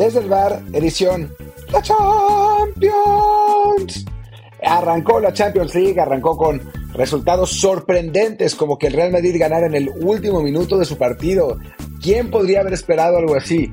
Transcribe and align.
Desde 0.00 0.20
el 0.20 0.30
bar, 0.30 0.62
edición 0.72 1.36
La 1.70 1.82
Champions. 1.82 2.06
Arrancó 4.62 5.20
la 5.20 5.30
Champions 5.34 5.74
League, 5.74 6.00
arrancó 6.00 6.38
con 6.38 6.62
resultados 6.94 7.50
sorprendentes 7.50 8.54
como 8.54 8.78
que 8.78 8.86
el 8.86 8.94
Real 8.94 9.12
Madrid 9.12 9.36
ganara 9.38 9.66
en 9.66 9.74
el 9.74 9.90
último 9.90 10.40
minuto 10.40 10.78
de 10.78 10.86
su 10.86 10.96
partido. 10.96 11.58
¿Quién 12.02 12.30
podría 12.30 12.60
haber 12.60 12.72
esperado 12.72 13.18
algo 13.18 13.34
así? 13.34 13.70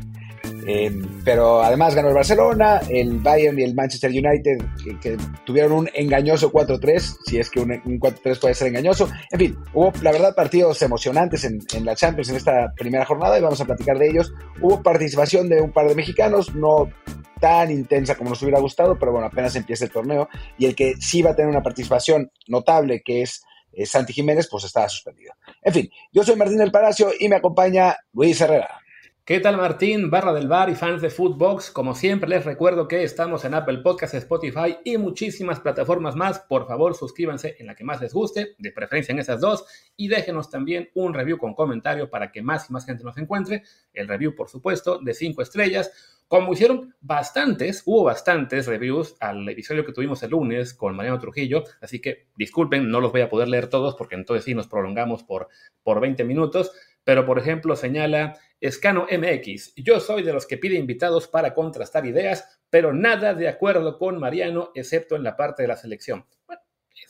Eh, 0.69 0.91
pero 1.23 1.63
además 1.63 1.95
ganó 1.95 2.09
el 2.09 2.13
Barcelona, 2.13 2.81
el 2.89 3.19
Bayern 3.19 3.57
y 3.57 3.63
el 3.63 3.73
Manchester 3.73 4.11
United 4.11 4.57
que, 5.01 5.17
tuvieron 5.45 5.71
un 5.71 5.89
engañoso 5.93 6.51
4-3, 6.51 7.19
si 7.25 7.39
es 7.39 7.49
que 7.49 7.61
un, 7.61 7.71
un 7.71 7.99
4-3 7.99 8.39
puede 8.39 8.53
ser 8.53 8.67
engañoso. 8.67 9.09
En 9.31 9.39
fin, 9.39 9.57
hubo 9.73 9.93
la 10.01 10.11
verdad 10.11 10.35
partidos 10.35 10.81
emocionantes 10.81 11.45
en, 11.45 11.59
en, 11.73 11.85
la 11.85 11.95
Champions 11.95 12.29
en 12.29 12.35
esta 12.35 12.73
primera 12.75 13.05
jornada 13.05 13.39
y 13.39 13.41
vamos 13.41 13.61
a 13.61 13.65
platicar 13.65 13.97
de 13.97 14.09
ellos. 14.09 14.33
Hubo 14.61 14.83
participación 14.83 15.47
de 15.47 15.61
un 15.61 15.71
par 15.71 15.87
de 15.87 15.95
mexicanos, 15.95 16.53
no 16.53 16.89
tan 17.39 17.71
intensa 17.71 18.15
como 18.15 18.31
nos 18.31 18.41
hubiera 18.41 18.59
gustado, 18.59 18.97
pero 18.99 19.13
bueno, 19.13 19.27
apenas 19.27 19.55
empieza 19.55 19.85
el 19.85 19.91
torneo 19.91 20.27
y 20.57 20.65
el 20.65 20.75
que 20.75 20.95
sí 20.99 21.21
va 21.21 21.31
a 21.31 21.35
tener 21.35 21.49
una 21.49 21.63
participación 21.63 22.29
notable 22.47 23.01
que 23.05 23.21
es 23.21 23.41
eh, 23.71 23.85
Santi 23.85 24.11
Jiménez, 24.11 24.47
pues 24.49 24.65
estaba 24.65 24.89
suspendido. 24.89 25.33
En 25.61 25.73
fin, 25.73 25.89
yo 26.11 26.23
soy 26.23 26.35
Martín 26.35 26.57
del 26.57 26.71
Palacio 26.71 27.11
y 27.17 27.29
me 27.29 27.37
acompaña 27.37 27.95
Luis 28.11 28.41
Herrera. 28.41 28.81
¿Qué 29.27 29.41
tal 29.41 29.57
Martín, 29.57 30.09
barra 30.09 30.31
del 30.31 30.47
bar 30.47 30.69
y 30.69 30.75
fans 30.75 31.01
de 31.01 31.09
Footbox? 31.09 31.69
Como 31.71 31.95
siempre 31.95 32.29
les 32.29 32.45
recuerdo 32.45 32.87
que 32.87 33.03
estamos 33.03 33.43
en 33.43 33.55
Apple 33.55 33.79
Podcasts, 33.79 34.15
Spotify 34.15 34.77
y 34.85 34.97
muchísimas 34.97 35.59
plataformas 35.59 36.15
más. 36.15 36.39
Por 36.39 36.65
favor 36.65 36.95
suscríbanse 36.95 37.57
en 37.59 37.67
la 37.67 37.75
que 37.75 37.83
más 37.83 37.99
les 37.99 38.13
guste, 38.13 38.55
de 38.57 38.71
preferencia 38.71 39.11
en 39.11 39.19
esas 39.19 39.41
dos, 39.41 39.65
y 39.97 40.07
déjenos 40.07 40.49
también 40.49 40.91
un 40.93 41.13
review 41.13 41.37
con 41.37 41.55
comentario 41.55 42.09
para 42.09 42.31
que 42.31 42.41
más 42.41 42.69
y 42.69 42.73
más 42.73 42.85
gente 42.85 43.03
nos 43.03 43.17
encuentre. 43.17 43.63
El 43.91 44.07
review, 44.07 44.33
por 44.33 44.47
supuesto, 44.47 44.97
de 44.99 45.13
cinco 45.13 45.41
estrellas. 45.41 45.91
Como 46.29 46.53
hicieron 46.53 46.95
bastantes, 47.01 47.83
hubo 47.85 48.05
bastantes 48.05 48.65
reviews 48.65 49.17
al 49.19 49.49
episodio 49.49 49.85
que 49.85 49.91
tuvimos 49.91 50.23
el 50.23 50.31
lunes 50.31 50.73
con 50.73 50.95
Mariano 50.95 51.19
Trujillo, 51.19 51.65
así 51.81 51.99
que 51.99 52.27
disculpen, 52.37 52.89
no 52.89 53.01
los 53.01 53.11
voy 53.11 53.21
a 53.21 53.29
poder 53.29 53.49
leer 53.49 53.67
todos 53.67 53.95
porque 53.95 54.15
entonces 54.15 54.45
sí 54.45 54.53
nos 54.53 54.69
prolongamos 54.69 55.23
por, 55.23 55.49
por 55.83 55.99
20 55.99 56.23
minutos, 56.23 56.71
pero 57.03 57.25
por 57.25 57.39
ejemplo 57.39 57.75
señala 57.77 58.37
Escano 58.59 59.05
MX, 59.11 59.75
yo 59.75 59.99
soy 59.99 60.23
de 60.23 60.33
los 60.33 60.47
que 60.47 60.57
pide 60.57 60.75
invitados 60.75 61.27
para 61.27 61.53
contrastar 61.53 62.05
ideas, 62.07 62.59
pero 62.69 62.91
nada 62.91 63.35
de 63.35 63.47
acuerdo 63.47 63.99
con 63.99 64.19
Mariano, 64.19 64.71
excepto 64.73 65.15
en 65.15 65.23
la 65.23 65.35
parte 65.35 65.61
de 65.61 65.67
la 65.67 65.77
selección. 65.77 66.25
Bueno, 66.47 66.61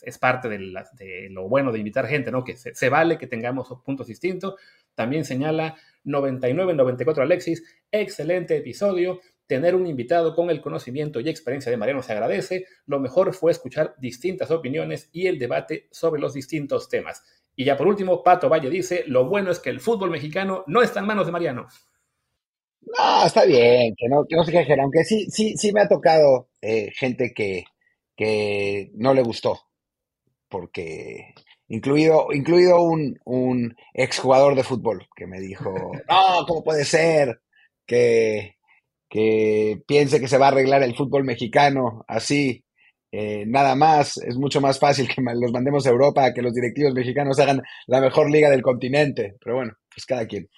es 0.01 0.17
parte 0.17 0.49
de, 0.49 0.59
la, 0.59 0.89
lo 1.29 1.47
bueno 1.47 1.71
de 1.71 1.79
invitar 1.79 2.05
gente, 2.07 2.31
¿no? 2.31 2.43
Que 2.43 2.57
se, 2.57 2.89
vale 2.89 3.17
que 3.17 3.27
tengamos 3.27 3.69
puntos 3.83 4.07
distintos. 4.07 4.55
También 4.93 5.23
señala 5.23 5.75
99-94 6.03 7.21
Alexis, 7.21 7.63
excelente 7.91 8.57
episodio. 8.57 9.21
Tener 9.45 9.75
un 9.75 9.87
invitado 9.87 10.35
con 10.35 10.49
el 10.49 10.59
conocimiento 10.59 11.21
y 11.21 11.29
experiencia 11.29 11.69
de 11.71 11.77
Mariano 11.77 12.03
se 12.03 12.11
agradece. 12.11 12.65
Lo 12.85 12.99
mejor 12.99 13.33
fue 13.33 13.51
escuchar 13.51 13.95
distintas 13.97 14.51
opiniones 14.51 15.09
y 15.13 15.27
el 15.27 15.39
debate 15.39 15.87
sobre 15.91 16.19
los 16.19 16.33
distintos 16.33 16.89
temas. 16.89 17.23
Y 17.59 17.65
ya 17.65 17.75
por 17.75 17.87
último, 17.87 18.21
Pato 18.23 18.49
Valle 18.49 18.69
dice, 18.69 19.03
lo 19.07 19.27
bueno 19.27 19.49
es 19.49 19.57
que 19.57 19.71
el 19.71 19.79
fútbol 19.79 20.11
mexicano 20.11 20.63
no 20.67 20.83
está 20.83 20.99
en 20.99 21.07
manos 21.07 21.25
de 21.25 21.31
Mariano. 21.31 21.67
No, 22.81 23.25
está 23.25 23.45
bien, 23.45 23.95
que 23.97 24.07
no, 24.07 24.23
que 24.25 24.35
no 24.35 24.43
se 24.43 24.51
quejen, 24.51 24.79
aunque 24.79 25.03
sí, 25.03 25.25
sí, 25.31 25.57
sí 25.57 25.73
me 25.73 25.81
ha 25.81 25.87
tocado 25.87 26.49
eh, 26.61 26.91
gente 26.95 27.33
que, 27.35 27.65
que 28.15 28.91
no 28.93 29.15
le 29.15 29.23
gustó, 29.23 29.59
porque 30.47 31.33
incluido, 31.67 32.27
incluido 32.31 32.83
un, 32.83 33.19
un 33.25 33.75
exjugador 33.91 34.53
de 34.53 34.63
fútbol 34.63 35.07
que 35.15 35.25
me 35.25 35.39
dijo, 35.39 35.73
no, 36.09 36.45
¿cómo 36.47 36.63
puede 36.63 36.85
ser 36.85 37.41
que, 37.87 38.57
que 39.09 39.81
piense 39.87 40.21
que 40.21 40.27
se 40.27 40.37
va 40.37 40.45
a 40.45 40.49
arreglar 40.49 40.83
el 40.83 40.95
fútbol 40.95 41.23
mexicano 41.23 42.05
así? 42.07 42.63
Eh, 43.11 43.45
nada 43.47 43.75
más, 43.75 44.17
es 44.17 44.35
mucho 44.37 44.59
más 44.59 44.79
fácil 44.79 45.07
que 45.07 45.21
los 45.21 45.51
mandemos 45.51 45.85
a 45.87 45.89
Europa, 45.89 46.33
que 46.33 46.41
los 46.41 46.53
directivos 46.53 46.93
mexicanos 46.93 47.39
hagan 47.39 47.61
la 47.87 48.01
mejor 48.01 48.29
liga 48.29 48.49
del 48.49 48.61
continente. 48.61 49.35
Pero 49.43 49.55
bueno, 49.57 49.73
pues 49.93 50.05
cada 50.05 50.25
quien. 50.25 50.49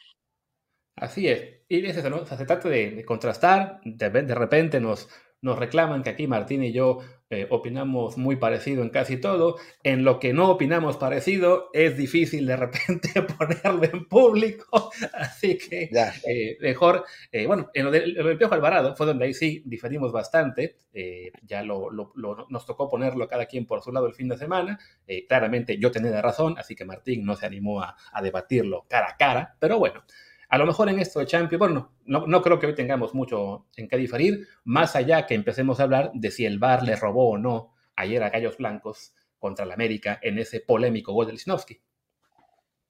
Así 0.95 1.27
es. 1.27 1.59
Y 1.69 1.85
es 1.85 1.97
eso, 1.97 2.09
¿no? 2.09 2.17
O 2.17 2.25
sea, 2.25 2.37
se 2.37 2.45
trata 2.45 2.67
de, 2.67 3.05
contrastar, 3.05 3.79
de, 3.83 4.35
repente 4.35 4.79
nos, 4.81 5.07
nos 5.41 5.57
reclaman 5.57 6.03
que 6.03 6.09
aquí 6.11 6.27
Martín 6.27 6.63
y 6.63 6.71
yo 6.71 6.99
eh, 7.31 7.47
opinamos 7.51 8.17
muy 8.17 8.37
parecido 8.37 8.81
en 8.81 8.89
casi 8.89 9.17
todo. 9.17 9.57
En 9.83 10.03
lo 10.03 10.19
que 10.19 10.33
no 10.33 10.49
opinamos 10.49 10.97
parecido 10.97 11.69
es 11.73 11.95
difícil 11.95 12.45
de 12.47 12.55
repente 12.57 13.09
ponerlo 13.37 13.83
en 13.83 14.05
público. 14.07 14.91
Así 15.13 15.57
que 15.57 15.89
eh, 16.25 16.57
mejor, 16.59 17.05
eh, 17.31 17.45
bueno, 17.45 17.69
en 17.73 17.85
lo, 17.85 17.91
de, 17.91 18.07
lo 18.07 18.27
del 18.27 18.37
Piojo 18.37 18.55
Alvarado 18.55 18.95
fue 18.95 19.05
donde 19.05 19.25
ahí 19.25 19.33
sí 19.33 19.61
diferimos 19.65 20.11
bastante. 20.11 20.77
Eh, 20.93 21.31
ya 21.43 21.63
lo, 21.63 21.91
lo, 21.91 22.11
nos 22.49 22.65
tocó 22.65 22.89
ponerlo 22.89 23.27
cada 23.27 23.45
quien 23.45 23.65
por 23.65 23.81
su 23.83 23.91
lado 23.91 24.07
el 24.07 24.15
fin 24.15 24.27
de 24.27 24.37
semana. 24.37 24.79
Eh, 25.07 25.25
claramente 25.27 25.77
yo 25.77 25.91
tenía 25.91 26.21
razón, 26.21 26.55
así 26.57 26.75
que 26.75 26.85
Martín 26.85 27.25
no 27.25 27.35
se 27.35 27.45
animó 27.45 27.81
a, 27.81 27.95
a 28.11 28.21
debatirlo 28.21 28.85
cara 28.89 29.09
a 29.11 29.17
cara. 29.17 29.55
Pero 29.59 29.77
bueno. 29.79 30.03
A 30.49 30.57
lo 30.57 30.65
mejor 30.65 30.89
en 30.89 30.99
esto 30.99 31.19
de 31.19 31.27
Champions, 31.27 31.59
bueno, 31.59 31.91
no, 32.05 32.25
no, 32.25 32.41
creo 32.41 32.57
que 32.57 32.65
hoy 32.65 32.75
tengamos 32.75 33.13
mucho 33.13 33.67
en 33.75 33.87
qué 33.87 33.97
diferir, 33.97 34.47
más 34.63 34.95
allá 34.95 35.27
que 35.27 35.35
empecemos 35.35 35.79
a 35.79 35.83
hablar 35.83 36.11
de 36.15 36.31
si 36.31 36.45
el 36.45 36.57
VAR 36.57 36.81
le 36.81 36.95
robó 36.95 37.29
o 37.29 37.37
no 37.37 37.75
ayer 37.95 38.23
a 38.23 38.31
Gallos 38.31 38.57
Blancos 38.57 39.13
contra 39.37 39.63
el 39.63 39.71
América 39.71 40.19
en 40.23 40.39
ese 40.39 40.59
polémico 40.59 41.13
gol 41.13 41.27
de 41.27 41.33
Lisnowski. 41.33 41.79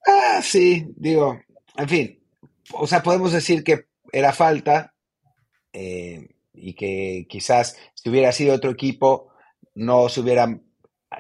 Ah, 0.06 0.40
sí, 0.42 0.88
digo, 0.96 1.38
en 1.76 1.90
fin, 1.90 2.24
o 2.72 2.88
sea, 2.88 3.04
podemos 3.04 3.34
decir 3.34 3.64
que 3.64 3.88
era 4.12 4.32
falta 4.32 4.94
eh, 5.74 6.30
y 6.54 6.74
que 6.74 7.26
quizás 7.28 7.78
si 7.94 8.10
hubiera 8.10 8.32
sido 8.32 8.56
otro 8.56 8.72
equipo 8.72 9.34
no 9.76 10.08
se 10.08 10.22
hubiera 10.22 10.60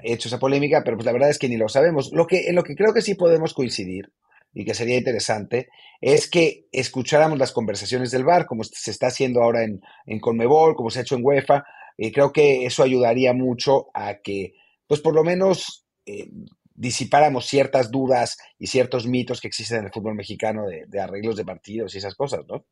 hecho 0.03 0.30
esa 0.30 0.39
polémica, 0.39 0.83
pero 0.83 0.97
pues 0.97 1.06
la 1.06 1.12
verdad 1.12 1.30
es 1.30 1.39
que 1.39 1.50
ni 1.50 1.57
lo 1.57 1.68
sabemos. 1.68 2.12
Lo 2.13 2.27
que, 2.27 2.47
en 2.47 2.56
lo 2.56 2.63
que 2.63 2.75
creo 2.75 2.94
que 2.94 3.01
sí 3.01 3.15
podemos 3.15 3.53
coincidir 3.53 4.12
y 4.54 4.66
que 4.66 4.74
sería 4.74 4.98
interesante, 4.98 5.69
es 6.01 6.30
que 6.30 6.68
escucháramos 6.72 7.38
las 7.38 7.51
conversaciones 7.51 8.12
del 8.12 8.24
bar, 8.24 8.46
como 8.46 8.63
se 8.63 8.92
está 8.92 9.07
haciendo 9.07 9.42
ahora 9.42 9.63
en, 9.63 9.81
en 10.06 10.19
Conmebol, 10.19 10.75
como 10.75 10.90
se 10.90 11.00
ha 11.00 11.01
hecho 11.04 11.16
en 11.16 11.25
UEFA, 11.25 11.63
y 11.98 12.12
creo 12.12 12.31
que 12.31 12.66
eso 12.66 12.81
ayudaría 12.84 13.34
mucho 13.34 13.88
a 13.94 14.16
que, 14.24 14.54
pues 14.88 15.01
por 15.01 15.13
lo 15.13 15.24
menos, 15.24 15.86
eh, 16.06 16.30
disipáramos 16.74 17.46
ciertas 17.46 17.92
dudas 17.92 18.38
y 18.57 18.68
ciertos 18.68 19.06
mitos 19.06 19.42
que 19.42 19.50
existen 19.50 19.80
en 19.80 19.86
el 19.86 19.92
fútbol 19.92 20.16
mexicano 20.16 20.63
de, 20.66 21.00
arreglos 21.01 21.36
de 21.36 21.44
partidos 21.44 21.94
y 21.94 21.98
esas 21.98 22.16
cosas, 22.16 22.46
¿no? 22.48 22.66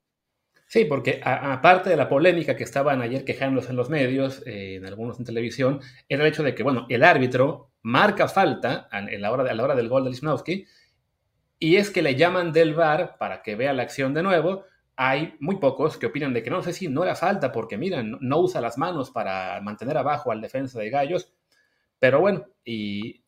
Sí, 0.65 0.85
porque 0.85 1.19
aparte 1.23 1.89
de 1.89 1.97
la 1.97 2.07
polémica 2.07 2.55
que 2.55 2.63
estaban 2.63 3.01
ayer 3.01 3.25
quejándose 3.25 3.71
en 3.71 3.75
los 3.75 3.89
medios, 3.89 4.43
eh, 4.45 4.75
en 4.75 4.85
algunos 4.85 5.19
en 5.19 5.25
televisión, 5.25 5.81
era 6.07 6.23
el 6.23 6.29
hecho 6.29 6.43
de 6.43 6.55
que, 6.55 6.63
bueno, 6.63 6.85
el 6.89 7.03
árbitro 7.03 7.73
marca 7.81 8.29
falta 8.29 8.87
a, 8.91 9.01
la 9.01 9.31
hora, 9.31 9.49
a 9.51 9.53
la 9.53 9.63
hora 9.63 9.75
del 9.75 9.89
gol 9.89 10.05
de 10.05 10.11
Lisnowski, 10.11 10.65
y 11.59 11.77
es 11.77 11.89
que 11.89 12.01
le 12.01 12.15
llaman 12.15 12.51
del 12.51 12.73
VAR 12.73 13.17
para 13.17 13.41
que 13.41 13.55
vea 13.55 13.73
la 13.73 13.83
acción 13.83 14.13
de 14.13 14.23
nuevo, 14.23 14.65
hay 14.95 15.35
muy 15.39 15.57
pocos 15.57 15.97
que 15.97 16.07
opinan 16.07 16.33
de 16.33 16.43
que 16.43 16.49
no 16.49 16.63
sé 16.63 16.73
si 16.73 16.87
no 16.87 17.03
era 17.03 17.15
falta 17.15 17.51
porque, 17.51 17.77
miran, 17.77 18.17
no 18.19 18.39
usa 18.39 18.61
las 18.61 18.77
manos 18.77 19.11
para 19.11 19.61
mantener 19.61 19.97
abajo 19.97 20.31
al 20.31 20.41
defensa 20.41 20.79
de 20.79 20.89
Gallos. 20.89 21.33
Pero 21.99 22.19
bueno, 22.19 22.45
y 22.65 23.23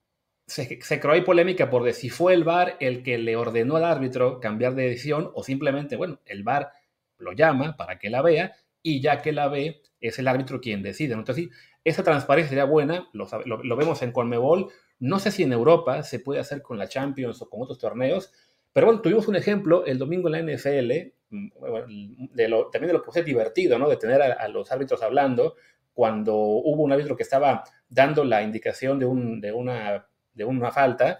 se, 0.47 0.79
creó 0.99 1.13
ahí 1.13 1.21
polémica 1.21 1.69
por 1.69 1.83
de 1.83 1.93
si 1.93 2.09
fue 2.09 2.33
el 2.33 2.43
VAR 2.43 2.77
el 2.79 3.03
que 3.03 3.17
le 3.17 3.35
ordenó 3.35 3.75
al 3.75 3.85
árbitro 3.85 4.39
cambiar 4.39 4.73
de 4.75 4.89
decisión 4.89 5.31
o 5.33 5.43
simplemente, 5.43 5.95
bueno, 5.95 6.19
el 6.25 6.43
VAR 6.43 6.71
lo 7.17 7.33
llama 7.33 7.77
para 7.77 7.99
que 7.99 8.09
la 8.09 8.21
vea 8.21 8.53
y 8.81 9.01
ya 9.01 9.21
que 9.21 9.31
la 9.31 9.47
ve, 9.47 9.81
es 9.99 10.17
el 10.19 10.27
árbitro 10.27 10.61
quien 10.61 10.81
decide. 10.81 11.13
Entonces, 11.13 11.45
sí, 11.45 11.51
esa 11.83 12.03
transparencia 12.03 12.49
sería 12.49 12.63
buena, 12.65 13.09
lo, 13.13 13.27
lo, 13.45 13.75
vemos 13.75 14.01
en 14.01 14.11
Conmebol, 14.11 14.71
no 14.99 15.19
sé 15.19 15.31
si 15.31 15.43
en 15.43 15.53
Europa 15.53 16.03
se 16.03 16.19
puede 16.19 16.39
hacer 16.39 16.61
con 16.61 16.77
la 16.77 16.87
Champions 16.87 17.41
o 17.41 17.49
con 17.49 17.61
otros 17.61 17.79
torneos, 17.79 18.31
pero 18.73 18.87
bueno, 18.87 19.01
tuvimos 19.01 19.27
un 19.27 19.35
ejemplo 19.35 19.85
el 19.85 19.97
domingo 19.97 20.27
en 20.27 20.31
la 20.33 20.53
NFL, 20.53 20.91
mm, 21.29 22.33
de 22.33 22.47
lo, 22.47 22.69
también 22.69 22.89
de 22.89 22.93
lo 22.93 23.03
que 23.03 23.11
fue 23.11 23.23
divertido, 23.23 23.79
¿no? 23.79 23.89
De 23.89 23.97
tener 23.97 24.21
a, 24.21 24.47
los 24.47 24.71
árbitros 24.71 25.01
hablando 25.01 25.55
cuando 25.93 26.35
hubo 26.35 26.83
un 26.83 26.91
árbitro 26.91 27.15
que 27.15 27.23
estaba 27.23 27.63
dando 27.89 28.23
la 28.23 28.41
indicación 28.41 28.99
de, 28.99 29.05
un, 29.05 29.41
de 29.41 29.51
una 29.51 30.71
falta, 30.71 31.19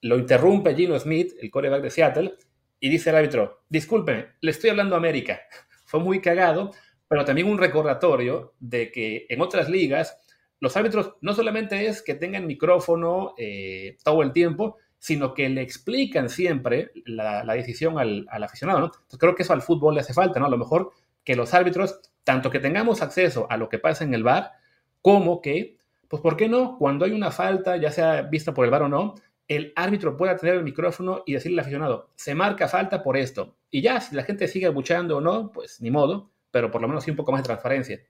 lo 0.00 0.18
interrumpe 0.18 0.74
Gino 0.74 0.98
Smith, 0.98 1.32
el 1.40 1.50
coreback 1.50 1.82
de 1.82 1.90
Seattle, 1.90 2.34
y 2.80 2.88
dice 2.88 3.10
el 3.10 3.16
árbitro, 3.16 3.62
disculpen, 3.68 4.26
le 4.40 4.50
estoy 4.50 4.70
hablando 4.70 4.94
a 4.94 4.98
América. 4.98 5.40
Fue 5.84 6.00
muy 6.00 6.20
cagado, 6.20 6.72
pero 7.08 7.24
también 7.24 7.48
un 7.48 7.58
recordatorio 7.58 8.54
de 8.60 8.92
que 8.92 9.26
en 9.28 9.40
otras 9.40 9.68
ligas 9.68 10.18
los 10.60 10.76
árbitros 10.76 11.14
no 11.20 11.34
solamente 11.34 11.86
es 11.86 12.02
que 12.02 12.14
tengan 12.14 12.46
micrófono 12.46 13.34
eh, 13.38 13.96
todo 14.04 14.22
el 14.22 14.32
tiempo, 14.32 14.76
sino 14.98 15.34
que 15.34 15.48
le 15.48 15.62
explican 15.62 16.28
siempre 16.28 16.90
la, 17.04 17.44
decisión 17.54 17.98
al, 17.98 18.26
aficionado. 18.30 18.86
Entonces 18.86 19.18
creo 19.18 19.34
que 19.34 19.44
eso 19.44 19.52
al 19.52 19.62
fútbol 19.62 19.94
le 19.94 20.00
hace 20.00 20.14
falta, 20.14 20.40
¿no? 20.40 20.46
A 20.46 20.50
lo 20.50 20.58
mejor 20.58 20.90
que 21.22 21.36
los 21.36 21.54
árbitros, 21.54 22.00
tanto 22.24 22.50
que 22.50 22.58
tengamos 22.58 23.02
acceso 23.02 23.46
a 23.50 23.56
lo 23.56 23.68
que 23.68 23.78
pasa 23.78 24.02
en 24.02 24.14
el 24.14 24.24
bar, 24.24 24.52
como 25.00 25.40
que 25.40 25.78
pues 26.08 26.22
¿por 26.22 26.36
qué 26.36 26.48
no? 26.48 26.76
Cuando 26.78 27.04
hay 27.04 27.12
una 27.12 27.30
falta, 27.30 27.76
ya 27.76 27.90
sea 27.92 28.22
vista 28.22 28.54
por 28.54 28.64
el 28.64 28.70
VAR 28.70 28.82
o 28.84 28.88
no, 28.88 29.14
el 29.46 29.72
árbitro 29.76 30.16
pueda 30.16 30.36
tener 30.36 30.56
el 30.56 30.64
micrófono 30.64 31.22
y 31.26 31.34
decirle 31.34 31.56
al 31.56 31.60
aficionado, 31.60 32.10
se 32.16 32.34
marca 32.34 32.66
falta 32.68 33.02
por 33.02 33.16
esto. 33.16 33.56
Y 33.70 33.82
ya, 33.82 34.00
si 34.00 34.16
la 34.16 34.24
gente 34.24 34.48
sigue 34.48 34.68
buchando 34.68 35.18
o 35.18 35.20
no, 35.20 35.52
pues 35.52 35.80
ni 35.80 35.90
modo, 35.90 36.30
pero 36.50 36.70
por 36.70 36.80
lo 36.80 36.88
menos 36.88 37.04
sí 37.04 37.10
un 37.10 37.16
poco 37.16 37.32
más 37.32 37.42
de 37.42 37.46
transparencia. 37.46 38.00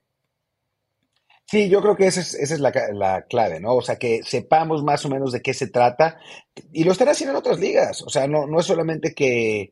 Sí, 1.49 1.69
yo 1.69 1.81
creo 1.81 1.95
que 1.95 2.05
esa 2.05 2.21
es, 2.21 2.35
esa 2.35 2.53
es 2.53 2.59
la, 2.59 2.71
la, 2.93 3.23
clave, 3.23 3.59
¿no? 3.59 3.75
O 3.75 3.81
sea, 3.81 3.95
que 3.97 4.21
sepamos 4.23 4.83
más 4.83 5.03
o 5.05 5.09
menos 5.09 5.31
de 5.31 5.41
qué 5.41 5.53
se 5.53 5.67
trata. 5.67 6.19
Y 6.71 6.83
lo 6.83 6.91
están 6.91 7.09
haciendo 7.09 7.31
en 7.31 7.39
otras 7.39 7.59
ligas. 7.59 8.03
O 8.03 8.09
sea, 8.09 8.27
no, 8.27 8.59
es 8.59 8.65
solamente 8.65 9.13
que, 9.15 9.71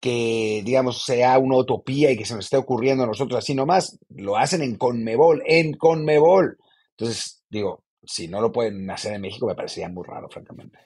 que, 0.00 0.62
digamos, 0.64 1.04
sea 1.04 1.38
una 1.38 1.56
utopía 1.56 2.10
y 2.10 2.16
que 2.16 2.24
se 2.24 2.34
nos 2.34 2.46
esté 2.46 2.56
ocurriendo 2.56 3.04
a 3.04 3.06
nosotros 3.06 3.38
así 3.38 3.54
nomás. 3.54 3.98
Lo 4.08 4.36
hacen 4.36 4.62
en 4.62 4.76
Conmebol, 4.76 5.42
en 5.46 5.74
Conmebol. 5.74 6.58
Entonces, 6.96 7.38
Digo, 7.50 7.84
si 8.04 8.28
no 8.28 8.40
lo 8.40 8.52
pueden 8.52 8.90
hacer 8.90 9.14
en 9.14 9.22
México 9.22 9.46
me 9.46 9.54
parecería 9.54 9.88
muy 9.88 10.04
raro, 10.04 10.28
francamente. 10.28 10.78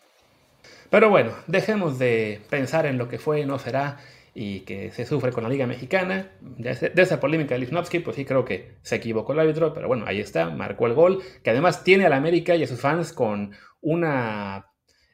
Pero 0.90 1.10
bueno, 1.10 1.32
dejemos 1.46 1.98
de 1.98 2.40
pensar 2.50 2.86
en 2.86 2.98
lo 2.98 3.08
que 3.08 3.18
fue 3.18 3.40
y 3.40 3.46
no 3.46 3.58
será 3.58 3.98
y 4.34 4.60
que 4.60 4.90
se 4.90 5.04
sufre 5.04 5.32
con 5.32 5.42
la 5.42 5.50
Liga 5.50 5.66
Mexicana. 5.66 6.32
De, 6.40 6.92
esa 6.96 7.20
polémica 7.20 7.54
de 7.54 7.60
Lichnowsky, 7.60 8.00
pues 8.00 8.16
sí 8.16 8.24
creo 8.24 8.44
que 8.44 8.76
se 8.82 8.96
equivocó 8.96 9.32
el 9.32 9.40
árbitro, 9.40 9.72
pero 9.74 9.88
bueno, 9.88 10.04
ahí 10.06 10.20
está, 10.20 10.50
marcó 10.50 10.86
el 10.86 10.94
gol, 10.94 11.22
que 11.42 11.50
además 11.50 11.84
tiene 11.84 12.06
a 12.06 12.08
la 12.08 12.16
América 12.16 12.56
y 12.56 12.62
a 12.62 12.66
sus 12.66 12.80
fans 12.80 13.12
con 13.12 13.52
una, 13.80 14.66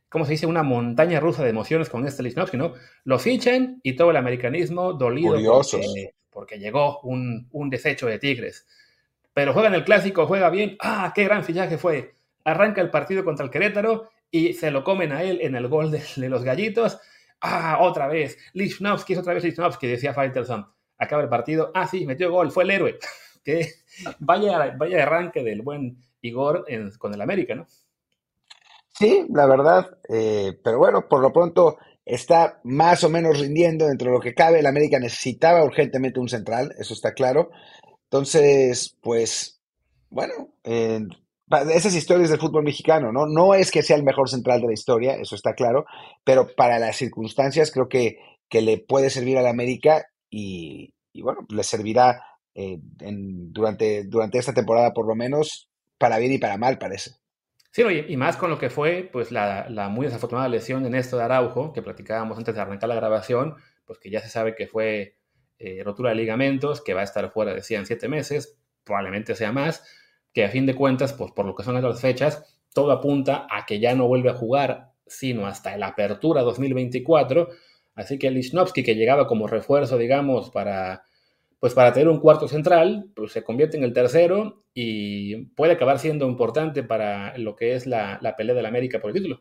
¿cómo 0.09 0.25
se 0.25 0.33
dice? 0.33 0.47
Una 0.47 0.63
montaña 0.63 1.21
rusa 1.21 1.43
de 1.43 1.51
emociones 1.51 1.89
con 1.89 2.07
este 2.07 2.23
Lichnowsky, 2.23 2.57
¿no? 2.57 2.75
Lo 3.05 3.19
fichan 3.19 3.81
y 3.83 3.97
todo 3.97 4.11
el 4.11 4.17
americanismo 4.17 4.93
dolido 4.93 5.35
porque, 5.35 6.15
porque, 6.31 6.59
llegó 6.59 7.01
un, 7.01 7.49
un 7.51 7.71
desecho 7.71 8.07
de 8.07 8.19
Tigres 8.19 8.67
pero 9.39 9.53
juega 9.53 9.69
en 9.69 9.75
el 9.77 9.85
clásico, 9.85 10.27
juega 10.27 10.51
bien. 10.51 10.77
¡Ah, 10.81 11.13
qué 11.15 11.23
gran 11.23 11.45
fichaje 11.45 11.79
fue! 11.79 12.17
Arranca 12.43 12.81
el 12.81 12.91
partido 12.91 13.23
contra 13.23 13.45
el 13.45 13.53
Querétaro 13.53 14.11
y 14.33 14.55
se 14.55 14.73
lo 14.73 14.83
comen 14.83 15.13
a 15.13 15.23
él 15.23 15.39
en 15.43 15.55
el 15.55 15.69
gol 15.69 15.93
de, 15.93 16.29
los 16.29 16.43
gallitos. 16.43 16.99
¡Ah, 17.41 17.79
otra 17.81 18.09
vez! 18.09 18.37
Lichnowsky 18.55 19.13
es 19.13 19.19
otra 19.19 19.35
vez 19.35 19.45
Lichnowsky, 19.45 19.87
decía 19.87 20.15
Faitelson. 20.15 20.67
Acaba 20.99 21.23
el 21.23 21.29
partido. 21.29 21.71
¡Ah, 21.75 21.87
sí, 21.87 22.07
metió 22.07 22.31
gol! 22.31 22.51
Fue 22.51 22.65
el 22.65 22.71
héroe. 22.71 22.99
que 23.45 23.69
vaya, 24.19 24.75
vaya 24.77 25.03
arranque 25.03 25.43
del 25.43 25.63
buen 25.63 25.99
Igor 26.21 26.67
con 26.99 27.15
el 27.15 27.21
América, 27.21 27.55
¿no? 27.55 27.67
Sí, 28.99 29.27
la 29.33 29.47
verdad. 29.47 29.99
Eh, 30.09 30.59
pero 30.63 30.79
bueno, 30.79 31.09
por 31.09 31.21
lo 31.21 31.33
pronto 31.33 31.79
está 32.05 32.61
más 32.65 33.05
o 33.05 33.11
menos 33.11 33.39
rindiendo 33.39 33.87
dentro 33.87 34.11
de 34.11 34.17
lo 34.17 34.21
que 34.21 34.35
cabe. 34.35 34.59
El 34.59 34.67
América 34.67 34.99
necesitaba 34.99 35.65
urgentemente 35.65 36.19
un 36.19 36.29
central, 36.29 36.75
eso 36.79 36.95
está 36.95 37.13
claro. 37.13 37.51
Entonces, 38.05 38.97
pues, 39.01 39.61
bueno, 40.11 40.55
esas 41.71 41.95
historias 41.95 42.31
del 42.31 42.41
fútbol 42.41 42.65
mexicano, 42.65 43.13
¿no? 43.13 43.27
No 43.27 43.55
es 43.55 43.71
que 43.71 43.83
sea 43.83 43.97
el 43.97 44.03
mejor 44.03 44.29
central 44.29 44.61
de 44.61 44.69
la 44.69 44.73
historia, 44.73 45.15
eso 45.15 45.35
está 45.35 45.55
claro, 45.55 45.87
pero 46.25 46.49
para 46.57 46.79
las 46.79 46.97
circunstancias 46.97 47.71
creo 47.71 47.89
que, 47.89 48.19
que 48.49 48.63
le 48.63 48.79
puede 48.79 49.11
servir 49.11 49.39
a 49.39 49.43
la 49.43 49.51
América 49.51 50.07
y, 50.31 50.93
bueno, 51.15 51.47
le 51.49 51.63
servirá 51.63 52.23
eh, 52.55 52.79
durante, 52.81 54.05
durante 54.05 54.39
esta 54.39 54.55
temporada 54.55 54.93
por 54.93 55.07
lo 55.07 55.15
menos, 55.15 55.69
para 55.99 56.19
bien 56.19 56.33
y 56.33 56.39
para 56.39 56.59
mal, 56.59 56.79
parece. 56.79 57.13
Sí, 57.71 57.83
y 58.09 58.17
más 58.17 58.37
con 58.37 58.51
lo 58.51 58.59
que 58.59 58.71
fue 58.71 59.09
pues 59.13 59.31
la, 59.31 59.69
la 59.69 59.89
muy 59.89 60.07
desafortunada 60.07 60.49
lesión 60.49 60.83
de 60.83 60.91
Néstor 60.91 61.21
Araujo, 61.21 61.73
que 61.73 61.83
platicábamos 61.83 62.39
antes 62.39 62.55
de 62.55 62.61
arrancar 62.61 62.89
la 62.89 62.95
grabación, 62.95 63.57
pues 63.85 63.99
que 63.99 64.11
ya 64.11 64.21
se 64.21 64.29
sabe 64.29 64.55
que 64.55 64.67
fue 64.67 65.17
eh, 65.59 65.83
rotura 65.85 66.11
de 66.11 66.17
ligamentos, 66.17 66.81
que 66.81 66.95
va 66.95 67.01
a 67.01 67.05
estar 67.05 67.31
fuera 67.33 67.53
de 67.53 67.63
100 67.63 67.87
7 67.87 68.09
meses, 68.09 68.59
probablemente 68.85 69.35
sea 69.35 69.51
más, 69.51 69.85
que 70.39 70.45
a 70.45 70.51
fin 70.51 70.67
de 70.67 70.77
cuentas, 70.77 71.15
pues 71.15 71.33
por 71.33 71.47
lo 71.47 71.57
que 71.57 71.65
son 71.65 71.83
las 71.83 72.01
fechas, 72.01 72.45
todo 72.73 72.93
apunta 72.93 73.49
a 73.51 73.67
que 73.67 73.81
ya 73.81 73.97
no 73.97 74.07
vuelve 74.07 74.31
a 74.31 74.35
jugar, 74.35 74.93
sino 75.05 75.49
hasta 75.49 75.77
la 75.77 75.89
apertura 75.89 76.43
2024. 76.43 77.49
Así 77.97 78.21
que 78.21 78.31
Lichnowsky, 78.31 78.85
que 78.85 78.95
llegaba 78.95 79.27
como 79.27 79.49
refuerzo, 79.49 79.99
digamos, 79.99 80.51
para, 80.51 81.03
pues 81.59 81.75
para 81.75 81.93
tener 81.93 82.09
un 82.09 82.21
cuarto 82.21 82.47
central, 82.47 83.11
pues 83.17 83.33
se 83.33 83.43
convierte 83.43 83.79
en 83.79 83.83
el 83.83 83.93
tercero 83.93 84.63
y 84.73 85.47
puede 85.57 85.73
acabar 85.73 85.99
siendo 85.99 86.29
importante 86.29 86.85
para 86.85 87.37
lo 87.37 87.57
que 87.57 87.75
es 87.75 87.89
la, 87.89 88.21
pelea 88.37 88.55
de 88.55 88.63
la 88.63 88.69
América 88.69 89.01
por 89.01 89.11
el 89.11 89.17
título. 89.17 89.41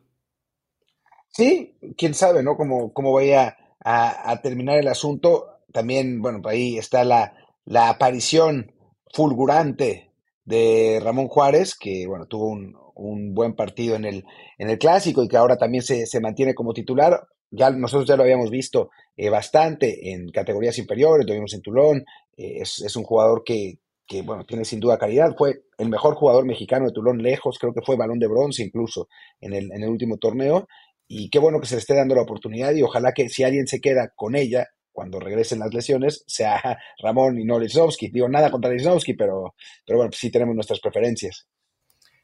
Sí, 1.27 1.77
quién 1.95 2.15
sabe, 2.15 2.41
¿no? 2.41 2.57
Cómo, 2.57 2.91
cómo 2.91 3.13
vaya 3.13 3.55
a, 3.85 4.31
a 4.31 4.41
terminar 4.41 4.79
el 4.79 4.87
asunto 4.87 5.59
también, 5.71 6.23
bueno, 6.23 6.41
ahí 6.45 6.79
está 6.79 7.03
la, 7.03 7.35
la 7.65 7.89
aparición 7.89 8.71
fulgurante 9.13 10.06
de 10.47 11.01
Ramón 11.03 11.27
Juárez, 11.27 11.75
que 11.77 12.07
bueno, 12.07 12.25
tuvo 12.25 12.47
un, 12.47 12.73
un, 12.95 13.33
buen 13.33 13.53
partido 13.53 13.97
en 13.97 14.05
el, 14.05 14.23
en 14.57 14.69
el 14.69 14.79
clásico 14.79 15.21
y 15.21 15.27
que 15.27 15.35
ahora 15.35 15.57
también 15.57 15.83
se, 15.83 16.05
se 16.05 16.21
mantiene 16.21 16.55
como 16.55 16.73
titular. 16.73 17.27
Ya, 17.51 17.69
nosotros 17.69 18.07
ya 18.07 18.15
lo 18.15 18.23
habíamos 18.23 18.49
visto 18.49 18.89
eh, 19.17 19.29
bastante 19.29 20.13
en 20.13 20.29
categorías 20.29 20.77
inferiores, 20.77 21.27
lo 21.27 21.33
vimos 21.33 21.53
en 21.53 21.61
Tulón, 21.61 21.97
eh, 22.37 22.59
es, 22.61 22.79
es, 22.79 22.95
un 22.95 23.03
jugador 23.03 23.43
que, 23.45 23.79
que, 24.05 24.21
bueno, 24.21 24.45
tiene 24.45 24.63
sin 24.63 24.79
duda 24.79 24.97
calidad, 24.97 25.35
fue 25.37 25.63
el 25.77 25.89
mejor 25.89 26.15
jugador 26.15 26.45
mexicano 26.45 26.85
de 26.85 26.93
Tulón 26.93 27.21
lejos, 27.21 27.59
creo 27.59 27.73
que 27.73 27.81
fue 27.81 27.97
balón 27.97 28.19
de 28.19 28.27
bronce 28.27 28.63
incluso 28.63 29.09
en 29.41 29.53
el, 29.53 29.71
en 29.73 29.83
el 29.83 29.89
último 29.89 30.17
torneo, 30.17 30.67
y 31.09 31.29
qué 31.29 31.39
bueno 31.39 31.59
que 31.59 31.67
se 31.67 31.75
le 31.75 31.81
esté 31.81 31.93
dando 31.93 32.15
la 32.15 32.21
oportunidad 32.21 32.73
y 32.73 32.83
ojalá 32.83 33.11
que 33.11 33.27
si 33.27 33.43
alguien 33.43 33.67
se 33.67 33.81
queda 33.81 34.13
con 34.15 34.35
ella, 34.35 34.67
cuando 34.97 35.19
regresen 35.19 35.59
las 35.59 35.75
lesiones, 35.75 36.23
sea 36.25 36.59
Ramón 37.03 37.37
y 37.37 37.45
no 37.45 37.59
Lichnowsky. 37.59 38.07
Digo, 38.07 38.27
nada 38.27 38.49
contra 38.49 38.71
Lichnowsky, 38.71 39.13
pero, 39.13 39.53
pero 39.85 39.99
bueno, 39.99 40.11
sí 40.11 40.31
tenemos 40.31 40.55
nuestras 40.55 40.79
preferencias. 40.79 41.47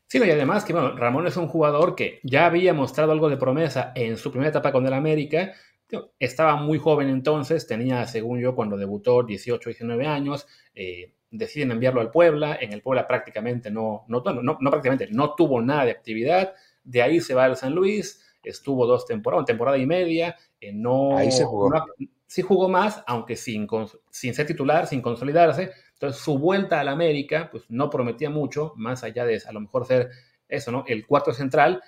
Sí, 0.07 0.17
y 0.17 0.31
además 0.31 0.65
que 0.65 0.73
bueno, 0.73 0.97
Ramón 0.97 1.27
es 1.27 1.37
un 1.37 1.47
jugador 1.47 1.93
que 1.93 2.19
ya 2.23 2.47
había 2.47 2.73
mostrado 2.73 3.11
algo 3.11 3.29
de 3.29 3.37
promesa 3.37 3.91
en 3.93 4.17
su 4.17 4.31
primera 4.31 4.49
etapa 4.49 4.71
con 4.71 4.87
el 4.87 4.93
América. 4.93 5.53
Estaba 6.17 6.55
muy 6.55 6.79
joven 6.79 7.09
entonces, 7.09 7.67
tenía, 7.67 8.07
según 8.07 8.41
yo, 8.41 8.55
cuando 8.55 8.75
debutó 8.75 9.21
18, 9.21 9.69
19 9.69 10.07
años. 10.07 10.47
Eh, 10.73 11.13
deciden 11.29 11.69
enviarlo 11.69 12.01
al 12.01 12.09
Puebla. 12.09 12.57
En 12.59 12.73
el 12.73 12.81
Puebla 12.81 13.07
prácticamente 13.07 13.69
no, 13.69 14.03
no, 14.07 14.23
no, 14.23 14.57
no, 14.59 14.69
prácticamente 14.71 15.09
no 15.11 15.35
tuvo 15.35 15.61
nada 15.61 15.85
de 15.85 15.91
actividad. 15.91 16.55
De 16.83 17.03
ahí 17.03 17.21
se 17.21 17.35
va 17.35 17.45
al 17.45 17.55
San 17.55 17.75
Luis. 17.75 18.22
Estuvo 18.43 18.85
dos 18.85 19.05
temporadas, 19.05 19.45
temporada 19.45 19.77
y 19.77 19.85
media. 19.85 20.35
Eh, 20.59 20.71
no, 20.73 21.17
ahí 21.17 21.31
se 21.31 21.45
jugó 21.45 21.69
sí 22.33 22.41
jugó 22.41 22.67
más, 22.67 23.03
aunque 23.05 23.35
sin, 23.35 23.67
sin 24.09 24.33
ser 24.33 24.47
titular, 24.47 24.87
sin 24.87 25.03
consolidarse. 25.03 25.69
Entonces 25.93 26.19
su 26.19 26.39
vuelta 26.39 26.79
al 26.79 26.87
América, 26.87 27.47
pues 27.51 27.65
no 27.69 27.91
prometía 27.91 28.31
mucho, 28.31 28.73
más 28.75 29.03
allá 29.03 29.23
de 29.23 29.39
a 29.47 29.51
lo 29.51 29.59
mejor 29.59 29.85
ser 29.85 30.09
eso, 30.47 30.71
¿no? 30.71 30.83
El 30.87 31.05
cuarto 31.05 31.31
central. 31.31 31.83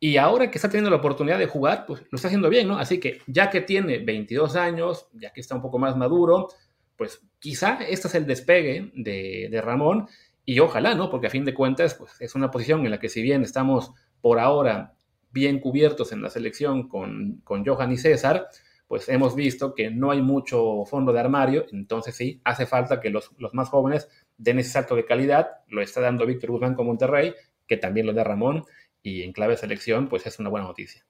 Y 0.00 0.16
ahora 0.16 0.50
que 0.50 0.58
está 0.58 0.68
teniendo 0.68 0.90
la 0.90 0.96
oportunidad 0.96 1.38
de 1.38 1.46
jugar, 1.46 1.84
pues 1.86 2.00
lo 2.10 2.16
está 2.16 2.26
haciendo 2.26 2.48
bien, 2.48 2.66
¿no? 2.66 2.78
Así 2.78 2.98
que 2.98 3.20
ya 3.28 3.48
que 3.48 3.60
tiene 3.60 3.98
22 3.98 4.56
años, 4.56 5.08
ya 5.12 5.32
que 5.32 5.40
está 5.40 5.54
un 5.54 5.62
poco 5.62 5.78
más 5.78 5.96
maduro, 5.96 6.48
pues 6.96 7.22
quizá 7.38 7.78
este 7.88 8.08
es 8.08 8.14
el 8.16 8.26
despegue 8.26 8.90
de, 8.96 9.46
de 9.52 9.60
Ramón 9.60 10.08
y 10.44 10.58
ojalá, 10.58 10.96
¿no? 10.96 11.10
Porque 11.10 11.28
a 11.28 11.30
fin 11.30 11.44
de 11.44 11.54
cuentas, 11.54 11.94
pues 11.94 12.20
es 12.20 12.34
una 12.34 12.50
posición 12.50 12.84
en 12.84 12.90
la 12.90 12.98
que 12.98 13.08
si 13.08 13.22
bien 13.22 13.44
estamos 13.44 13.92
por 14.20 14.40
ahora 14.40 14.96
bien 15.30 15.60
cubiertos 15.60 16.12
en 16.12 16.22
la 16.22 16.30
selección 16.30 16.88
con, 16.88 17.40
con 17.44 17.64
Johan 17.64 17.92
y 17.92 17.96
César, 17.96 18.48
pues 18.90 19.08
hemos 19.08 19.36
visto 19.36 19.72
que 19.72 19.88
no 19.88 20.10
hay 20.10 20.20
mucho 20.20 20.84
fondo 20.84 21.12
de 21.12 21.20
armario, 21.20 21.64
entonces 21.70 22.16
sí, 22.16 22.40
hace 22.42 22.66
falta 22.66 23.00
que 23.00 23.08
los, 23.08 23.30
más 23.52 23.68
jóvenes 23.68 24.08
den 24.36 24.58
ese 24.58 24.70
salto 24.70 24.96
de 24.96 25.04
calidad, 25.04 25.48
lo 25.68 25.80
está 25.80 26.00
dando 26.00 26.26
Víctor 26.26 26.50
Guzmán 26.50 26.74
con 26.74 26.86
Monterrey, 26.86 27.32
que 27.68 27.76
también 27.76 28.06
lo 28.06 28.12
da 28.12 28.24
Ramón, 28.24 28.64
y 29.00 29.22
en 29.22 29.32
clave 29.32 29.56
selección, 29.56 30.08
pues 30.08 30.26
es 30.26 30.40
una 30.40 30.50
buena 30.50 30.66
noticia. 30.66 31.06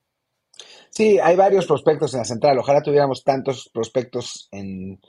Sí, 0.90 1.18
hay 1.18 1.36
varios 1.36 1.66
prospectos 1.66 2.12
en 2.12 2.18
la 2.18 2.26
central. 2.26 2.58
Ojalá 2.58 2.82
tuviéramos 2.82 3.24
tantos 3.24 3.70
prospectos 3.72 4.50
en, 4.52 5.00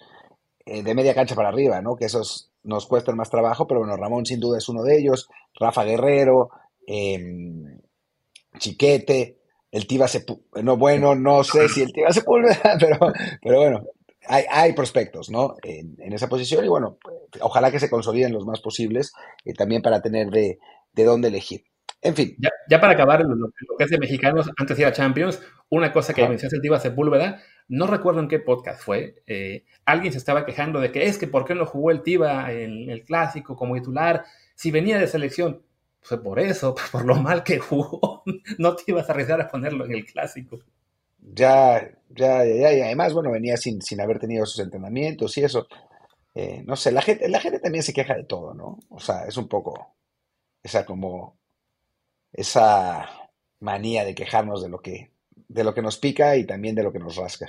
eh, 0.65 0.81
de 0.81 0.95
media 0.95 1.13
cancha 1.13 1.35
para 1.35 1.49
arriba, 1.49 1.81
¿no? 1.81 1.97
Que 1.97 2.05
esos 2.05 2.51
nos 2.63 2.87
cuestan 2.87 3.17
más 3.17 3.29
trabajo, 3.29 3.67
pero 3.67 3.81
bueno, 3.81 3.97
Ramón 3.97 4.25
sin 4.25 4.39
duda 4.39 4.59
es 4.59 4.69
uno 4.69 4.81
de 4.83 4.97
ellos. 4.97 5.27
Rafa 5.59 5.83
Guerrero, 5.83 6.51
em, 6.87 7.81
Chiquete, 8.57 9.37
el 9.71 9.87
Tiba 9.87 10.07
se 10.07 10.25
no 10.61 10.77
bueno, 10.77 11.15
no 11.15 11.43
sé 11.43 11.69
si 11.69 11.81
el 11.81 11.93
Tiba 11.93 12.11
se 12.11 12.23
pero, 12.79 12.99
pero 13.41 13.59
bueno, 13.59 13.83
hay, 14.27 14.45
hay 14.49 14.73
prospectos, 14.73 15.29
¿no? 15.29 15.55
En, 15.63 16.13
esa 16.13 16.27
posición 16.27 16.65
y 16.65 16.67
bueno, 16.67 16.97
ojalá 17.39 17.71
que 17.71 17.79
se 17.79 17.89
consoliden 17.89 18.33
los 18.33 18.45
más 18.45 18.61
posibles 18.61 19.13
y 19.43 19.53
también 19.53 19.81
para 19.81 20.01
tener 20.01 20.29
de, 20.29 20.59
de 20.93 21.03
dónde 21.03 21.29
elegir. 21.29 21.63
En 22.01 22.15
fin. 22.15 22.35
Ya, 22.67 22.81
para 22.81 22.93
acabar 22.93 23.21
lo, 23.23 23.51
que 23.77 23.83
es 23.83 23.89
de 23.89 23.99
mexicanos, 23.99 24.49
antes 24.57 24.75
de 24.75 24.83
ir 24.83 24.87
a 24.87 24.93
Champions, 24.93 25.41
una 25.69 25.93
cosa 25.93 26.13
que 26.13 26.27
mencionaste 26.27 26.55
el 26.55 26.61
Tiba 26.61 26.79
Sepúlveda, 26.79 27.41
no 27.67 27.85
recuerdo 27.85 28.19
en 28.19 28.27
qué 28.27 28.39
podcast 28.39 28.83
fue, 28.83 29.21
eh, 29.27 29.65
alguien 29.85 30.11
se 30.11 30.17
estaba 30.17 30.45
quejando 30.45 30.79
de 30.79 30.91
que 30.91 31.05
es 31.05 31.17
que 31.17 31.27
por 31.27 31.45
qué 31.45 31.53
no 31.53 31.65
jugó 31.65 31.91
el 31.91 32.01
Tiba 32.01 32.51
en 32.51 32.89
el 32.89 33.03
clásico 33.03 33.55
como 33.55 33.75
titular, 33.75 34.25
si 34.55 34.71
venía 34.71 34.97
de 34.97 35.07
selección. 35.07 35.61
Pues 36.07 36.21
por 36.21 36.39
eso, 36.39 36.75
por 36.91 37.05
lo 37.05 37.15
mal 37.15 37.43
que 37.43 37.57
jugó, 37.59 38.23
no 38.59 38.75
te 38.75 38.83
ibas 38.87 39.09
a 39.09 39.13
arriesgar 39.13 39.41
a 39.41 39.47
ponerlo 39.47 39.85
en 39.85 39.93
el 39.93 40.05
clásico. 40.05 40.59
Ya, 41.19 41.79
ya, 42.09 42.43
ya, 42.45 42.73
y 42.73 42.81
además, 42.81 43.13
bueno, 43.13 43.31
venía 43.31 43.55
sin, 43.57 43.81
sin 43.81 44.01
haber 44.01 44.19
tenido 44.19 44.45
sus 44.45 44.59
entrenamientos 44.59 45.37
y 45.37 45.43
eso. 45.43 45.67
Eh, 46.35 46.63
no 46.65 46.75
sé, 46.75 46.91
la 46.91 47.01
gente, 47.01 47.29
la 47.29 47.39
gente 47.41 47.59
también 47.59 47.83
se 47.83 47.93
queja 47.93 48.15
de 48.15 48.25
todo, 48.25 48.53
¿no? 48.53 48.79
O 48.89 48.99
sea, 48.99 49.25
es 49.25 49.37
un 49.37 49.47
poco 49.47 49.95
esa 50.63 50.85
como 50.85 51.39
esa 52.33 53.09
manía 53.61 54.05
de 54.05 54.15
quejarnos 54.15 54.63
de 54.63 54.69
lo 54.69 54.81
que 54.81 55.13
de 55.49 55.63
lo 55.65 55.73
que 55.73 55.81
nos 55.83 55.97
pica 55.97 56.35
y 56.37 56.45
también 56.45 56.75
de 56.75 56.83
lo 56.83 56.91
que 56.93 56.99
nos 56.99 57.15
rasca. 57.17 57.47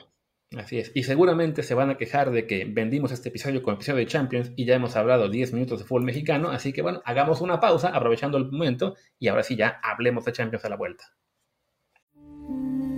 Así 0.56 0.78
es. 0.78 0.92
Y 0.94 1.04
seguramente 1.04 1.62
se 1.62 1.74
van 1.74 1.90
a 1.90 1.96
quejar 1.96 2.30
de 2.30 2.46
que 2.46 2.64
vendimos 2.64 3.12
este 3.12 3.30
episodio 3.30 3.62
con 3.62 3.74
episodio 3.74 3.98
de 3.98 4.06
Champions 4.06 4.52
y 4.56 4.64
ya 4.64 4.74
hemos 4.74 4.96
hablado 4.96 5.28
10 5.28 5.52
minutos 5.54 5.78
de 5.78 5.84
fútbol 5.84 6.04
mexicano. 6.04 6.50
Así 6.50 6.72
que 6.72 6.82
bueno, 6.82 7.02
hagamos 7.04 7.40
una 7.40 7.60
pausa 7.60 7.88
aprovechando 7.88 8.38
el 8.38 8.50
momento 8.50 8.96
y 9.18 9.28
ahora 9.28 9.42
sí 9.42 9.56
ya 9.56 9.80
hablemos 9.82 10.24
de 10.24 10.32
Champions 10.32 10.64
a 10.64 10.68
la 10.68 10.76
vuelta. 10.76 11.04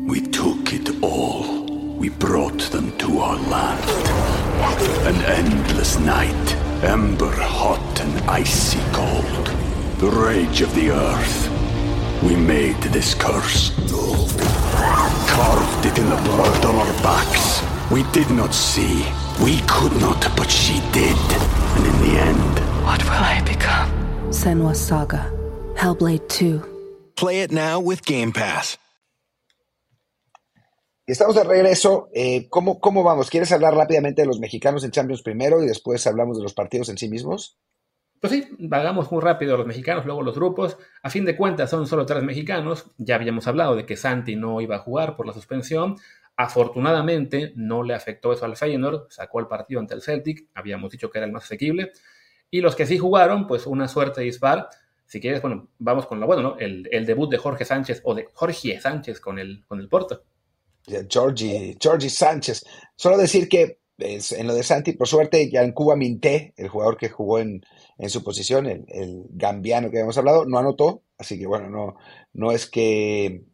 We 0.06 0.20
took 0.20 0.72
it 0.72 0.90
all. 1.02 1.64
We 1.98 2.10
brought 2.10 2.70
them 2.70 2.90
to 2.98 3.20
our. 3.20 3.38
An 5.06 5.16
endless 5.26 5.98
night, 5.98 6.56
ember 6.82 7.30
hot 7.30 8.00
and 8.00 8.30
icy 8.30 8.78
cold. 8.92 9.50
The 9.98 10.10
rage 10.10 10.62
of 10.62 10.74
the 10.74 10.90
earth. 10.90 11.63
We 12.24 12.36
made 12.36 12.80
this 12.92 13.14
curse. 13.14 13.70
Carved 15.28 15.84
it 15.84 15.98
in 15.98 16.08
the 16.08 16.16
blood 16.24 16.64
on 16.64 16.74
our 16.76 16.92
backs. 17.02 17.62
We 17.90 18.02
did 18.12 18.30
not 18.30 18.54
see. 18.54 19.04
We 19.44 19.60
could 19.66 19.92
not, 20.00 20.34
but 20.34 20.50
she 20.50 20.80
did. 20.92 21.18
And 21.76 21.84
in 21.84 21.96
the 22.04 22.18
end, 22.20 22.54
what 22.86 23.02
will 23.04 23.12
I 23.12 23.42
become? 23.44 23.90
Senwa 24.30 24.74
Saga. 24.74 25.30
Hellblade 25.76 26.26
2. 26.28 26.62
Play 27.16 27.42
it 27.42 27.52
now 27.52 27.78
with 27.78 28.04
Game 28.06 28.32
Pass. 28.32 28.78
Estamos 31.06 31.34
de 31.34 31.44
regreso. 31.44 32.08
Eh, 32.14 32.48
¿cómo, 32.48 32.80
¿Cómo 32.80 33.02
vamos? 33.02 33.28
¿Quieres 33.28 33.52
hablar 33.52 33.74
rápidamente 33.74 34.22
de 34.22 34.26
los 34.26 34.40
mexicanos 34.40 34.82
en 34.84 34.90
Champions 34.90 35.20
primero 35.20 35.62
y 35.62 35.66
después 35.66 36.06
hablamos 36.06 36.38
de 36.38 36.42
los 36.42 36.54
partidos 36.54 36.88
en 36.88 36.96
sí 36.96 37.10
mismos? 37.10 37.58
Pues 38.24 38.32
sí, 38.32 38.48
vagamos 38.58 39.12
muy 39.12 39.20
rápido 39.20 39.54
los 39.58 39.66
mexicanos, 39.66 40.06
luego 40.06 40.22
los 40.22 40.34
grupos. 40.34 40.78
A 41.02 41.10
fin 41.10 41.26
de 41.26 41.36
cuentas 41.36 41.68
son 41.68 41.86
solo 41.86 42.06
tres 42.06 42.22
mexicanos. 42.22 42.86
Ya 42.96 43.16
habíamos 43.16 43.46
hablado 43.48 43.76
de 43.76 43.84
que 43.84 43.98
Santi 43.98 44.34
no 44.34 44.62
iba 44.62 44.76
a 44.76 44.78
jugar 44.78 45.14
por 45.14 45.26
la 45.26 45.34
suspensión. 45.34 45.96
Afortunadamente 46.34 47.52
no 47.54 47.82
le 47.82 47.92
afectó 47.92 48.32
eso 48.32 48.46
al 48.46 48.56
Feyenoord, 48.56 49.10
sacó 49.10 49.40
el 49.40 49.46
partido 49.46 49.78
ante 49.78 49.92
el 49.92 50.00
Celtic, 50.00 50.48
habíamos 50.54 50.90
dicho 50.90 51.10
que 51.10 51.18
era 51.18 51.26
el 51.26 51.32
más 51.34 51.44
asequible. 51.44 51.92
Y 52.50 52.62
los 52.62 52.74
que 52.74 52.86
sí 52.86 52.96
jugaron, 52.96 53.46
pues 53.46 53.66
una 53.66 53.88
suerte 53.88 54.22
dispar. 54.22 54.70
Si 55.04 55.20
quieres, 55.20 55.42
bueno, 55.42 55.68
vamos 55.78 56.06
con 56.06 56.18
lo 56.18 56.26
bueno, 56.26 56.40
¿no? 56.40 56.56
El, 56.58 57.04
debut 57.04 57.30
de 57.30 57.36
Jorge 57.36 57.66
Sánchez 57.66 58.00
o 58.04 58.14
de 58.14 58.30
Jorge 58.32 58.80
Sánchez 58.80 59.20
con 59.20 59.38
el, 59.38 59.66
con 59.66 59.80
el 59.80 59.88
Porto. 59.90 60.24
Georgie, 61.10 61.76
Georgie 61.78 62.08
Sánchez. 62.08 62.64
Solo 62.96 63.18
decir 63.18 63.50
que 63.50 63.80
en 63.98 64.46
lo 64.46 64.54
de 64.54 64.62
Santi, 64.62 64.92
por 64.92 65.06
suerte, 65.06 65.50
ya 65.50 65.62
en 65.62 65.72
Cuba 65.72 65.96
Minté, 65.96 66.52
el 66.56 66.68
jugador 66.68 66.96
que 66.96 67.08
jugó 67.08 67.38
en, 67.38 67.64
en 67.98 68.10
su 68.10 68.24
posición, 68.24 68.66
el, 68.66 69.26
gambiano 69.30 69.90
que 69.90 69.98
habíamos 69.98 70.18
hablado, 70.18 70.44
no 70.46 70.58
anotó, 70.58 71.02
así 71.18 71.38
que 71.38 71.46
bueno, 71.46 71.70
no, 71.70 71.96
no 72.32 72.52
es 72.52 72.68
que, 72.68 73.44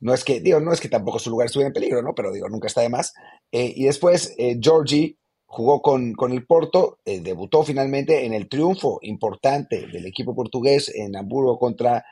no 0.00 0.12
es 0.12 0.24
que, 0.24 0.40
digo, 0.40 0.60
no 0.60 0.72
es 0.72 0.80
que 0.80 0.88
tampoco 0.88 1.18
su 1.18 1.30
lugar 1.30 1.46
estuviera 1.46 1.68
en 1.68 1.74
peligro, 1.74 2.02
¿no? 2.02 2.14
Pero 2.14 2.32
digo, 2.32 2.48
nunca 2.48 2.66
está 2.66 2.80
de 2.80 2.88
más. 2.88 3.14
Eh, 3.52 3.72
y 3.76 3.84
después, 3.84 4.34
eh, 4.38 4.58
jugó 5.48 5.80
con, 5.80 6.12
con 6.14 6.32
el 6.32 6.44
Porto, 6.44 6.98
eh, 7.04 7.20
debutó 7.20 7.62
finalmente 7.62 8.26
en 8.26 8.34
el 8.34 8.48
triunfo 8.48 8.98
importante 9.02 9.86
del 9.86 10.04
equipo 10.06 10.34
portugués 10.34 10.92
en 10.94 11.16
Hamburgo 11.16 11.58
contra, 11.58 12.04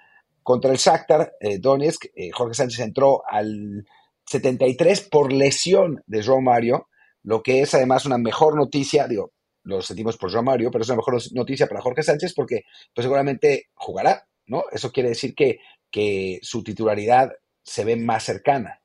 contra 0.42 0.70
el 0.70 0.78
Shakhtar 0.78 1.32
Donetsk. 1.58 2.06
Jorge 2.32 2.54
Sánchez 2.54 2.80
entró 2.80 3.22
al 3.28 3.84
73 4.26 5.08
por 5.10 5.32
lesión 5.32 6.02
de 6.06 6.22
João 6.22 6.40
Mario 6.40 6.86
lo 7.24 7.42
que 7.42 7.62
es 7.62 7.74
además 7.74 8.06
una 8.06 8.18
mejor 8.18 8.54
noticia, 8.54 9.08
digo, 9.08 9.32
lo 9.64 9.82
sentimos 9.82 10.16
por 10.16 10.30
Joan 10.30 10.44
Mario, 10.44 10.70
pero 10.70 10.82
es 10.82 10.88
una 10.88 10.98
mejor 10.98 11.20
noticia 11.32 11.66
para 11.66 11.80
Jorge 11.80 12.02
Sánchez 12.02 12.34
porque 12.34 12.64
pues 12.94 13.04
seguramente 13.04 13.70
jugará, 13.74 14.28
¿no? 14.46 14.64
Eso 14.70 14.92
quiere 14.92 15.08
decir 15.08 15.34
que, 15.34 15.58
que 15.90 16.38
su 16.42 16.62
titularidad 16.62 17.32
se 17.62 17.84
ve 17.84 17.96
más 17.96 18.24
cercana. 18.24 18.82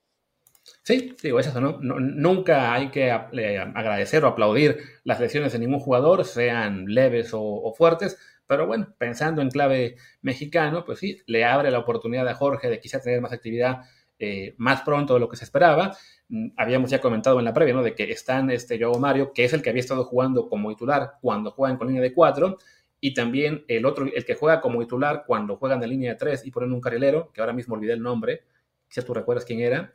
Sí, 0.84 1.16
digo, 1.22 1.40
es 1.40 1.48
eso, 1.48 1.60
¿no? 1.62 1.80
nunca 1.82 2.74
hay 2.74 2.90
que 2.90 3.12
agradecer 3.12 4.24
o 4.24 4.28
aplaudir 4.28 4.78
las 5.04 5.20
lesiones 5.20 5.52
de 5.54 5.60
ningún 5.60 5.80
jugador, 5.80 6.26
sean 6.26 6.86
leves 6.86 7.32
o, 7.34 7.74
fuertes, 7.78 8.18
pero 8.48 8.68
bueno, 8.68 8.94
pensando 8.98 9.42
en 9.42 9.50
clave 9.50 9.98
mexicano, 10.22 10.86
pues 10.86 11.00
sí, 11.00 11.22
le 11.28 11.46
abre 11.46 11.72
la 11.72 11.80
oportunidad 11.80 12.28
a 12.28 12.36
Jorge 12.36 12.70
de 12.70 12.80
quizá 12.80 13.02
tener 13.02 13.22
más 13.22 13.34
actividad 13.34 13.82
eh, 14.20 14.54
más 14.58 14.82
pronto 14.82 15.14
de 15.14 15.20
lo 15.22 15.30
que 15.30 15.38
se 15.38 15.46
esperaba. 15.46 15.96
Mm, 16.28 16.50
habíamos 16.58 16.90
ya 16.90 17.00
comentado 17.00 17.40
en 17.40 17.46
la 17.46 17.54
previa, 17.54 17.74
¿no? 17.74 17.82
De 17.82 17.96
que 17.96 18.12
están 18.12 18.52
este 18.52 18.78
Joao 18.78 19.00
Mario, 19.00 19.32
que 19.34 19.46
es 19.46 19.54
el 19.54 19.62
que 19.62 19.70
había 19.70 19.80
estado 19.80 20.04
jugando 20.04 20.50
como 20.50 20.70
titular 20.70 21.14
cuando 21.22 21.52
juegan 21.52 21.78
con 21.78 21.88
línea 21.88 22.02
de 22.02 22.14
4, 22.14 22.58
y 23.02 23.14
también 23.14 23.64
el 23.70 23.86
otro, 23.86 24.06
el 24.14 24.26
que 24.26 24.36
juega 24.36 24.60
como 24.60 24.82
titular 24.82 25.24
cuando 25.26 25.56
juegan 25.56 25.80
de 25.80 25.88
línea 25.88 26.12
de 26.12 26.18
3 26.18 26.46
y 26.46 26.52
ponen 26.52 26.74
un 26.74 26.82
carrilero, 26.82 27.32
que 27.32 27.40
ahora 27.40 27.54
mismo 27.54 27.76
olvidé 27.76 27.94
el 27.94 28.02
nombre, 28.02 28.44
si 28.90 29.02
tú 29.02 29.14
recuerdas 29.14 29.46
quién 29.46 29.62
era. 29.62 29.94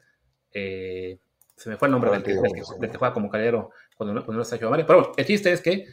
Eh, 0.52 1.18
se 1.54 1.68
me 1.68 1.76
fue 1.76 1.88
el 1.88 1.92
nombre 1.92 2.10
del, 2.10 2.22
que, 2.22 2.34
juega 2.34 3.12
como 3.12 3.28
carrilero 3.28 3.70
cuando 3.96 4.14
no, 4.14 4.42
está 4.42 4.56
Joao 4.56 4.70
Mario. 4.70 4.86
Pero 4.86 4.98
bueno, 5.00 5.14
el 5.16 5.26
chiste 5.26 5.52
es 5.52 5.60
que 5.60 5.86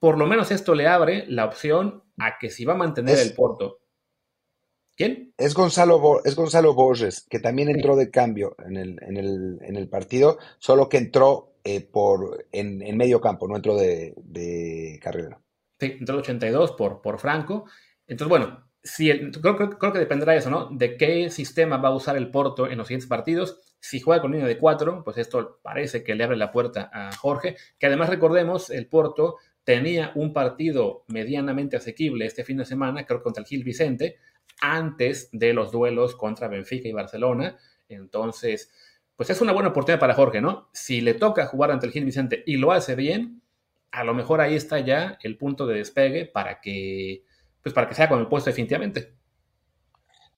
por 0.00 0.18
lo 0.18 0.26
menos 0.26 0.50
esto 0.50 0.74
le 0.74 0.86
abre 0.86 1.26
la 1.28 1.44
opción 1.44 2.02
a 2.18 2.38
que 2.38 2.50
si 2.50 2.64
va 2.64 2.74
a 2.74 2.76
mantener 2.76 3.18
el 3.18 3.34
Porto 3.34 3.78
¿Quién? 4.98 5.32
Es 5.38 5.54
Gonzalo, 5.54 6.20
es 6.24 6.34
Gonzalo 6.34 6.74
Borges, 6.74 7.24
que 7.30 7.38
también 7.38 7.68
entró 7.68 7.94
de 7.94 8.10
cambio 8.10 8.56
en 8.66 8.76
el, 8.76 8.98
en 9.00 9.16
el, 9.16 9.58
en 9.60 9.76
el 9.76 9.88
partido, 9.88 10.38
solo 10.58 10.88
que 10.88 10.96
entró 10.96 11.54
eh, 11.62 11.80
por, 11.80 12.48
en, 12.50 12.82
en, 12.82 12.96
medio 12.96 13.20
campo, 13.20 13.46
no 13.46 13.54
entró 13.54 13.76
de, 13.76 14.12
de 14.16 14.98
carrera. 15.00 15.40
Sí, 15.78 15.98
entró 16.00 16.16
el 16.16 16.22
82 16.22 16.72
por, 16.72 17.00
por 17.00 17.20
Franco. 17.20 17.66
Entonces, 18.08 18.28
bueno, 18.28 18.68
si 18.82 19.08
creo, 19.40 19.56
creo, 19.56 19.92
que 19.92 20.00
dependerá 20.00 20.32
de 20.32 20.38
eso, 20.38 20.50
¿no? 20.50 20.68
De 20.72 20.96
qué 20.96 21.30
sistema 21.30 21.76
va 21.76 21.90
a 21.90 21.94
usar 21.94 22.16
el 22.16 22.32
Porto 22.32 22.66
en 22.66 22.76
los 22.76 22.88
siguientes 22.88 23.08
partidos. 23.08 23.60
Si 23.78 24.00
juega 24.00 24.20
con 24.20 24.32
línea 24.32 24.48
de 24.48 24.58
4, 24.58 25.04
pues 25.04 25.16
esto 25.18 25.60
parece 25.62 26.02
que 26.02 26.16
le 26.16 26.24
abre 26.24 26.36
la 26.36 26.50
puerta 26.50 26.90
a 26.92 27.12
Jorge, 27.12 27.54
que 27.78 27.86
además 27.86 28.08
recordemos, 28.08 28.68
el 28.70 28.88
Porto 28.88 29.36
tenía 29.62 30.10
un 30.16 30.32
partido 30.32 31.04
medianamente 31.06 31.76
asequible 31.76 32.26
este 32.26 32.42
fin 32.42 32.56
de 32.56 32.64
semana, 32.64 33.06
creo 33.06 33.20
que 33.20 33.24
contra 33.24 33.42
el 33.42 33.46
Gil 33.46 33.62
Vicente, 33.62 34.16
antes 34.60 35.28
de 35.32 35.52
los 35.52 35.72
duelos 35.72 36.14
contra 36.16 36.48
Benfica 36.48 36.88
y 36.88 36.92
Barcelona. 36.92 37.56
Entonces, 37.88 38.70
pues 39.16 39.30
es 39.30 39.40
una 39.40 39.52
buena 39.52 39.70
oportunidad 39.70 40.00
para 40.00 40.14
Jorge, 40.14 40.40
¿no? 40.40 40.68
Si 40.72 41.00
le 41.00 41.14
toca 41.14 41.46
jugar 41.46 41.70
ante 41.70 41.86
el 41.86 41.92
Gil 41.92 42.04
Vicente 42.04 42.42
y 42.46 42.56
lo 42.56 42.72
hace 42.72 42.94
bien, 42.94 43.42
a 43.90 44.04
lo 44.04 44.14
mejor 44.14 44.40
ahí 44.40 44.54
está 44.54 44.78
ya 44.80 45.18
el 45.22 45.36
punto 45.36 45.66
de 45.66 45.78
despegue 45.78 46.26
para 46.26 46.60
que, 46.60 47.24
pues 47.62 47.74
para 47.74 47.88
que 47.88 47.94
sea 47.94 48.08
con 48.08 48.20
el 48.20 48.28
puesto 48.28 48.50
definitivamente. 48.50 49.14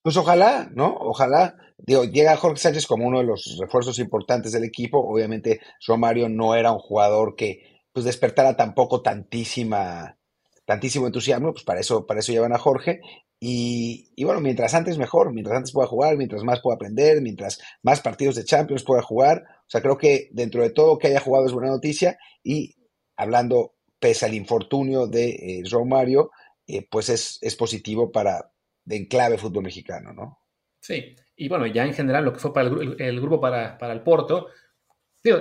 Pues 0.01 0.17
ojalá, 0.17 0.69
¿no? 0.73 0.95
Ojalá. 0.99 1.55
Digo, 1.77 2.05
llega 2.05 2.37
Jorge 2.37 2.57
Sánchez 2.57 2.87
como 2.87 3.07
uno 3.07 3.19
de 3.19 3.25
los 3.25 3.57
refuerzos 3.59 3.99
importantes 3.99 4.51
del 4.51 4.63
equipo. 4.63 4.99
Obviamente, 4.99 5.59
Romario 5.85 6.27
no 6.29 6.55
era 6.55 6.71
un 6.71 6.79
jugador 6.79 7.35
que 7.35 7.81
pues 7.93 8.05
despertara 8.05 8.55
tampoco 8.55 9.01
tantísima, 9.01 10.17
tantísimo 10.65 11.07
entusiasmo, 11.07 11.51
pues 11.51 11.63
para 11.63 11.81
eso, 11.81 12.05
para 12.05 12.21
eso 12.21 12.31
llevan 12.31 12.53
a 12.53 12.57
Jorge. 12.57 13.01
Y, 13.43 14.23
bueno, 14.23 14.39
mientras 14.39 14.75
antes 14.75 14.99
mejor, 14.99 15.33
mientras 15.33 15.57
antes 15.57 15.71
pueda 15.71 15.87
jugar, 15.87 16.15
mientras 16.15 16.43
más 16.43 16.61
pueda 16.61 16.75
aprender, 16.75 17.21
mientras 17.23 17.59
más 17.81 17.99
partidos 17.99 18.35
de 18.35 18.43
Champions 18.43 18.83
pueda 18.83 19.01
jugar. 19.01 19.43
O 19.61 19.69
sea, 19.69 19.81
creo 19.81 19.97
que 19.97 20.29
dentro 20.31 20.61
de 20.61 20.69
todo 20.69 20.99
que 20.99 21.07
haya 21.07 21.19
jugado 21.19 21.47
es 21.47 21.51
buena 21.51 21.71
noticia. 21.71 22.19
Y 22.43 22.75
hablando, 23.17 23.73
pese 23.99 24.27
al 24.27 24.35
infortunio 24.35 25.07
de 25.07 25.29
eh, 25.29 25.63
Romario, 25.71 26.29
eh, 26.67 26.87
pues 26.87 27.09
es, 27.09 27.39
es, 27.41 27.55
positivo 27.55 28.11
para 28.11 28.51
de 28.85 28.97
enclave 28.97 29.39
fútbol 29.39 29.63
mexicano, 29.63 30.13
¿no? 30.13 30.37
Sí, 30.79 31.15
y 31.35 31.49
bueno, 31.49 31.65
ya 31.65 31.83
en 31.83 31.95
general 31.95 32.23
lo 32.23 32.33
que 32.33 32.39
fue 32.39 32.53
para 32.53 32.69
el, 32.69 33.21
grupo 33.21 33.41
para, 33.41 33.75
para, 33.79 33.93
el 33.93 34.03
Porto, 34.03 34.49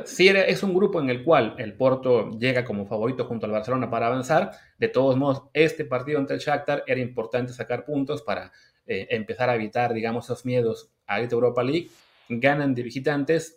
si 0.04 0.28
es 0.28 0.62
un 0.62 0.74
grupo 0.74 1.00
en 1.00 1.08
el 1.08 1.24
cual 1.24 1.54
el 1.58 1.74
Porto 1.74 2.30
llega 2.38 2.64
como 2.64 2.86
favorito 2.86 3.24
junto 3.24 3.46
al 3.46 3.52
Barcelona 3.52 3.90
para 3.90 4.08
avanzar, 4.08 4.50
de 4.78 4.88
todos 4.88 5.16
modos, 5.16 5.44
este 5.54 5.84
partido 5.84 6.18
ante 6.18 6.34
el 6.34 6.40
Shakhtar 6.40 6.84
era 6.86 7.00
importante 7.00 7.52
sacar 7.52 7.84
puntos 7.84 8.22
para 8.22 8.52
eh, 8.86 9.06
empezar 9.10 9.48
a 9.48 9.54
evitar, 9.54 9.94
digamos, 9.94 10.26
esos 10.26 10.44
miedos 10.44 10.90
a 11.06 11.20
esta 11.20 11.34
Europa 11.34 11.62
League. 11.62 11.88
Ganan 12.28 12.74
de 12.74 12.82
visitantes 12.82 13.56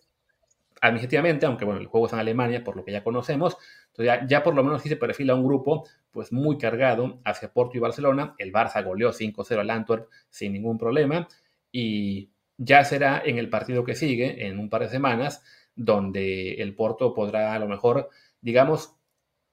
administrativamente, 0.79 1.45
aunque 1.45 1.65
bueno, 1.65 1.81
el 1.81 1.87
juego 1.87 2.07
es 2.07 2.13
en 2.13 2.19
Alemania, 2.19 2.63
por 2.63 2.75
lo 2.75 2.85
que 2.85 2.91
ya 2.91 3.03
conocemos, 3.03 3.57
entonces 3.87 4.05
ya, 4.05 4.27
ya 4.27 4.43
por 4.43 4.55
lo 4.55 4.63
menos 4.63 4.81
sí 4.81 4.89
se 4.89 4.97
perfila 4.97 5.35
un 5.35 5.43
grupo 5.43 5.85
pues 6.11 6.31
muy 6.31 6.57
cargado 6.57 7.19
hacia 7.23 7.51
Porto 7.51 7.77
y 7.77 7.79
Barcelona. 7.79 8.35
El 8.37 8.51
Barça 8.51 8.83
goleó 8.83 9.11
5-0 9.11 9.59
al 9.59 9.69
Antwerp 9.69 10.07
sin 10.29 10.53
ningún 10.53 10.77
problema 10.77 11.27
y 11.71 12.29
ya 12.57 12.83
será 12.85 13.21
en 13.25 13.37
el 13.37 13.49
partido 13.49 13.83
que 13.83 13.95
sigue, 13.95 14.47
en 14.47 14.59
un 14.59 14.69
par 14.69 14.81
de 14.81 14.89
semanas, 14.89 15.43
donde 15.75 16.55
el 16.55 16.75
Porto 16.75 17.13
podrá 17.13 17.53
a 17.53 17.59
lo 17.59 17.67
mejor, 17.67 18.09
digamos, 18.41 18.95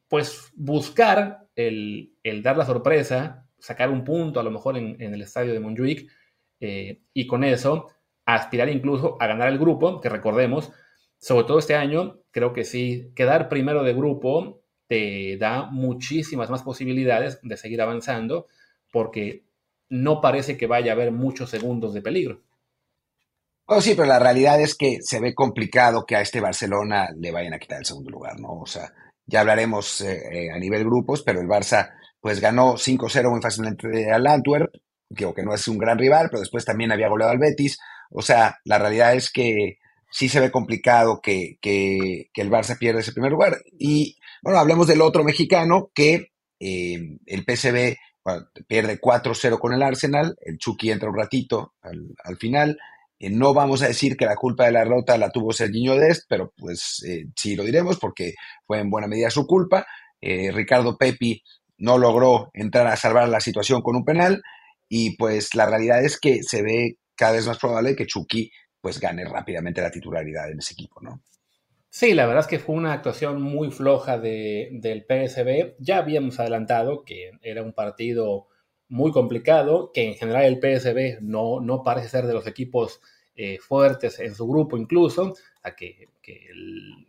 pues 0.09 0.50
buscar 0.55 1.47
el, 1.55 2.12
dar 2.43 2.57
la 2.57 2.67
sorpresa, 2.67 3.49
sacar 3.59 3.91
un 3.91 4.05
punto 4.05 4.41
a 4.41 4.43
lo 4.43 4.50
mejor 4.50 4.77
en, 4.77 5.00
el 5.00 5.23
estadio 5.23 5.53
de 5.53 5.61
Montjuic 5.61 6.11
eh, 6.61 7.03
y 7.15 7.27
con 7.27 7.45
eso 7.45 7.89
aspirar 8.27 8.69
incluso 8.69 9.17
a 9.21 9.27
ganar 9.27 9.49
el 9.49 9.59
grupo, 9.59 10.00
que 10.00 10.09
recordemos, 10.09 10.73
sobre 11.19 11.47
todo 11.47 11.59
este 11.59 11.75
año, 11.75 12.21
creo 12.31 12.53
que 12.53 12.65
sí, 12.65 13.12
quedar 13.15 13.49
primero 13.49 13.83
de 13.83 13.95
grupo 13.95 14.62
te 14.87 15.37
da 15.37 15.67
muchísimas 15.71 16.50
más 16.50 16.62
posibilidades 16.62 17.39
de 17.43 17.57
seguir 17.57 17.81
avanzando 17.81 18.47
porque 18.91 19.45
no 19.89 20.21
parece 20.21 20.57
que 20.57 20.67
vaya 20.67 20.93
a 20.93 20.95
haber 20.95 21.12
muchos 21.12 21.50
segundos 21.50 21.95
de 21.95 22.03
peligro. 22.03 22.43
Oh, 23.73 23.81
sí, 23.81 23.95
pero 23.95 24.09
la 24.09 24.19
realidad 24.19 24.61
es 24.61 24.75
que 24.75 24.99
se 25.00 25.21
ve 25.21 25.33
complicado 25.33 26.05
que 26.05 26.17
a 26.17 26.21
este 26.23 26.41
Barcelona 26.41 27.09
le 27.17 27.31
vayan 27.31 27.55
a 27.55 27.59
quitar 27.61 27.79
el 27.79 27.87
segundo 27.87 28.11
lugar, 28.11 28.41
¿no? 28.41 28.55
O 28.55 28.67
sea, 28.67 28.93
ya 29.27 29.43
hablaremos 29.43 30.00
eh, 30.00 30.21
eh, 30.33 30.50
a 30.50 30.59
nivel 30.59 30.83
grupos, 30.83 31.23
pero 31.23 31.41
el 31.41 31.47
Barça 31.47 31.93
pues 32.21 32.41
ganó 32.41 32.75
5-0 32.75 33.31
muy 33.31 33.41
fácilmente 33.41 34.11
al 34.11 34.27
Antwerp, 34.27 34.73
que, 35.15 35.33
que 35.33 35.43
no 35.45 35.55
es 35.55 35.69
un 35.69 35.79
gran 35.79 35.99
rival, 35.99 36.31
pero 36.31 36.41
después 36.41 36.65
también 36.65 36.91
había 36.91 37.07
goleado 37.07 37.31
al 37.31 37.39
Betis. 37.39 37.79
O 38.11 38.23
sea, 38.23 38.59
la 38.65 38.81
realidad 38.81 39.15
es 39.15 39.31
que 39.31 39.79
sí 40.11 40.29
se 40.29 40.41
ve 40.41 40.50
complicado 40.50 41.21
que, 41.23 41.59
que, 41.61 42.29
el 42.35 42.50
Barça 42.50 42.77
pierda 42.77 42.99
ese 42.99 43.12
primer 43.12 43.31
lugar. 43.31 43.62
Y 43.79 44.19
bueno, 44.43 44.59
hablemos 44.59 44.89
del 44.89 45.00
otro 45.00 45.23
mexicano 45.23 45.93
que 45.95 46.33
eh, 46.59 47.19
el 47.25 47.45
PSV 47.45 47.97
pierde 48.67 49.00
4-0 49.00 49.61
con 49.61 49.73
el 49.75 49.83
Arsenal, 49.85 50.37
el 50.41 50.59
Chucky 50.59 50.91
entra 50.91 51.09
un 51.09 51.17
ratito 51.17 51.75
al 51.83 52.37
final, 52.37 52.77
eh, 53.21 53.29
no 53.29 53.53
vamos 53.53 53.83
a 53.83 53.89
decir 53.89 54.17
que 54.17 54.25
la 54.25 54.35
culpa 54.35 54.65
de 54.65 54.73
la 54.73 54.81
derrota 54.81 55.19
la 55.19 55.31
tuvo 55.31 55.53
Serginho 55.53 55.95
Dest, 55.95 56.25
pero 56.27 56.53
pues 56.57 57.05
eh, 57.07 57.27
sí 57.37 57.55
lo 57.55 57.65
diremos 57.65 57.99
porque 57.99 58.35
fue 58.67 58.81
en 58.81 58.91
buena 58.91 59.07
medida 59.07 59.31
su 59.31 59.47
culpa. 59.47 59.87
Eh, 60.23 60.50
Ricardo 60.50 60.97
Pepi 60.97 61.43
no 61.77 61.99
logró 61.99 62.50
entrar 62.55 62.87
a 62.87 62.97
salvar 62.97 63.29
la 63.29 63.41
situación 63.41 63.83
con 63.83 63.95
un 63.95 64.05
penal 64.05 64.43
y 64.89 65.17
pues 65.17 65.55
la 65.55 65.67
realidad 65.67 66.03
es 66.03 66.19
que 66.19 66.43
se 66.43 66.62
ve 66.62 66.97
cada 67.15 67.33
vez 67.33 67.47
más 67.47 67.59
probable 67.59 67.95
que 67.95 68.07
Chucky 68.07 68.50
pues 68.81 68.99
gane 68.99 69.27
rápidamente 69.27 69.83
la 69.83 69.91
titularidad 69.91 70.50
en 70.50 70.59
ese 70.59 70.73
equipo, 70.73 71.00
¿no? 71.03 71.23
Sí, 71.91 72.15
la 72.15 72.25
verdad 72.25 72.45
es 72.45 72.47
que 72.47 72.59
fue 72.59 72.77
una 72.77 72.95
actuación 72.95 73.43
muy 73.43 73.71
floja 73.71 74.19
del 74.19 75.05
PSB. 75.07 75.75
Ya 75.79 75.99
habíamos 75.99 76.39
adelantado 76.41 77.05
que 77.05 77.33
era 77.43 77.62
un 77.62 77.73
partido 77.73 78.47
muy 78.91 79.12
complicado, 79.12 79.90
que 79.92 80.07
en 80.07 80.14
general 80.14 80.44
el 80.44 80.61
PSB 80.61 81.21
no, 81.21 81.61
no 81.61 81.83
parece 81.83 82.09
ser 82.09 82.27
de 82.27 82.35
los 82.35 82.47
equipos 82.47 83.01
eh, 83.35 83.59
fuertes 83.59 84.19
en 84.21 84.35
su 84.35 84.47
grupo 84.47 84.77
incluso, 84.77 85.35
a 85.62 85.75
que, 85.75 86.09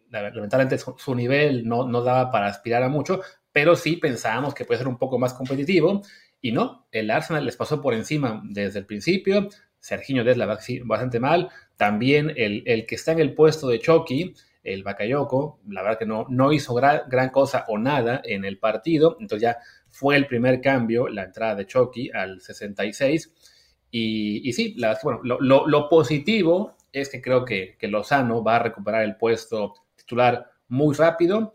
lamentablemente 0.09 0.77
su, 0.77 1.15
nivel 1.15 1.67
no, 1.67 1.87
no, 1.87 2.01
daba 2.01 2.31
para 2.31 2.47
aspirar 2.47 2.83
a 2.83 2.89
mucho, 2.89 3.21
pero 3.51 3.75
sí 3.75 3.97
pensábamos 3.97 4.53
que 4.53 4.65
puede 4.65 4.79
ser 4.79 4.87
un 4.87 4.97
poco 4.97 5.19
más 5.19 5.33
competitivo, 5.33 6.01
y 6.41 6.51
no, 6.51 6.87
el 6.91 7.11
Arsenal 7.11 7.45
les 7.45 7.55
pasó 7.55 7.81
por 7.81 7.93
encima 7.93 8.41
desde 8.45 8.79
el 8.79 8.85
principio, 8.85 9.49
Serginho 9.79 10.23
Des 10.23 10.37
la 10.37 10.45
bastante 10.45 11.19
mal, 11.19 11.49
también 11.75 12.31
el, 12.35 12.63
el, 12.65 12.85
que 12.85 12.95
está 12.95 13.11
en 13.11 13.19
el 13.19 13.33
puesto 13.33 13.67
de 13.67 13.79
Chucky, 13.79 14.33
el 14.63 14.83
Bakayoko, 14.83 15.59
la 15.69 15.81
verdad 15.81 15.99
que 15.99 16.05
no, 16.05 16.25
no 16.29 16.53
hizo 16.53 16.73
gran, 16.73 17.01
gran 17.07 17.29
cosa 17.29 17.65
o 17.67 17.77
nada 17.77 18.21
en 18.23 18.45
el 18.45 18.59
partido, 18.59 19.17
entonces 19.19 19.41
ya 19.41 19.57
fue 19.89 20.15
el 20.15 20.27
primer 20.27 20.61
cambio, 20.61 21.07
la 21.07 21.23
entrada 21.23 21.55
de 21.55 21.65
Chucky 21.65 22.09
al 22.11 22.41
66. 22.41 23.50
Y, 23.91 24.53
sí, 24.53 24.75
bueno, 25.03 25.19
lo, 25.21 25.89
positivo 25.89 26.77
es 26.93 27.09
que 27.09 27.21
creo 27.21 27.43
que, 27.43 27.75
que, 27.77 27.89
Lozano 27.89 28.41
va 28.41 28.55
a 28.55 28.63
recuperar 28.63 29.03
el 29.03 29.17
puesto 29.17 29.73
titular 29.95 30.49
muy 30.69 30.95
rápido. 30.95 31.53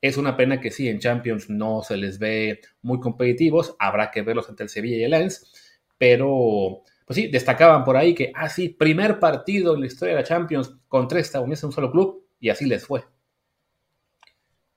Es 0.00 0.16
una 0.18 0.36
pena 0.36 0.60
que 0.60 0.70
sí, 0.70 0.88
en 0.88 1.00
Champions 1.00 1.48
no 1.48 1.82
se 1.82 1.96
les 1.96 2.18
ve 2.18 2.60
muy 2.82 3.00
competitivos. 3.00 3.74
Habrá 3.78 4.10
que 4.10 4.22
verlos 4.22 4.48
ante 4.48 4.62
el 4.62 4.68
Sevilla 4.68 4.98
y 4.98 5.04
el 5.04 5.10
Lens. 5.10 5.50
Pero, 5.96 6.82
pues 7.06 7.16
sí, 7.16 7.28
destacaban 7.28 7.84
por 7.84 7.96
ahí 7.96 8.14
que, 8.14 8.30
ah, 8.34 8.48
primer 8.78 9.18
partido 9.18 9.74
en 9.74 9.80
la 9.80 9.86
historia 9.86 10.14
de 10.14 10.20
la 10.20 10.26
Champions 10.26 10.76
con 10.86 11.08
tres 11.08 11.26
estadounidenses 11.26 11.64
en 11.64 11.68
un 11.68 11.72
solo 11.72 11.90
club. 11.90 12.26
Y 12.38 12.50
así 12.50 12.66
les 12.66 12.86
fue. 12.86 13.02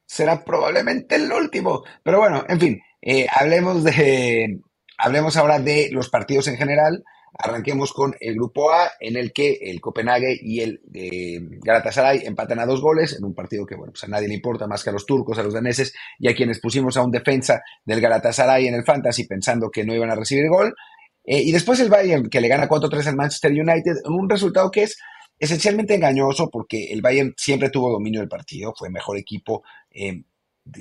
Será 0.06 0.44
probablemente 0.44 1.16
el 1.16 1.32
último. 1.32 1.84
Pero 2.04 2.20
bueno, 2.20 2.44
en 2.48 2.60
fin, 2.60 2.82
eh, 3.02 3.28
hablemos, 3.34 3.84
de, 3.84 4.62
hablemos 5.02 5.36
ahora 5.38 5.60
de 5.60 5.90
los 5.92 6.10
partidos 6.10 6.48
en 6.48 6.58
general. 6.58 7.04
Arranquemos 7.34 7.94
con 7.94 8.14
el 8.20 8.36
grupo 8.36 8.72
A, 8.72 8.92
en 9.00 9.16
el 9.16 9.32
que 9.32 9.58
el 9.62 9.80
Copenhague 9.80 10.38
y 10.42 10.60
el 10.60 10.82
eh, 10.94 11.40
Galatasaray 11.64 12.26
empatan 12.26 12.60
a 12.60 12.66
dos 12.66 12.82
goles, 12.82 13.16
en 13.18 13.24
un 13.24 13.34
partido 13.34 13.66
que, 13.66 13.76
bueno, 13.76 13.94
pues 13.94 14.04
a 14.04 14.08
nadie 14.08 14.28
le 14.28 14.34
importa 14.36 14.68
más 14.68 14.84
que 14.84 14.90
a 14.90 14.94
los 14.94 15.06
turcos, 15.06 15.40
a 15.40 15.44
los 15.44 15.54
daneses 15.54 15.94
y 16.20 16.28
a 16.28 16.36
quienes 16.36 16.60
pusimos 16.60 16.98
a 16.98 17.04
un 17.04 17.12
defensa 17.12 17.62
del 17.86 18.02
Galatasaray 18.02 18.68
en 18.68 18.76
el 18.76 18.84
Fantasy 18.84 19.26
pensando 19.26 19.72
que 19.72 19.86
no 19.86 19.96
iban 19.96 20.12
a 20.12 20.16
recibir 20.16 20.50
gol. 20.50 20.76
Eh, 21.24 21.42
y 21.42 21.52
después 21.52 21.80
el 21.80 21.90
Bayern, 21.90 22.30
que 22.30 22.42
le 22.42 22.48
gana 22.48 22.68
4-3 22.68 23.08
al 23.08 23.16
Manchester 23.16 23.52
United, 23.52 23.94
un 24.06 24.30
resultado 24.30 24.70
que 24.70 24.84
es 24.84 24.98
esencialmente 25.40 25.96
engañoso 25.96 26.50
porque 26.50 26.92
el 26.92 27.02
Bayern 27.02 27.34
siempre 27.38 27.70
tuvo 27.70 27.90
dominio 27.90 28.20
del 28.20 28.30
partido, 28.30 28.74
fue 28.78 28.90
mejor 28.90 29.18
equipo, 29.18 29.64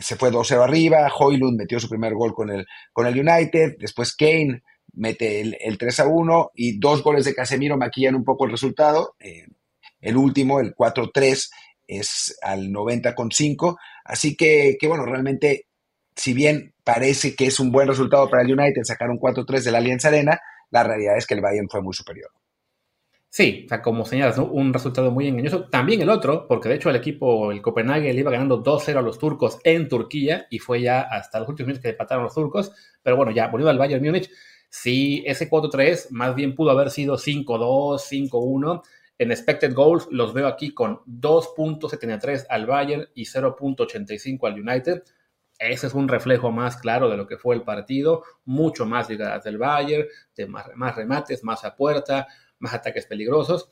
se 0.00 0.16
fue 0.16 0.30
2-0 0.30 0.62
arriba, 0.62 1.10
Hoylund 1.18 1.58
metió 1.58 1.80
su 1.80 1.88
primer 1.88 2.14
gol 2.14 2.34
con 2.34 2.50
el, 2.50 2.66
con 2.92 3.06
el 3.06 3.18
United, 3.18 3.76
después 3.78 4.14
Kane 4.14 4.62
mete 4.92 5.40
el, 5.40 5.56
el 5.60 5.78
3-1 5.78 6.50
y 6.54 6.78
dos 6.78 7.02
goles 7.02 7.24
de 7.24 7.34
Casemiro 7.34 7.76
maquillan 7.76 8.14
un 8.14 8.24
poco 8.24 8.44
el 8.44 8.50
resultado. 8.50 9.14
Eh, 9.20 9.46
el 10.00 10.16
último, 10.16 10.60
el 10.60 10.74
4-3, 10.74 11.48
es 11.86 12.38
al 12.42 12.68
90,5. 12.70 13.76
Así 14.04 14.36
que, 14.36 14.76
que, 14.80 14.88
bueno, 14.88 15.04
realmente, 15.04 15.66
si 16.14 16.32
bien 16.32 16.74
parece 16.84 17.34
que 17.34 17.46
es 17.46 17.60
un 17.60 17.70
buen 17.70 17.88
resultado 17.88 18.28
para 18.28 18.42
el 18.42 18.52
United 18.52 18.82
sacar 18.84 19.10
un 19.10 19.18
4-3 19.18 19.62
de 19.62 19.70
la 19.72 19.78
Alianza 19.78 20.08
Arena, 20.08 20.40
la 20.70 20.84
realidad 20.84 21.16
es 21.16 21.26
que 21.26 21.34
el 21.34 21.40
Bayern 21.40 21.68
fue 21.68 21.82
muy 21.82 21.94
superior. 21.94 22.30
Sí, 23.32 23.62
o 23.66 23.68
sea, 23.68 23.80
como 23.80 24.04
señalas, 24.04 24.38
un 24.38 24.72
resultado 24.74 25.12
muy 25.12 25.28
engañoso. 25.28 25.68
También 25.68 26.02
el 26.02 26.10
otro, 26.10 26.48
porque 26.48 26.68
de 26.68 26.74
hecho 26.74 26.90
el 26.90 26.96
equipo, 26.96 27.52
el 27.52 27.62
Copenhague, 27.62 28.12
le 28.12 28.20
iba 28.20 28.30
ganando 28.32 28.60
2-0 28.60 28.98
a 28.98 29.02
los 29.02 29.20
turcos 29.20 29.60
en 29.62 29.88
Turquía 29.88 30.48
y 30.50 30.58
fue 30.58 30.82
ya 30.82 31.02
hasta 31.02 31.38
los 31.38 31.48
últimos 31.48 31.68
minutos 31.68 31.82
que 31.84 31.90
empataron 31.90 32.24
los 32.24 32.34
turcos. 32.34 32.72
Pero 33.02 33.16
bueno, 33.16 33.30
ya 33.30 33.46
volviendo 33.46 33.70
al 33.70 33.78
Bayern 33.78 34.04
Múnich, 34.04 34.28
sí, 34.68 35.22
ese 35.26 35.48
4-3 35.48 36.08
más 36.10 36.34
bien 36.34 36.56
pudo 36.56 36.72
haber 36.72 36.90
sido 36.90 37.16
5-2, 37.16 38.00
5-1. 38.00 38.82
En 39.18 39.30
expected 39.30 39.74
goals 39.74 40.08
los 40.10 40.34
veo 40.34 40.48
aquí 40.48 40.74
con 40.74 40.98
2.73 41.06 42.46
al 42.48 42.66
Bayern 42.66 43.06
y 43.14 43.26
0.85 43.26 44.48
al 44.48 44.60
United. 44.60 45.04
Ese 45.56 45.86
es 45.86 45.94
un 45.94 46.08
reflejo 46.08 46.50
más 46.50 46.78
claro 46.78 47.08
de 47.08 47.16
lo 47.16 47.28
que 47.28 47.36
fue 47.36 47.54
el 47.54 47.62
partido, 47.62 48.24
mucho 48.44 48.86
más 48.86 49.08
llegadas 49.08 49.44
del 49.44 49.58
Bayern, 49.58 50.08
de 50.34 50.46
más, 50.48 50.66
más 50.74 50.96
remates, 50.96 51.44
más 51.44 51.64
a 51.64 51.76
puerta, 51.76 52.26
más 52.60 52.74
ataques 52.74 53.06
peligrosos. 53.06 53.68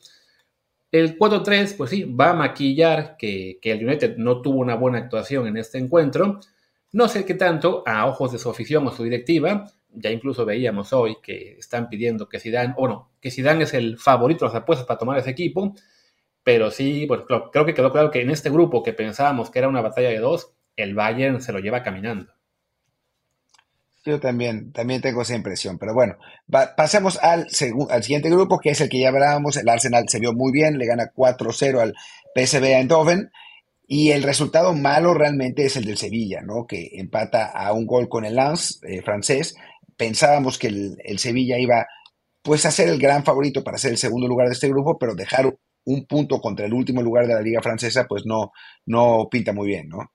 El 0.91 1.19
4-3, 1.19 1.77
pues 1.77 1.91
sí, 1.91 2.05
va 2.05 2.31
a 2.31 2.35
maquillar 2.35 3.17
que, 3.17 3.61
el 3.63 3.87
United 3.87 4.17
no 4.17 4.41
tuvo 4.43 4.59
una 4.59 4.75
buena 4.75 4.99
actuación 4.99 5.47
en 5.47 5.59
este 5.59 5.79
encuentro. 5.79 6.41
No 6.93 7.09
sé 7.09 7.25
qué 7.27 7.35
tanto, 7.35 7.83
a 7.87 8.07
ojos 8.07 8.33
de 8.33 8.39
su 8.39 8.51
afición 8.51 8.87
o 8.87 8.91
su 8.91 9.05
directiva, 9.05 9.71
ya 9.91 10.11
incluso 10.11 10.45
veíamos 10.45 10.93
hoy 10.93 11.19
que 11.23 11.59
están 11.59 11.89
pidiendo 11.89 12.29
que 12.29 12.41
Zidane, 12.41 12.75
o 12.77 12.89
no, 12.89 13.11
que 13.21 13.31
Zidane 13.31 13.65
es 13.65 13.75
el 13.75 13.99
favorito 13.99 14.47
de 14.47 14.53
las 14.53 14.63
apuestas 14.63 14.87
para 14.87 14.99
tomar 14.99 15.19
ese 15.19 15.31
equipo, 15.31 15.75
pero 16.43 16.71
sí, 16.71 17.07
bueno, 17.07 17.27
creo 17.53 17.67
que 17.67 17.75
quedó 17.75 17.93
claro 17.93 18.11
que 18.11 18.23
en 18.23 18.31
este 18.31 18.49
grupo 18.49 18.83
que 18.83 18.95
pensábamos 18.95 19.51
que 19.51 19.59
era 19.59 19.69
una 19.69 19.83
batalla 19.83 20.09
de 20.09 20.19
dos, 20.19 20.53
el 20.77 20.95
Bayern 20.95 21.43
se 21.43 21.53
lo 21.53 21.59
lleva 21.59 21.83
caminando. 21.83 22.33
Yo 24.05 24.21
también, 24.21 24.73
también 24.73 25.03
tengo 25.03 25.23
esa 25.23 25.35
impresión, 25.35 25.77
pero 25.77 25.93
bueno, 25.93 26.17
pasemos 26.77 27.19
al, 27.21 27.49
al 27.91 28.03
siguiente 28.03 28.31
grupo, 28.31 28.59
que 28.59 28.71
es 28.71 28.81
el 28.81 28.89
que 28.89 29.01
ya 29.01 29.09
hablábamos, 29.09 29.57
el 29.57 29.69
Arsenal 29.69 30.09
se 30.09 30.21
vio 30.21 30.33
muy 30.33 30.53
bien, 30.53 30.79
le 30.79 30.87
gana 30.87 31.13
4-0 31.15 31.81
al 31.81 31.95
PSV 32.35 32.65
Eindhoven, 32.65 33.31
y 33.91 34.11
el 34.11 34.23
resultado 34.23 34.75
malo 34.75 35.15
realmente 35.15 35.65
es 35.65 35.77
el 35.79 35.87
del 35.87 35.97
Sevilla, 35.97 36.43
¿no? 36.43 36.67
Que 36.67 36.91
empata 36.93 37.47
a 37.47 37.73
un 37.73 37.87
gol 37.87 38.11
con 38.11 38.27
el 38.27 38.37
Lens 38.37 38.81
eh, 38.87 39.01
francés. 39.01 39.57
Pensábamos 39.97 40.59
que 40.59 40.67
el, 40.67 41.19
Sevilla 41.19 41.59
iba 41.59 41.87
pues 42.43 42.67
a 42.67 42.71
ser 42.71 42.89
el 42.89 42.99
gran 42.99 43.25
favorito 43.25 43.65
para 43.65 43.79
ser 43.79 43.93
el 43.93 43.97
segundo 43.97 44.29
lugar 44.29 44.49
de 44.49 44.53
este 44.53 44.69
grupo, 44.69 44.99
pero 44.99 45.15
dejar 45.15 45.57
un 45.85 46.07
punto 46.07 46.39
contra 46.39 46.67
el 46.67 46.75
último 46.75 47.01
lugar 47.03 47.27
de 47.27 47.35
la 47.35 47.41
liga 47.41 47.63
francesa 47.63 48.05
pues 48.07 48.27
no, 48.27 48.53
no 48.85 49.27
pinta 49.31 49.55
muy 49.55 49.69
bien, 49.69 49.89
¿no? 49.89 50.13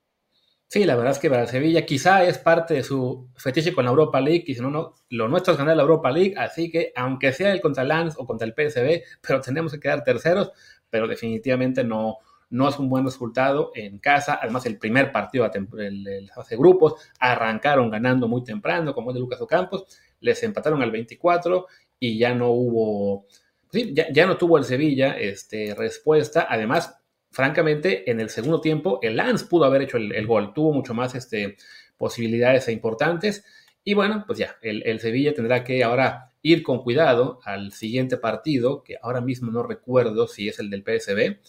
Sí, 0.73 0.85
la 0.85 0.95
verdad 0.95 1.11
es 1.11 1.19
que 1.19 1.29
para 1.29 1.43
el 1.43 1.47
Sevilla 1.47 1.85
quizá 1.85 2.23
es 2.23 2.39
parte 2.39 2.73
de 2.73 2.81
su 2.81 3.29
fetiche 3.35 3.75
con 3.75 3.85
la 3.85 3.91
Europa 3.91 4.19
League, 4.19 4.43
y 4.47 4.55
si 4.55 4.61
no, 4.61 4.71
no, 4.71 4.95
lo 5.11 5.27
nuestro 5.27 5.53
es 5.53 5.59
ganar 5.59 5.75
la 5.75 5.83
Europa 5.83 6.09
League, 6.09 6.33
así 6.35 6.71
que 6.71 6.91
aunque 6.95 7.31
sea 7.31 7.51
el 7.51 7.61
contra 7.61 7.83
el 7.83 7.89
Lens 7.89 8.15
o 8.17 8.25
contra 8.25 8.47
el 8.47 8.55
PSV, 8.55 9.03
pero 9.21 9.39
tenemos 9.39 9.71
que 9.71 9.79
quedar 9.79 10.03
terceros, 10.03 10.51
pero 10.89 11.07
definitivamente 11.07 11.83
no, 11.83 12.17
no 12.49 12.67
es 12.67 12.79
un 12.79 12.89
buen 12.89 13.05
resultado 13.05 13.69
en 13.75 13.99
casa. 13.99 14.39
Además, 14.41 14.65
el 14.65 14.79
primer 14.79 15.11
partido 15.11 15.47
de 15.47 16.27
fase 16.33 16.57
grupos 16.57 16.95
arrancaron 17.19 17.91
ganando 17.91 18.27
muy 18.27 18.43
temprano, 18.43 18.95
como 18.95 19.11
es 19.11 19.13
de 19.13 19.19
Lucas 19.19 19.41
Ocampos, 19.41 19.85
les 20.21 20.41
empataron 20.41 20.81
al 20.81 20.89
24 20.89 21.67
y 21.99 22.17
ya 22.17 22.33
no 22.33 22.49
hubo, 22.49 23.27
sí, 23.71 23.93
ya, 23.93 24.25
no 24.25 24.37
tuvo 24.37 24.57
el 24.57 24.63
Sevilla 24.63 25.19
este, 25.19 25.75
respuesta. 25.75 26.47
Además, 26.49 26.99
francamente, 27.33 28.09
en 28.09 28.21
el 28.21 28.29
segundo 28.29 28.61
tiempo, 28.61 28.99
el 29.01 29.17
Lance 29.17 29.45
pudo 29.45 29.65
haber 29.65 29.81
hecho 29.81 29.97
el, 29.97 30.25
gol, 30.25 30.53
tuvo 30.53 30.71
mucho 30.71 30.93
más 30.93 31.15
este, 31.15 31.57
posibilidades 31.97 32.67
e 32.69 32.71
importantes. 32.71 33.43
Y 33.83 33.95
bueno, 33.95 34.23
pues 34.25 34.39
ya, 34.39 34.55
el, 34.61 34.83
el 34.85 35.01
Sevilla 35.01 35.33
tendrá 35.33 35.65
que 35.65 35.83
ahora 35.83 36.31
ir 36.41 36.63
con 36.63 36.81
cuidado 36.81 37.39
al 37.43 37.73
siguiente 37.73 38.15
partido, 38.15 38.83
que 38.83 38.95
ahora 39.01 39.19
mismo 39.19 39.51
no 39.51 39.63
recuerdo 39.63 40.27
si 40.27 40.47
es 40.47 40.59
el 40.59 40.69
del 40.69 40.83
PSB 40.83 41.39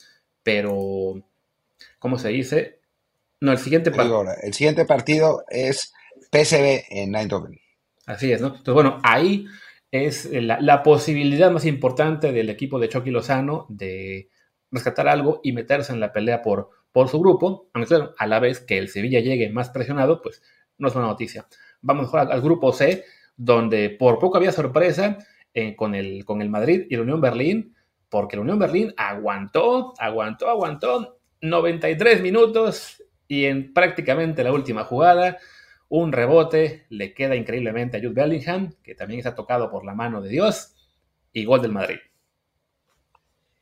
pero, 0.45 1.21
¿cómo 1.99 2.19
se 2.19 2.29
dice? 2.29 2.79
No, 3.41 3.51
el 3.51 3.59
siguiente 3.59 3.91
partido. 3.91 4.25
El 4.43 4.55
siguiente 4.55 4.85
partido 4.85 5.43
es 5.49 5.93
PSV 6.31 6.85
en 6.91 7.17
Eindhoven. 7.17 7.59
Así 8.07 8.31
es, 8.31 8.41
¿no? 8.41 8.49
Entonces, 8.49 8.75
bueno, 8.75 9.01
ahí 9.03 9.47
es 9.91 10.29
la, 10.31 10.83
posibilidad 10.83 11.51
más 11.51 11.65
importante 11.65 12.31
del 12.31 12.51
equipo 12.51 12.79
de 12.79 12.91
Chucky 12.91 13.11
Lozano 13.11 13.67
de 13.71 14.29
rescatar 14.75 15.09
algo 15.09 15.41
y 15.43 15.53
meterse 15.53 15.93
en 15.93 16.01
la 16.01 16.13
pelea 16.13 16.43
por, 16.43 16.71
por 16.93 17.09
su 17.09 17.21
grupo, 17.21 17.69
aunque 17.73 17.95
a 18.19 18.27
la 18.27 18.41
vez 18.41 18.61
que 18.61 18.79
el 18.79 18.89
Sevilla 18.89 19.21
llegue 19.21 19.51
más 19.51 19.71
presionado, 19.71 20.21
pues 20.21 20.43
no 20.79 20.89
es 20.89 20.95
una 20.95 21.07
noticia. 21.07 21.47
Vamos 21.81 22.13
al, 22.15 22.33
al 22.33 22.41
grupo 22.41 22.73
C, 22.73 23.05
donde 23.37 23.91
por 23.91 24.19
poco 24.19 24.37
había 24.37 24.53
sorpresa 24.53 25.19
eh, 25.53 25.77
con, 25.77 25.95
el, 25.95 26.25
con 26.25 26.43
el 26.43 26.51
Madrid 26.51 26.87
y 26.91 26.97
la 26.97 27.03
Unión 27.03 27.21
Berlín, 27.21 27.75
porque 28.09 28.37
la 28.37 28.43
Unión 28.43 28.59
Berlín 28.59 28.93
aguantó, 28.97 29.95
aguantó, 29.99 30.49
aguantó 30.49 31.19
93 31.41 32.23
minutos 32.23 33.03
y 33.29 33.45
en 33.45 33.73
prácticamente 33.73 34.45
la 34.45 34.53
última 34.53 34.85
jugada, 34.85 35.39
un 35.89 36.13
rebote 36.13 36.87
le 36.89 37.15
queda 37.15 37.37
increíblemente 37.37 37.97
a 37.97 38.01
Jude 38.01 38.15
Bellingham, 38.15 38.73
que 38.83 38.95
también 38.95 39.19
está 39.19 39.35
tocado 39.35 39.71
por 39.71 39.85
la 39.85 39.95
mano 39.95 40.21
de 40.21 40.29
Dios, 40.29 40.75
y 41.33 41.45
gol 41.45 41.63
del 41.63 41.73
Madrid. 41.73 41.99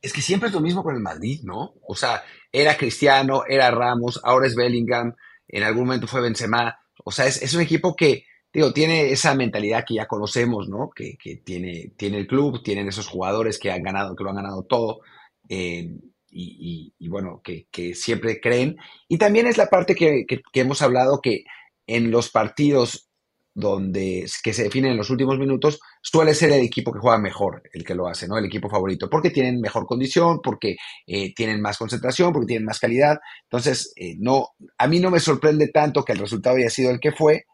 Es 0.02 0.12
que 0.12 0.20
siempre 0.20 0.48
es 0.48 0.54
lo 0.54 0.60
mismo 0.60 0.82
con 0.82 0.94
el 0.94 1.00
Madrid, 1.00 1.40
¿no? 1.44 1.74
O 1.86 1.94
sea, 1.94 2.22
era 2.50 2.76
Cristiano, 2.76 3.44
era 3.48 3.70
Ramos, 3.70 4.20
ahora 4.24 4.46
es 4.46 4.56
Bellingham, 4.56 5.14
en 5.48 5.62
algún 5.62 5.84
momento 5.86 6.06
fue 6.06 6.20
Benzema. 6.20 6.76
O 7.04 7.12
sea, 7.12 7.26
es 7.26 7.54
un 7.54 7.62
equipo 7.62 7.96
que 7.96 8.24
digo, 8.52 8.72
tiene 8.72 9.10
esa 9.10 9.34
mentalidad 9.34 9.84
que 9.86 9.94
ya 9.94 10.06
conocemos, 10.06 10.68
¿no? 10.68 10.90
Que, 10.90 11.16
tiene, 11.44 11.92
tiene 11.96 12.18
el 12.18 12.26
club, 12.26 12.62
tienen 12.62 12.88
esos 12.88 13.06
jugadores 13.08 13.58
que 13.58 13.70
han 13.70 13.82
ganado, 13.82 14.14
que 14.14 14.24
lo 14.24 14.30
han 14.30 14.36
ganado 14.36 14.64
todo, 14.64 15.00
eh, 15.48 15.88
y, 16.34 17.08
bueno, 17.08 17.42
que, 17.42 17.94
siempre 17.94 18.40
creen. 18.40 18.76
Y 19.08 19.18
también 19.18 19.46
es 19.46 19.56
la 19.56 19.68
parte 19.68 19.94
que, 19.94 20.26
hemos 20.54 20.82
hablado 20.82 21.20
que 21.20 21.44
en 21.86 22.10
los 22.10 22.30
partidos 22.30 23.08
donde 23.54 24.26
que 24.42 24.54
se 24.54 24.64
definen 24.64 24.92
en 24.92 24.96
los 24.96 25.10
últimos 25.10 25.38
minutos, 25.38 25.80
suele 26.00 26.34
ser 26.34 26.52
el 26.52 26.64
equipo 26.64 26.92
que 26.92 26.98
juega 26.98 27.18
mejor 27.18 27.62
el 27.72 27.84
que 27.84 27.94
lo 27.94 28.08
hace, 28.08 28.26
¿no? 28.26 28.38
El 28.38 28.46
equipo 28.46 28.68
favorito, 28.68 29.10
porque 29.10 29.30
tienen 29.30 29.60
mejor 29.60 29.86
condición, 29.86 30.40
porque 30.42 30.76
eh, 31.06 31.34
tienen 31.34 31.60
más 31.60 31.78
concentración, 31.78 32.32
porque 32.32 32.46
tienen 32.46 32.66
más 32.66 32.80
calidad. 32.80 33.18
Entonces, 33.44 33.92
eh, 33.96 34.16
no, 34.18 34.48
a 34.78 34.86
mí 34.88 35.00
no 35.00 35.10
me 35.10 35.20
sorprende 35.20 35.68
tanto 35.68 36.04
que 36.04 36.12
el 36.12 36.18
resultado 36.18 36.56
haya 36.56 36.70
sido 36.70 36.90
el 36.90 37.00
que 37.00 37.12
fue, 37.12 37.44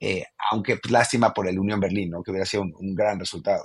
eh, 0.00 0.24
aunque 0.50 0.76
pues, 0.76 0.92
lástima 0.92 1.32
por 1.32 1.48
el 1.48 1.58
Unión 1.58 1.80
Berlín, 1.80 2.10
¿no? 2.10 2.22
que 2.22 2.30
hubiera 2.30 2.46
sido 2.46 2.64
un, 2.64 2.94
gran 2.94 3.18
resultado. 3.18 3.64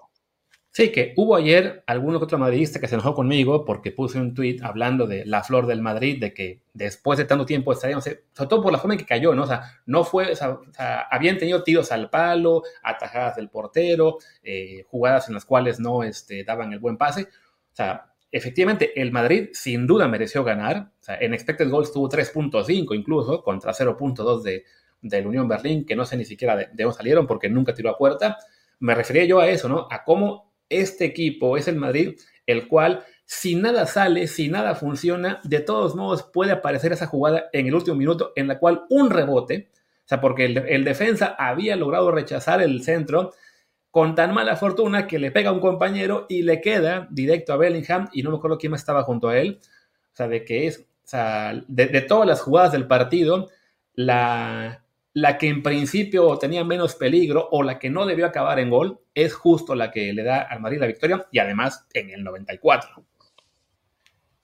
Sí, 0.73 0.89
que 0.89 1.13
hubo 1.17 1.35
ayer 1.35 1.83
alguno 1.85 2.17
que 2.17 2.23
otro 2.23 2.37
madridista 2.37 2.79
que 2.79 2.87
se 2.87 2.95
enojó 2.95 3.13
conmigo 3.13 3.65
porque 3.65 3.91
puse 3.91 4.17
un 4.17 4.33
tuit 4.33 4.63
hablando 4.63 5.05
de 5.05 5.25
la 5.25 5.43
flor 5.43 5.67
del 5.67 5.81
Madrid, 5.81 6.17
de 6.21 6.33
que 6.33 6.61
después 6.73 7.19
de 7.19 7.25
tanto 7.25 7.45
tiempo 7.45 7.73
estaríamos, 7.73 8.05
sobre 8.05 8.21
todo 8.47 8.61
por 8.61 8.71
la 8.71 8.77
forma 8.77 8.93
en 8.93 8.99
que 8.99 9.05
cayó, 9.05 9.35
¿no? 9.35 9.43
O 9.43 9.47
sea, 9.47 9.81
no 9.85 10.05
fue, 10.05 10.31
o 10.31 10.35
sea, 10.35 10.59
habían 11.11 11.37
tenido 11.37 11.61
tiros 11.63 11.91
al 11.91 12.09
palo, 12.09 12.63
atajadas 12.83 13.35
del 13.35 13.49
portero, 13.49 14.19
eh, 14.43 14.85
jugadas 14.87 15.27
en 15.27 15.33
las 15.33 15.43
cuales 15.43 15.81
no 15.81 16.03
este, 16.03 16.45
daban 16.45 16.71
el 16.71 16.79
buen 16.79 16.95
pase. 16.95 17.23
O 17.23 17.75
sea, 17.75 18.13
efectivamente, 18.31 18.99
el 19.01 19.11
Madrid 19.11 19.49
sin 19.51 19.85
duda 19.85 20.07
mereció 20.07 20.45
ganar. 20.45 20.91
O 21.01 21.03
sea, 21.03 21.17
en 21.19 21.33
expected 21.33 21.69
goals 21.69 21.91
tuvo 21.91 22.07
3.5 22.07 22.95
incluso, 22.95 23.43
contra 23.43 23.73
0.2 23.73 24.41
de, 24.41 24.63
del 25.01 25.27
Unión 25.27 25.49
Berlín, 25.49 25.85
que 25.85 25.97
no 25.97 26.05
sé 26.05 26.15
ni 26.15 26.23
siquiera 26.23 26.55
de, 26.55 26.69
dónde 26.73 26.93
salieron 26.93 27.27
porque 27.27 27.49
nunca 27.49 27.73
tiró 27.73 27.89
a 27.89 27.97
puerta. 27.97 28.37
Me 28.79 28.95
refería 28.95 29.25
yo 29.25 29.41
a 29.41 29.49
eso, 29.49 29.67
¿no? 29.67 29.87
A 29.91 30.05
cómo 30.05 30.50
este 30.71 31.05
equipo 31.05 31.57
es 31.57 31.67
el 31.67 31.75
Madrid, 31.75 32.17
el 32.47 32.67
cual, 32.67 33.03
si 33.25 33.55
nada 33.55 33.85
sale, 33.85 34.27
si 34.27 34.49
nada 34.49 34.75
funciona, 34.75 35.39
de 35.43 35.59
todos 35.59 35.95
modos 35.95 36.23
puede 36.23 36.51
aparecer 36.51 36.91
esa 36.91 37.07
jugada 37.07 37.45
en 37.53 37.67
el 37.67 37.75
último 37.75 37.95
minuto 37.95 38.33
en 38.35 38.47
la 38.47 38.57
cual 38.57 38.83
un 38.89 39.09
rebote, 39.09 39.69
o 39.73 40.07
sea, 40.07 40.19
porque 40.19 40.45
el, 40.45 40.83
defensa 40.83 41.35
había 41.37 41.75
logrado 41.75 42.11
rechazar 42.11 42.61
el 42.61 42.83
centro 42.83 43.31
con 43.91 44.15
tan 44.15 44.33
mala 44.33 44.55
fortuna 44.55 45.07
que 45.07 45.19
le 45.19 45.31
pega 45.31 45.49
a 45.49 45.53
un 45.53 45.59
compañero 45.59 46.25
y 46.29 46.41
le 46.41 46.61
queda 46.61 47.07
directo 47.11 47.53
a 47.53 47.57
Bellingham 47.57 48.09
y 48.11 48.23
no 48.23 48.31
me 48.31 48.37
acuerdo 48.37 48.57
quién 48.57 48.71
más 48.71 48.81
estaba 48.81 49.03
junto 49.03 49.29
a 49.29 49.37
él. 49.37 49.59
O 49.61 50.15
sea, 50.15 50.27
de 50.27 50.43
que 50.43 50.67
es, 50.67 50.79
o 50.79 51.07
sea, 51.07 51.61
de 51.67 52.01
todas 52.01 52.27
las 52.27 52.41
jugadas 52.41 52.71
del 52.71 52.87
partido, 52.87 53.49
la, 53.93 54.83
la 55.13 55.37
que 55.37 55.49
en 55.49 55.61
principio 55.61 56.37
tenía 56.37 56.63
menos 56.63 56.95
peligro 56.95 57.47
o 57.51 57.63
la 57.63 57.79
que 57.79 57.89
no 57.89 58.05
debió 58.05 58.25
acabar 58.25 58.59
en 58.59 58.69
gol 58.69 58.99
es 59.13 59.33
justo 59.33 59.75
la 59.75 59.91
que 59.91 60.13
le 60.13 60.23
da 60.23 60.41
al 60.41 60.61
Madrid 60.61 60.79
la 60.79 60.87
victoria 60.87 61.25
y 61.31 61.39
además 61.39 61.85
en 61.93 62.11
el 62.11 62.23
94. 62.23 63.03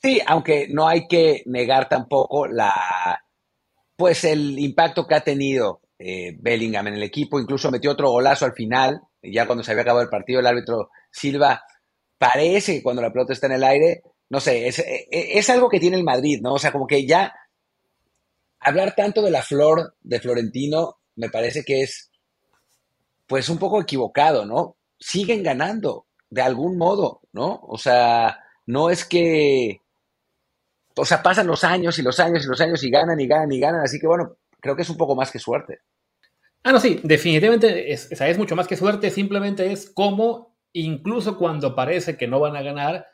Sí, 0.02 0.22
aunque 0.26 0.68
no 0.70 0.88
hay 0.88 1.08
que 1.08 1.44
negar 1.46 1.90
tampoco 1.90 2.48
la 2.48 3.24
pues 3.96 4.24
el 4.26 4.60
impacto 4.60 5.08
que 5.08 5.16
ha 5.16 5.22
tenido 5.22 5.82
eh, 5.98 6.36
Bellingham 6.38 6.88
en 6.88 6.94
el 6.96 7.04
equipo, 7.04 7.40
incluso 7.40 7.72
metió 7.72 7.92
otro 7.92 8.12
golazo 8.12 8.46
al 8.46 8.54
final, 8.54 9.02
ya 9.24 9.48
cuando 9.48 9.64
se 9.64 9.72
había 9.72 9.82
acabado 9.82 10.04
el 10.04 10.10
partido, 10.10 10.40
el 10.40 10.46
árbitro 10.46 10.92
Silva 11.10 11.64
parece 12.20 12.76
que 12.76 12.84
cuando 12.84 13.02
la 13.02 13.12
pelota 13.12 13.34
está 13.34 13.48
en 13.48 13.54
el 13.54 13.64
aire, 13.64 14.04
no 14.30 14.40
sé, 14.40 14.68
es, 14.68 14.84
es 15.10 15.50
algo 15.50 15.70
que 15.70 15.80
tiene 15.80 15.98
el 15.98 16.04
Madrid, 16.04 16.40
¿no? 16.44 16.54
O 16.54 16.60
sea, 16.60 16.72
como 16.72 16.86
que 16.86 17.08
ya 17.08 17.34
hablar 18.68 18.94
tanto 18.96 19.22
de 19.22 19.32
la 19.32 19.42
flor 19.42 19.96
de 20.02 20.20
Florentino 20.20 20.98
me 21.16 21.30
parece 21.30 21.64
que 21.64 21.82
es 21.82 22.12
pues 23.28 23.50
un 23.50 23.58
poco 23.58 23.82
equivocado, 23.82 24.46
¿no? 24.46 24.78
Siguen 25.00 25.44
ganando 25.44 26.08
de 26.30 26.42
algún 26.42 26.78
modo, 26.78 27.22
¿no? 27.34 27.60
O 27.64 27.78
sea, 27.78 28.40
no 28.66 28.90
es 28.90 29.06
que, 29.06 29.82
o 30.96 31.06
sea, 31.06 31.22
pasan 31.22 31.48
los 31.48 31.64
años 31.64 32.00
y 32.00 32.02
los 32.02 32.20
años 32.20 32.44
y 32.46 32.48
los 32.48 32.60
años 32.62 32.84
y 32.84 32.90
ganan 32.90 33.20
y 33.20 33.28
ganan 33.28 33.52
y 33.52 33.60
ganan, 33.60 33.82
así 33.82 34.00
que 34.00 34.08
bueno, 34.08 34.38
creo 34.60 34.76
que 34.76 34.82
es 34.82 34.90
un 34.90 34.98
poco 34.98 35.16
más 35.16 35.32
que 35.32 35.40
suerte. 35.40 35.80
Ah, 36.64 36.72
no, 36.72 36.80
sí, 36.80 37.00
definitivamente 37.04 37.92
es, 37.94 38.12
es 38.12 38.38
mucho 38.38 38.56
más 38.56 38.68
que 38.68 38.76
suerte, 38.76 39.10
simplemente 39.12 39.72
es 39.72 39.90
como, 39.90 40.56
incluso 40.74 41.38
cuando 41.38 41.76
parece 41.76 42.18
que 42.18 42.28
no 42.28 42.40
van 42.40 42.56
a 42.56 42.62
ganar, 42.62 43.06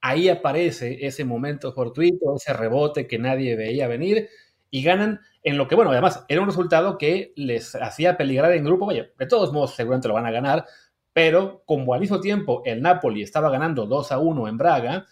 ahí 0.00 0.28
aparece 0.28 0.98
ese 1.06 1.24
momento 1.24 1.72
fortuito, 1.72 2.36
ese 2.36 2.52
rebote 2.52 3.06
que 3.06 3.18
nadie 3.18 3.56
veía 3.56 3.88
venir 3.88 4.28
y 4.72 4.82
ganan 4.82 5.20
en 5.42 5.58
lo 5.58 5.68
que, 5.68 5.74
bueno, 5.74 5.90
además 5.90 6.24
era 6.28 6.40
un 6.40 6.46
resultado 6.46 6.96
que 6.96 7.34
les 7.36 7.74
hacía 7.74 8.16
peligrar 8.16 8.52
en 8.52 8.64
grupo. 8.64 8.86
Vaya, 8.86 9.06
de 9.18 9.26
todos 9.26 9.52
modos, 9.52 9.74
seguramente 9.74 10.08
lo 10.08 10.14
van 10.14 10.24
a 10.24 10.30
ganar, 10.30 10.64
pero 11.12 11.62
como 11.66 11.92
al 11.92 12.00
mismo 12.00 12.20
tiempo 12.20 12.62
el 12.64 12.80
Napoli 12.80 13.22
estaba 13.22 13.50
ganando 13.50 13.86
2 13.86 14.12
a 14.12 14.18
1 14.18 14.48
en 14.48 14.56
Braga, 14.56 15.06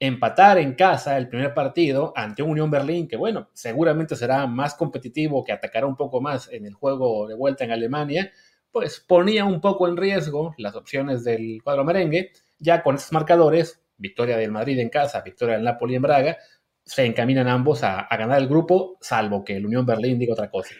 empatar 0.00 0.58
en 0.58 0.74
casa 0.74 1.16
el 1.16 1.28
primer 1.28 1.54
partido 1.54 2.12
ante 2.16 2.42
un 2.42 2.50
Unión 2.50 2.72
Berlín 2.72 3.06
que, 3.06 3.16
bueno, 3.16 3.50
seguramente 3.52 4.16
será 4.16 4.48
más 4.48 4.74
competitivo, 4.74 5.44
que 5.44 5.52
atacará 5.52 5.86
un 5.86 5.96
poco 5.96 6.20
más 6.20 6.52
en 6.52 6.66
el 6.66 6.74
juego 6.74 7.28
de 7.28 7.36
vuelta 7.36 7.64
en 7.64 7.70
Alemania, 7.70 8.32
pues 8.72 8.98
ponía 8.98 9.44
un 9.44 9.60
poco 9.60 9.86
en 9.86 9.96
riesgo 9.96 10.54
las 10.58 10.74
opciones 10.74 11.22
del 11.22 11.60
cuadro 11.62 11.84
merengue, 11.84 12.32
ya 12.58 12.82
con 12.82 12.96
esos 12.96 13.12
marcadores, 13.12 13.80
victoria 13.96 14.36
del 14.36 14.50
Madrid 14.50 14.80
en 14.80 14.88
casa, 14.88 15.20
victoria 15.20 15.54
del 15.54 15.64
Napoli 15.64 15.94
en 15.94 16.02
Braga, 16.02 16.38
se 16.88 17.04
encaminan 17.04 17.48
ambos 17.48 17.84
a, 17.84 18.08
ganar 18.10 18.38
el 18.38 18.48
grupo, 18.48 18.96
salvo 19.00 19.44
que 19.44 19.56
el 19.56 19.66
Unión 19.66 19.84
Berlín 19.84 20.18
diga 20.18 20.32
otra 20.32 20.50
cosa. 20.50 20.74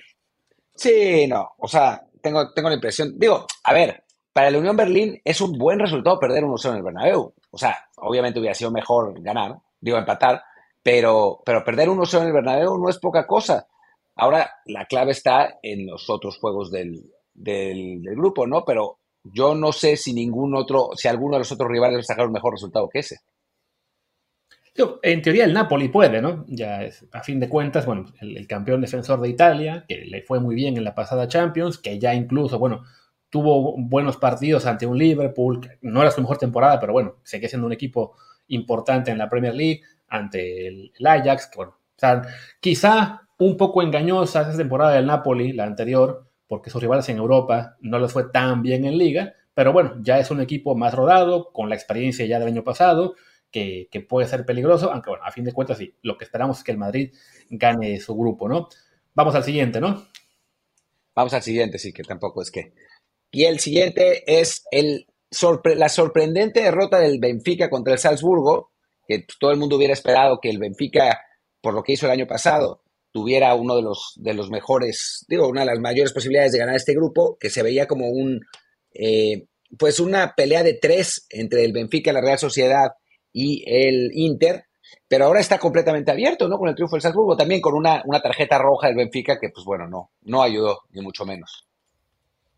Sí, 0.75 1.27
no, 1.29 1.51
o 1.59 1.69
sea, 1.69 2.03
tengo, 2.23 2.51
tengo 2.53 2.71
la 2.71 2.77
impresión. 2.77 3.13
Digo, 3.19 3.47
a 3.65 3.75
ver, 3.75 4.05
para 4.33 4.51
la 4.51 4.59
Unión 4.59 4.77
Berlín 4.77 5.21
es 5.23 5.41
un 5.43 5.53
buen 5.59 5.79
resultado 5.79 6.19
perder 6.19 6.45
1-0 6.45 6.71
en 6.71 6.77
el 6.77 6.83
Bernabéu. 6.83 7.35
O 7.51 7.59
sea, 7.59 7.77
obviamente 7.97 8.41
hubiera 8.41 8.55
sido 8.55 8.71
mejor 8.71 9.21
ganar, 9.21 9.57
digo, 9.81 9.99
empatar, 9.99 10.43
pero, 10.83 11.43
pero 11.45 11.63
perder 11.63 11.89
1-0 11.89 12.21
en 12.21 12.27
el 12.27 12.33
Bernabéu 12.33 12.79
no 12.79 12.89
es 12.89 12.99
poca 12.99 13.27
cosa. 13.27 13.67
Ahora, 14.17 14.51
la 14.65 14.87
clave 14.87 15.13
está 15.13 15.59
en 15.63 15.87
los 15.87 16.09
otros 16.09 16.39
juegos 16.39 16.71
del, 16.71 17.05
del, 17.35 18.01
grupo, 18.17 18.47
¿no? 18.47 18.65
Pero 18.65 18.99
yo 19.23 19.55
no 19.55 19.73
sé 19.73 19.99
si 19.99 20.15
ningún 20.15 20.57
otro, 20.57 20.91
si 20.97 21.07
alguno 21.07 21.35
de 21.35 21.41
los 21.41 21.53
otros 21.53 21.71
rivales 21.71 22.07
va 22.11 22.23
a 22.23 22.27
un 22.27 22.33
mejor 22.33 22.55
resultado 22.55 22.89
que 22.89 23.01
ese. 23.01 23.19
En 25.03 25.23
teoría 25.23 25.45
el 25.45 25.53
Napoli 25.53 25.89
puede, 25.89 26.21
¿no? 26.23 26.45
Ya 26.49 26.83
es, 26.83 27.07
a 27.13 27.23
fin 27.23 27.41
de 27.41 27.49
cuentas, 27.49 27.87
bueno, 27.87 28.07
el, 28.21 28.47
campeón 28.47 28.81
defensor 28.81 29.21
de 29.21 29.29
Italia, 29.29 29.85
que 29.89 30.05
le 30.05 30.23
fue 30.23 30.41
muy 30.41 30.55
bien 30.55 30.77
en 30.77 30.85
la 30.85 30.95
pasada 30.95 31.29
Champions, 31.29 31.79
que 31.79 31.99
ya 31.99 32.15
incluso, 32.15 32.59
bueno, 32.59 32.85
tuvo 33.31 33.77
buenos 33.77 34.17
partidos 34.17 34.67
ante 34.67 34.87
un 34.87 34.99
Liverpool, 34.99 35.61
no 35.83 36.01
era 36.01 36.11
su 36.11 36.21
mejor 36.21 36.39
temporada, 36.39 36.81
pero 36.81 36.93
bueno, 36.93 37.17
sigue 37.25 37.49
siendo 37.49 37.67
un 37.67 37.73
equipo 37.73 38.17
importante 38.49 39.11
en 39.11 39.19
la 39.19 39.29
Premier 39.29 39.55
League, 39.55 39.83
ante 40.09 40.69
el, 40.69 40.93
Ajax, 41.05 41.51
bueno, 41.55 41.73
o 41.73 41.99
sea, 41.99 42.23
quizá 42.61 43.23
un 43.39 43.57
poco 43.57 43.83
engañosa 43.83 44.43
esa 44.43 44.57
temporada 44.57 44.93
del 44.93 45.07
Napoli, 45.07 45.53
la 45.53 45.65
anterior, 45.65 46.27
porque 46.47 46.71
sus 46.71 46.81
rivales 46.81 47.09
en 47.09 47.19
Europa 47.19 47.77
no 47.81 47.99
les 47.99 48.13
fue 48.13 48.31
tan 48.31 48.63
bien 48.63 48.85
en 48.85 48.97
liga, 48.97 49.35
pero 49.55 49.73
bueno, 49.73 49.97
ya 50.01 50.19
es 50.19 50.31
un 50.31 50.41
equipo 50.41 50.75
más 50.75 50.95
rodado, 50.95 51.53
con 51.53 51.69
la 51.69 51.75
experiencia 51.75 52.25
ya 52.27 52.39
del 52.39 52.49
año 52.49 52.65
pasado, 52.65 53.17
que, 53.51 53.89
puede 54.09 54.29
ser 54.29 54.45
peligroso, 54.45 54.93
aunque 54.93 55.11
bueno, 55.11 55.25
a 55.25 55.33
fin 55.33 55.45
de 55.45 55.53
cuentas 55.53 55.79
sí, 55.79 55.95
lo 56.03 56.17
que 56.17 56.25
esperamos 56.25 56.59
es 56.59 56.65
que 56.65 56.73
el 56.73 56.79
Madrid 56.79 57.15
gane 57.51 57.99
su 58.01 58.15
grupo, 58.15 58.49
¿no? 58.49 58.69
Vamos 59.15 59.35
al 59.35 59.45
siguiente, 59.45 59.81
¿no? 59.81 60.07
Vamos 61.15 61.35
al 61.35 61.43
siguiente, 61.43 61.79
sí, 61.79 61.93
que 61.93 62.05
tampoco 62.05 62.43
es 62.43 62.51
que. 62.51 62.73
Y 63.31 63.45
el 63.45 63.59
siguiente 63.59 64.25
es 64.27 64.65
el 64.71 65.07
la 65.77 65.89
sorprendente 65.89 66.63
derrota 66.63 66.99
del 66.99 67.19
Benfica 67.19 67.69
contra 67.69 67.93
el 67.93 67.99
Salzburgo, 67.99 68.73
que 69.07 69.27
todo 69.39 69.51
el 69.51 69.59
mundo 69.59 69.77
hubiera 69.77 69.93
esperado 69.93 70.41
que 70.41 70.49
el 70.49 70.59
Benfica, 70.59 71.21
por 71.61 71.75
lo 71.75 71.83
que 71.83 71.93
hizo 71.93 72.07
el 72.07 72.13
año 72.13 72.27
pasado, 72.27 72.83
tuviera 73.11 73.55
uno 73.55 73.77
de 73.77 73.83
los, 73.83 74.15
de 74.17 74.35
los 74.35 74.51
mejores, 74.51 75.25
digo, 75.29 75.49
una 75.49 75.61
de 75.61 75.67
las 75.67 75.81
mayores 75.81 76.13
posibilidades 76.13 76.53
de 76.53 76.59
ganar 76.59 76.77
este 76.77 76.95
grupo, 76.95 77.37
que 77.39 77.51
se 77.51 77.63
veía 77.63 77.87
como 77.87 78.09
un, 78.09 78.41
eh, 78.95 79.47
pues 79.79 80.01
una 80.01 80.35
pelea 80.35 80.63
de 80.63 80.75
tres 80.75 81.27
entre 81.31 81.65
el 81.65 81.73
Benfica, 81.73 82.13
la 82.13 82.21
Real 82.21 82.39
Sociedad 82.39 82.93
y 83.39 83.63
el 83.67 84.11
Inter, 84.15 84.65
pero 85.07 85.27
ahora 85.27 85.39
está 85.39 85.59
completamente 85.59 86.11
abierto, 86.11 86.49
¿no? 86.49 86.59
Con 86.59 86.69
el 86.69 86.75
triunfo 86.75 86.97
del 86.97 87.03
Salzburgo, 87.03 87.37
también 87.37 87.61
con 87.61 87.75
una, 87.75 88.03
una 88.05 88.21
tarjeta 88.21 88.59
roja 88.59 88.89
del 88.89 88.97
Benfica 88.97 89.39
que, 89.39 89.51
pues 89.51 89.65
bueno, 89.65 89.87
no, 89.87 90.11
no 90.23 90.43
ayudó, 90.43 90.81
ni 90.91 91.03
mucho 91.03 91.25
menos. 91.25 91.69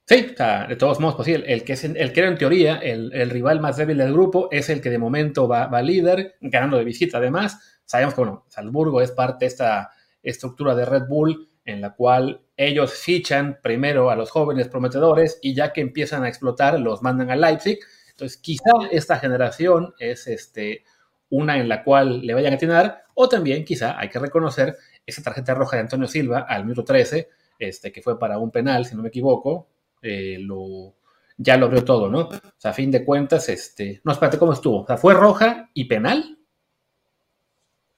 Sí, 0.06 0.34
de 0.68 0.76
todos 0.76 0.98
modos, 0.98 1.16
pues 1.16 1.26
sí, 1.26 1.34
el, 1.34 1.62
que, 1.64 1.74
es, 1.74 1.84
el 1.84 2.12
que 2.12 2.20
era 2.20 2.28
en 2.30 2.38
teoría 2.38 2.76
el, 2.76 3.30
rival 3.30 3.60
más 3.60 3.76
débil 3.76 3.98
del 3.98 4.12
grupo 4.12 4.48
es 4.50 4.68
el 4.70 4.80
que 4.80 4.90
de 4.90 4.98
momento 4.98 5.46
va, 5.46 5.66
va 5.66 5.82
líder, 5.82 6.36
ganando 6.40 6.78
de 6.78 6.84
visita 6.84 7.18
además. 7.18 7.80
Sabemos 7.84 8.14
que, 8.14 8.22
bueno, 8.22 8.46
Salzburgo 8.48 9.02
es 9.02 9.12
parte 9.12 9.44
de 9.44 9.48
esta 9.48 9.90
estructura 10.22 10.74
de 10.74 10.86
Red 10.86 11.04
Bull 11.08 11.50
en 11.64 11.80
la 11.80 11.94
cual 11.94 12.40
ellos 12.56 12.94
fichan 12.94 13.60
primero 13.62 14.10
a 14.10 14.16
los 14.16 14.30
jóvenes 14.30 14.68
prometedores 14.68 15.38
y 15.42 15.54
ya 15.54 15.72
que 15.72 15.82
empiezan 15.82 16.24
a 16.24 16.28
explotar 16.28 16.80
los 16.80 17.02
mandan 17.02 17.30
a 17.30 17.36
Leipzig. 17.36 17.78
Entonces 18.20 18.38
quizá 18.38 18.70
esta 18.90 19.18
generación 19.18 19.94
es 19.98 20.26
este, 20.26 20.84
una 21.30 21.58
en 21.58 21.70
la 21.70 21.82
cual 21.82 22.20
le 22.20 22.34
vayan 22.34 22.52
a 22.52 22.56
atinar 22.56 23.04
o 23.14 23.30
también 23.30 23.64
quizá 23.64 23.98
hay 23.98 24.10
que 24.10 24.18
reconocer 24.18 24.76
esa 25.06 25.22
tarjeta 25.22 25.54
roja 25.54 25.76
de 25.76 25.82
Antonio 25.82 26.06
Silva 26.06 26.40
al 26.40 26.64
minuto 26.64 26.84
13, 26.84 27.28
este, 27.58 27.90
que 27.90 28.02
fue 28.02 28.18
para 28.18 28.36
un 28.38 28.50
penal, 28.50 28.84
si 28.84 28.94
no 28.94 29.02
me 29.02 29.08
equivoco, 29.08 29.68
eh, 30.02 30.36
lo, 30.38 30.96
ya 31.38 31.56
lo 31.56 31.66
abrió 31.66 31.82
todo, 31.82 32.10
¿no? 32.10 32.20
O 32.20 32.30
sea, 32.58 32.72
a 32.72 32.74
fin 32.74 32.90
de 32.90 33.06
cuentas, 33.06 33.48
este, 33.48 34.02
no, 34.04 34.12
espérate, 34.12 34.38
¿cómo 34.38 34.52
estuvo? 34.52 34.82
O 34.82 34.86
sea, 34.86 34.98
¿fue 34.98 35.14
roja 35.14 35.70
y 35.72 35.86
penal? 35.86 36.38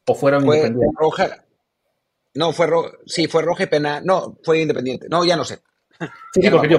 ¿O 0.06 0.14
fueron 0.14 0.44
fue 0.44 0.72
roja, 0.96 1.44
no, 2.34 2.52
fue 2.52 2.66
roja. 2.66 2.92
Sí, 3.06 3.26
fue 3.26 3.42
roja 3.42 3.64
y 3.64 3.66
pena. 3.66 4.00
No, 4.00 4.38
fue 4.42 4.60
independiente. 4.60 5.06
No, 5.10 5.24
ya 5.24 5.36
no 5.36 5.44
sé. 5.44 5.60
Sí, 6.32 6.48
porque 6.50 6.68
yo, 6.68 6.78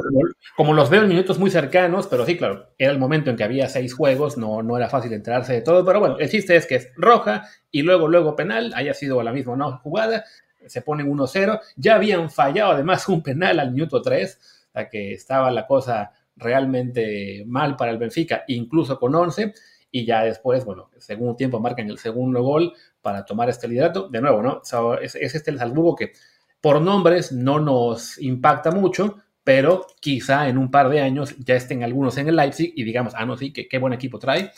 como, 0.55 0.73
los 0.73 0.89
veo 0.89 1.03
en 1.03 1.09
minutos 1.09 1.39
muy 1.39 1.49
cercanos, 1.49 2.07
pero 2.07 2.25
sí, 2.25 2.38
claro, 2.38 2.69
era 2.77 2.91
el 2.91 2.99
momento 2.99 3.29
en 3.29 3.36
que 3.36 3.43
había 3.43 3.69
seis 3.69 3.93
juegos, 3.93 4.38
no, 4.38 4.63
no 4.63 4.77
era 4.77 4.89
fácil 4.89 5.13
enterarse 5.13 5.53
de 5.53 5.62
todo, 5.62 5.86
pero 5.86 5.99
bueno, 5.99 6.17
el 6.19 6.29
chiste 6.29 6.55
es 6.55 6.65
que 6.65 6.75
es 6.75 6.89
roja 6.95 7.47
y 7.71 7.81
luego, 7.81 8.07
luego 8.07 8.36
penal, 8.36 8.73
haya 8.75 8.93
sido 8.93 9.21
la 9.23 9.31
misma 9.31 9.55
no 9.55 9.77
jugada, 9.79 10.25
se 10.65 10.81
ponen 10.81 11.12
1-0, 11.12 11.59
ya 11.75 11.95
habían 11.95 12.29
fallado 12.29 12.71
además 12.71 13.07
un 13.09 13.21
penal 13.21 13.59
al 13.59 13.71
minuto 13.71 14.01
3, 14.01 14.39
o 14.69 14.71
sea 14.71 14.89
que 14.89 15.13
estaba 15.13 15.51
la 15.51 15.67
cosa 15.67 16.12
realmente 16.36 17.43
mal 17.45 17.75
para 17.75 17.91
el 17.91 17.97
Benfica, 17.97 18.43
incluso 18.47 18.99
con 18.99 19.13
11, 19.13 19.53
y 19.95 20.05
ya 20.05 20.23
después, 20.23 20.65
bueno, 20.65 20.89
segundo 20.97 21.36
tiempo 21.36 21.59
marcan 21.59 21.88
el 21.88 21.99
segundo 21.99 22.41
gol 22.41 22.73
para 22.99 23.25
tomar 23.25 23.49
este 23.49 23.67
liderato. 23.67 24.09
De 24.09 24.21
nuevo, 24.21 24.41
¿no? 24.41 24.62
es, 24.99 25.13
este 25.13 25.51
el 25.51 25.59
Salzburgo 25.59 25.95
que 25.95 26.13
por 26.63 26.80
nombres 26.80 27.34
no 27.34 27.60
nos 27.60 28.17
impacta 28.19 28.71
mucho, 28.71 29.17
pero 29.43 29.86
quizá 29.99 30.47
en 30.47 30.58
un 30.58 30.71
par 30.71 30.88
de 30.88 31.02
años 31.02 31.36
ya 31.38 31.56
estén 31.56 31.84
algunos 31.84 32.17
en 32.17 32.30
el 32.30 32.38
Leipzig 32.38 32.71
y 32.73 32.86
digamos, 32.86 33.13
ah, 33.17 33.26
no, 33.26 33.36
sí, 33.36 33.52
qué 33.52 33.78
buen 33.78 33.91
equipo 33.91 34.17
trae. 34.17 34.49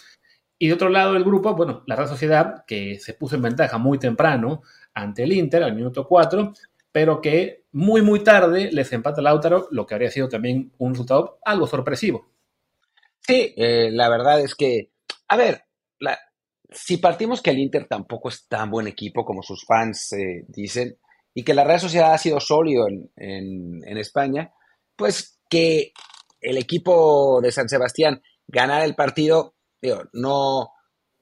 Y 0.59 0.67
de 0.67 0.73
otro 0.75 0.89
lado 0.89 1.13
del 1.13 1.23
grupo, 1.23 1.55
bueno, 1.55 1.81
la 1.87 1.95
Real 1.95 2.07
Sociedad, 2.07 2.63
que 2.67 2.99
se 2.99 3.15
puso 3.15 3.35
en 3.35 3.41
ventaja 3.41 3.79
muy 3.79 3.97
temprano 3.97 4.61
ante 4.93 5.23
el 5.23 5.33
Inter 5.33 5.63
al 5.63 5.73
minuto 5.73 6.07
4, 6.07 6.53
pero 6.91 7.19
que 7.19 7.63
muy, 7.71 8.03
muy 8.03 8.23
tarde 8.23 8.69
les 8.71 8.93
empata 8.93 9.23
Lautaro, 9.23 9.67
lo 9.71 9.87
que 9.87 9.95
habría 9.95 10.11
sido 10.11 10.29
también 10.29 10.71
un 10.77 10.91
resultado 10.91 11.39
algo 11.43 11.65
sorpresivo. 11.65 12.27
Sí, 13.19 13.53
eh, 13.57 13.89
la 13.91 14.09
verdad 14.09 14.39
es 14.39 14.53
que 14.53 14.91
a 15.27 15.37
ver, 15.37 15.63
si 16.71 16.97
partimos 16.97 17.41
que 17.41 17.51
el 17.51 17.59
Inter 17.59 17.87
tampoco 17.87 18.29
es 18.29 18.47
tan 18.47 18.69
buen 18.69 18.87
equipo 18.87 19.23
como 19.23 19.41
sus 19.41 19.65
fans 19.65 20.13
eh, 20.13 20.45
dicen, 20.47 20.97
y 21.37 21.43
que 21.43 21.53
la 21.53 21.65
Real 21.65 21.81
Sociedad 21.81 22.13
ha 22.13 22.17
sido 22.17 22.39
sólido 22.39 22.87
en, 22.87 23.97
España, 23.97 24.53
pues 24.95 25.37
que 25.49 25.91
el 26.39 26.57
equipo 26.57 27.41
de 27.41 27.51
San 27.51 27.67
Sebastián 27.67 28.21
ganara 28.47 28.85
el 28.85 28.95
partido, 28.95 29.53
no, 30.13 30.69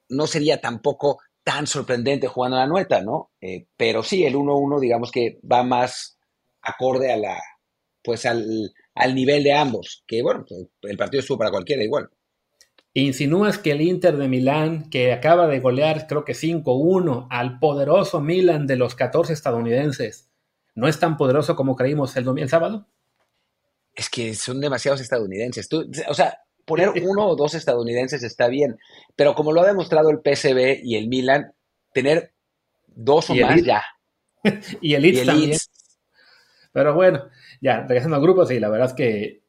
no 0.09 0.27
sería 0.27 0.61
tampoco 0.61 1.17
tan 1.43 1.65
sorprendente 1.65 2.27
jugando 2.27 2.57
la 2.57 2.67
nueta, 2.67 3.01
¿no? 3.01 3.31
Eh, 3.41 3.65
pero 3.75 4.03
sí, 4.03 4.23
el 4.23 4.35
1-1 4.35 4.79
digamos 4.79 5.11
que 5.11 5.39
va 5.51 5.63
más 5.63 6.19
acorde 6.61 7.11
a 7.11 7.17
la, 7.17 7.41
pues 8.03 8.25
al, 8.25 8.71
al 8.93 9.15
nivel 9.15 9.43
de 9.43 9.53
ambos, 9.53 10.03
que 10.07 10.21
bueno, 10.21 10.45
el 10.83 10.97
partido 10.97 11.21
estuvo 11.21 11.39
para 11.39 11.51
cualquiera 11.51 11.83
igual. 11.83 12.09
Insinúas 12.95 13.57
que 13.57 13.71
el 13.71 13.81
Inter 13.81 14.17
de 14.17 14.27
Milán, 14.27 14.89
que 14.89 15.11
acaba 15.13 15.47
de 15.47 15.59
golear 15.59 16.05
creo 16.05 16.23
que 16.23 16.33
5-1 16.33 17.27
al 17.29 17.59
poderoso 17.59 18.21
Milan 18.21 18.67
de 18.67 18.75
los 18.75 18.93
14 18.93 19.33
estadounidenses, 19.33 20.31
no 20.75 20.87
es 20.87 20.99
tan 20.99 21.17
poderoso 21.17 21.55
como 21.55 21.75
creímos 21.75 22.15
el, 22.17 22.27
el 22.37 22.49
sábado? 22.49 22.87
Es 23.95 24.09
que 24.09 24.35
son 24.35 24.59
demasiados 24.59 25.01
estadounidenses. 25.01 25.67
o 26.07 26.13
sea, 26.13 26.39
poner 26.65 26.89
uno 27.03 27.27
o 27.27 27.35
dos 27.35 27.55
estadounidenses 27.55 28.21
está 28.23 28.47
bien, 28.47 28.77
pero 29.15 29.33
como 29.33 29.51
lo 29.51 29.61
ha 29.61 29.67
demostrado 29.67 30.11
el 30.11 30.19
PSV 30.19 30.81
y 30.83 30.95
el 30.95 31.07
Milan, 31.07 31.53
tener 31.93 32.33
dos 32.87 33.29
o 33.31 33.35
más 33.35 33.63
ya. 33.63 33.83
y 34.81 34.93
el 34.93 35.01
Leeds 35.01 35.25
también. 35.25 35.57
Pero 36.71 36.93
bueno, 36.93 37.29
ya, 37.61 37.81
regresando 37.81 38.17
al 38.17 38.21
grupo, 38.21 38.45
sí, 38.45 38.59
la 38.59 38.69
verdad 38.69 38.89
es 38.89 38.93
que 38.93 39.42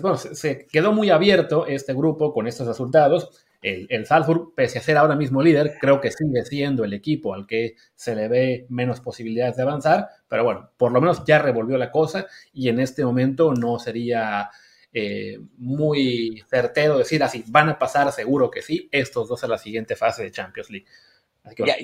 bueno, 0.00 0.16
se, 0.16 0.66
quedó 0.66 0.92
muy 0.92 1.10
abierto 1.10 1.66
este 1.66 1.92
grupo 1.94 2.32
con 2.32 2.46
estos 2.46 2.66
resultados. 2.66 3.44
El, 3.62 3.86
el, 3.90 4.06
Salzburg, 4.06 4.54
pese 4.54 4.78
a 4.78 4.82
ser 4.82 4.96
ahora 4.96 5.16
mismo 5.16 5.42
líder, 5.42 5.76
creo 5.80 6.00
que 6.00 6.12
sigue 6.12 6.44
siendo 6.44 6.84
el 6.84 6.92
equipo 6.92 7.34
al 7.34 7.46
que 7.46 7.74
se 7.94 8.14
le 8.14 8.28
ve 8.28 8.66
menos 8.68 9.00
posibilidades 9.00 9.56
de 9.56 9.62
avanzar, 9.62 10.08
pero 10.28 10.44
bueno, 10.44 10.70
por 10.76 10.92
lo 10.92 11.00
menos 11.00 11.24
ya 11.26 11.38
revolvió 11.38 11.76
la 11.78 11.90
cosa 11.90 12.26
y 12.52 12.68
en 12.68 12.80
este 12.80 13.04
momento 13.04 13.54
no 13.54 13.78
sería 13.78 14.50
eh, 14.98 15.38
muy 15.58 16.42
certero 16.48 16.96
decir 16.96 17.22
así, 17.22 17.44
van 17.48 17.68
a 17.68 17.78
pasar 17.78 18.10
seguro 18.12 18.50
que 18.50 18.62
sí, 18.62 18.88
estos 18.90 19.28
dos 19.28 19.44
a 19.44 19.46
la 19.46 19.58
siguiente 19.58 19.94
fase 19.94 20.22
de 20.22 20.30
Champions 20.30 20.70
League. 20.70 20.86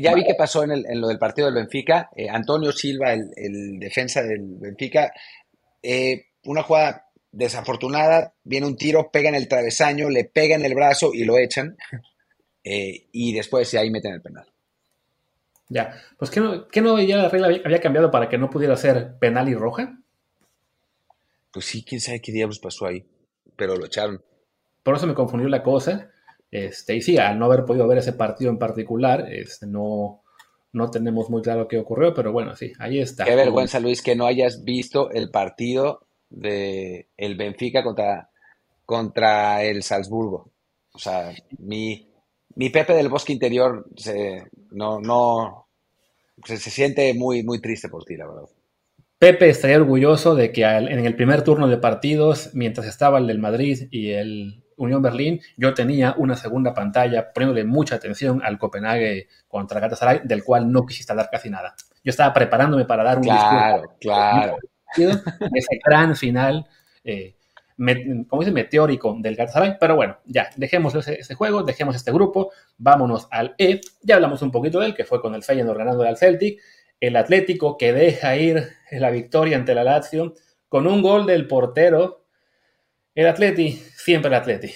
ya, 0.00 0.14
vi 0.14 0.24
que 0.24 0.34
pasó 0.34 0.62
en, 0.64 0.98
lo 0.98 1.08
del 1.08 1.18
partido 1.18 1.44
del 1.46 1.56
Benfica, 1.56 2.08
eh, 2.16 2.30
Antonio 2.30 2.72
Silva, 2.72 3.12
el, 3.12 3.78
defensa 3.78 4.22
del 4.22 4.56
Benfica, 4.58 5.12
eh, 5.82 6.28
una 6.44 6.62
jugada 6.62 7.10
desafortunada, 7.32 8.34
viene 8.44 8.66
un 8.66 8.76
tiro, 8.76 9.10
pega 9.10 9.30
en 9.30 9.34
el 9.34 9.48
travesaño, 9.48 10.10
le 10.10 10.24
pega 10.24 10.54
en 10.54 10.64
el 10.64 10.74
brazo 10.74 11.12
y 11.12 11.24
lo 11.24 11.38
echan. 11.38 11.76
Eh, 12.64 13.08
y 13.10 13.34
después 13.34 13.74
ahí 13.74 13.90
meten 13.90 14.14
el 14.14 14.22
penal. 14.22 14.46
Ya, 15.68 16.00
pues 16.16 16.30
¿qué 16.30 16.38
no, 16.38 16.68
qué 16.68 16.80
no 16.80 16.96
ya 17.00 17.16
la 17.16 17.28
regla 17.28 17.48
había, 17.48 17.80
cambiado 17.80 18.12
para 18.12 18.28
que 18.28 18.38
no 18.38 18.50
pudiera 18.50 18.76
ser 18.76 19.18
penal 19.18 19.48
y 19.48 19.54
roja? 19.56 19.98
Pues 21.52 21.64
sí, 21.64 21.84
quién 21.84 22.00
sabe 22.00 22.20
qué 22.20 22.30
diablos 22.30 22.60
pasó 22.60 22.86
ahí, 22.86 23.04
pero 23.56 23.74
lo 23.74 23.86
echaron. 23.86 24.22
Por 24.84 24.94
eso 24.94 25.08
me 25.08 25.14
confundió 25.14 25.48
la 25.48 25.64
cosa. 25.64 26.12
Este, 26.52 26.94
y 26.94 27.02
sí, 27.02 27.18
al 27.18 27.36
no 27.36 27.46
haber 27.46 27.64
podido 27.64 27.88
ver 27.88 27.98
ese 27.98 28.12
partido 28.12 28.52
en 28.52 28.58
particular, 28.58 29.26
este, 29.32 29.66
no, 29.66 30.22
no 30.72 30.88
tenemos 30.88 31.30
muy 31.30 31.42
claro 31.42 31.66
qué 31.66 31.78
ocurrió, 31.78 32.14
pero 32.14 32.30
bueno, 32.30 32.54
sí, 32.54 32.72
ahí 32.78 33.00
está. 33.00 33.24
Qué 33.24 33.34
vergüenza, 33.34 33.80
Luis, 33.80 34.02
que 34.02 34.14
no 34.14 34.26
hayas 34.26 34.62
visto 34.62 35.10
el 35.10 35.30
partido 35.32 36.06
de 36.32 37.08
el 37.16 37.36
Benfica 37.36 37.82
contra, 37.82 38.30
contra 38.84 39.62
el 39.62 39.82
Salzburgo. 39.82 40.50
O 40.92 40.98
sea, 40.98 41.32
mi, 41.58 42.08
mi 42.56 42.70
Pepe 42.70 42.94
del 42.94 43.08
Bosque 43.08 43.32
Interior 43.32 43.86
se, 43.96 44.46
no, 44.70 45.00
no, 45.00 45.68
se, 46.44 46.56
se 46.56 46.70
siente 46.70 47.14
muy, 47.14 47.42
muy 47.42 47.60
triste 47.60 47.88
por 47.88 48.04
ti, 48.04 48.16
la 48.16 48.26
verdad. 48.26 48.48
Pepe 49.22 49.48
estaría 49.48 49.76
orgulloso 49.76 50.34
de 50.34 50.50
que 50.50 50.64
en 50.64 51.06
el 51.06 51.14
primer 51.14 51.44
turno 51.44 51.68
de 51.68 51.76
partidos, 51.76 52.50
mientras 52.54 52.88
estaba 52.88 53.18
el 53.18 53.28
del 53.28 53.38
Madrid 53.38 53.86
y 53.92 54.10
el 54.10 54.64
Unión 54.76 55.00
Berlín, 55.00 55.40
yo 55.56 55.74
tenía 55.74 56.14
una 56.18 56.34
segunda 56.34 56.74
pantalla 56.74 57.32
poniéndole 57.32 57.64
mucha 57.64 57.94
atención 57.94 58.42
al 58.42 58.58
Copenhague 58.58 59.28
contra 59.46 59.78
Galatasaray, 59.78 60.22
del 60.24 60.42
cual 60.42 60.72
no 60.72 60.84
quisiste 60.84 61.12
hablar 61.12 61.28
casi 61.30 61.50
nada. 61.50 61.74
Yo 62.02 62.10
estaba 62.10 62.34
preparándome 62.34 62.84
para 62.84 63.04
dar 63.04 63.18
un 63.18 63.22
claro, 63.22 63.94
Claro, 64.00 64.56
Ese 64.96 65.78
gran 65.84 66.16
final, 66.16 66.66
eh, 67.04 67.34
como 68.28 68.42
dice, 68.42 68.52
meteórico 68.52 69.16
del 69.18 69.36
Galatasaray. 69.36 69.76
Pero 69.80 69.96
bueno, 69.96 70.18
ya, 70.24 70.50
dejemos 70.56 70.94
ese, 70.94 71.20
ese, 71.20 71.34
juego, 71.34 71.62
dejemos 71.62 71.96
este 71.96 72.12
grupo, 72.12 72.52
vámonos 72.78 73.28
al 73.30 73.54
E. 73.58 73.80
Ya 74.02 74.16
hablamos 74.16 74.42
un 74.42 74.50
poquito 74.50 74.80
de 74.80 74.86
él, 74.86 74.94
que 74.94 75.04
fue 75.04 75.20
con 75.20 75.34
el 75.34 75.42
Feyenoord 75.42 75.78
ganando 75.78 76.02
al 76.02 76.16
Celtic 76.16 76.60
el 77.02 77.16
Atlético 77.16 77.76
que 77.76 77.92
deja 77.92 78.36
ir 78.36 78.68
la 78.92 79.10
victoria 79.10 79.56
ante 79.56 79.74
la 79.74 79.82
Lazio 79.82 80.34
con 80.68 80.86
un 80.86 81.02
gol 81.02 81.26
del 81.26 81.48
portero. 81.48 82.26
El 83.12 83.26
Atleti, 83.26 83.72
siempre 83.72 84.28
el 84.28 84.34
Atleti. 84.34 84.72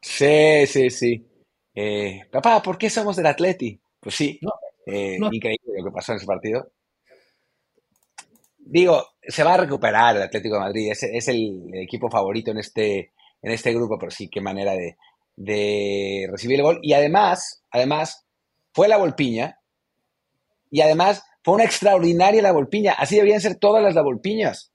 Sí, 0.00 0.66
sí, 0.68 0.88
sí. 0.88 1.26
Eh, 1.74 2.22
papá, 2.30 2.62
¿por 2.62 2.78
qué 2.78 2.88
somos 2.88 3.16
del 3.16 3.26
Atleti? 3.26 3.78
Pues 3.98 4.14
sí, 4.14 4.38
eh, 4.86 5.18
increíble 5.32 5.78
lo 5.78 5.86
que 5.86 5.90
pasó 5.90 6.12
en 6.12 6.18
ese 6.18 6.26
partido. 6.26 6.70
Digo, 8.64 9.04
se 9.22 9.42
va 9.44 9.54
a 9.54 9.58
recuperar 9.58 10.16
el 10.16 10.22
Atlético 10.22 10.54
de 10.54 10.60
Madrid, 10.60 10.92
es, 10.92 11.28
el, 11.28 11.70
equipo 11.74 12.08
favorito 12.08 12.50
en 12.50 12.58
este, 12.58 13.12
en 13.42 13.52
este 13.52 13.72
grupo, 13.74 13.98
pero 13.98 14.10
sí, 14.10 14.28
qué 14.28 14.40
manera 14.40 14.72
de, 14.72 14.96
de 15.36 16.28
recibir 16.30 16.58
el 16.58 16.64
gol. 16.64 16.78
Y 16.82 16.92
además, 16.92 17.64
además, 17.70 18.26
fue 18.72 18.88
la 18.88 18.96
Volpiña, 18.96 19.60
y 20.70 20.80
además 20.82 21.24
fue 21.42 21.54
una 21.54 21.64
extraordinaria 21.64 22.42
la 22.42 22.52
Volpiña. 22.52 22.92
Así 22.92 23.16
deberían 23.16 23.40
ser 23.40 23.56
todas 23.56 23.82
las 23.82 23.94
la 23.94 24.02
Volpiñas. 24.02 24.72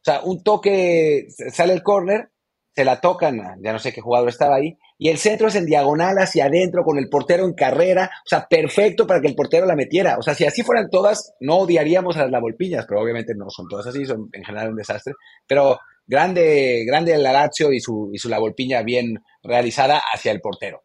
O 0.00 0.04
sea, 0.04 0.20
un 0.22 0.42
toque, 0.42 1.28
sale 1.52 1.72
el 1.72 1.82
córner, 1.82 2.30
se 2.74 2.84
la 2.84 3.00
tocan, 3.00 3.60
ya 3.62 3.72
no 3.72 3.78
sé 3.78 3.92
qué 3.92 4.00
jugador 4.00 4.28
estaba 4.28 4.56
ahí, 4.56 4.78
y 4.98 5.08
el 5.08 5.18
centro 5.18 5.46
es 5.48 5.54
en 5.54 5.64
diagonal 5.64 6.18
hacia 6.18 6.46
adentro 6.46 6.82
con 6.82 6.98
el 6.98 7.08
portero 7.08 7.44
en 7.44 7.54
carrera, 7.54 8.10
o 8.26 8.28
sea, 8.28 8.48
perfecto 8.48 9.06
para 9.06 9.20
que 9.20 9.28
el 9.28 9.36
portero 9.36 9.64
la 9.64 9.76
metiera. 9.76 10.18
O 10.18 10.22
sea, 10.22 10.34
si 10.34 10.44
así 10.44 10.62
fueran 10.62 10.90
todas, 10.90 11.34
no 11.40 11.58
odiaríamos 11.58 12.16
a 12.16 12.22
las 12.22 12.32
la 12.32 12.40
Volpiñas, 12.40 12.84
pero 12.86 13.00
obviamente 13.00 13.34
no 13.36 13.48
son 13.48 13.68
todas 13.68 13.86
así, 13.86 14.04
son 14.04 14.28
en 14.32 14.44
general 14.44 14.70
un 14.70 14.76
desastre. 14.76 15.14
Pero 15.46 15.78
grande, 16.06 16.84
grande 16.84 17.14
el 17.14 17.22
Lazio 17.22 17.72
y 17.72 17.80
su, 17.80 18.10
y 18.12 18.18
su 18.18 18.28
la 18.28 18.40
Volpiña 18.40 18.82
bien 18.82 19.22
realizada 19.42 20.02
hacia 20.12 20.32
el 20.32 20.40
portero. 20.40 20.82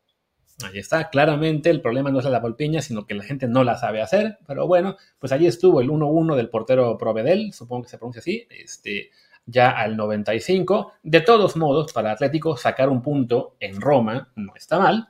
Ahí 0.64 0.78
está, 0.78 1.10
claramente 1.10 1.72
el 1.72 1.82
problema 1.82 2.12
no 2.12 2.20
es 2.20 2.26
la 2.26 2.40
Volpiña, 2.40 2.82
sino 2.82 3.08
que 3.08 3.16
la 3.16 3.24
gente 3.24 3.48
no 3.48 3.64
la 3.64 3.76
sabe 3.76 4.02
hacer, 4.02 4.38
pero 4.48 4.68
bueno, 4.68 4.96
pues 5.20 5.32
allí 5.32 5.48
estuvo 5.48 5.82
el 5.82 5.90
1-1 5.90 6.36
del 6.36 6.50
portero 6.50 6.96
Provedel, 6.98 7.52
supongo 7.54 7.84
que 7.84 7.90
se 7.90 7.98
pronuncia 7.98 8.20
así, 8.20 8.48
este, 8.50 9.10
ya 9.46 9.72
al 9.72 9.98
95. 9.98 10.94
De 11.04 11.22
todos 11.22 11.56
modos, 11.56 11.92
para 11.94 12.12
Atlético 12.12 12.58
sacar 12.58 12.90
un 12.90 13.02
punto 13.02 13.56
en 13.60 13.80
Roma 13.82 14.32
no 14.36 14.54
está 14.56 14.80
mal, 14.80 15.10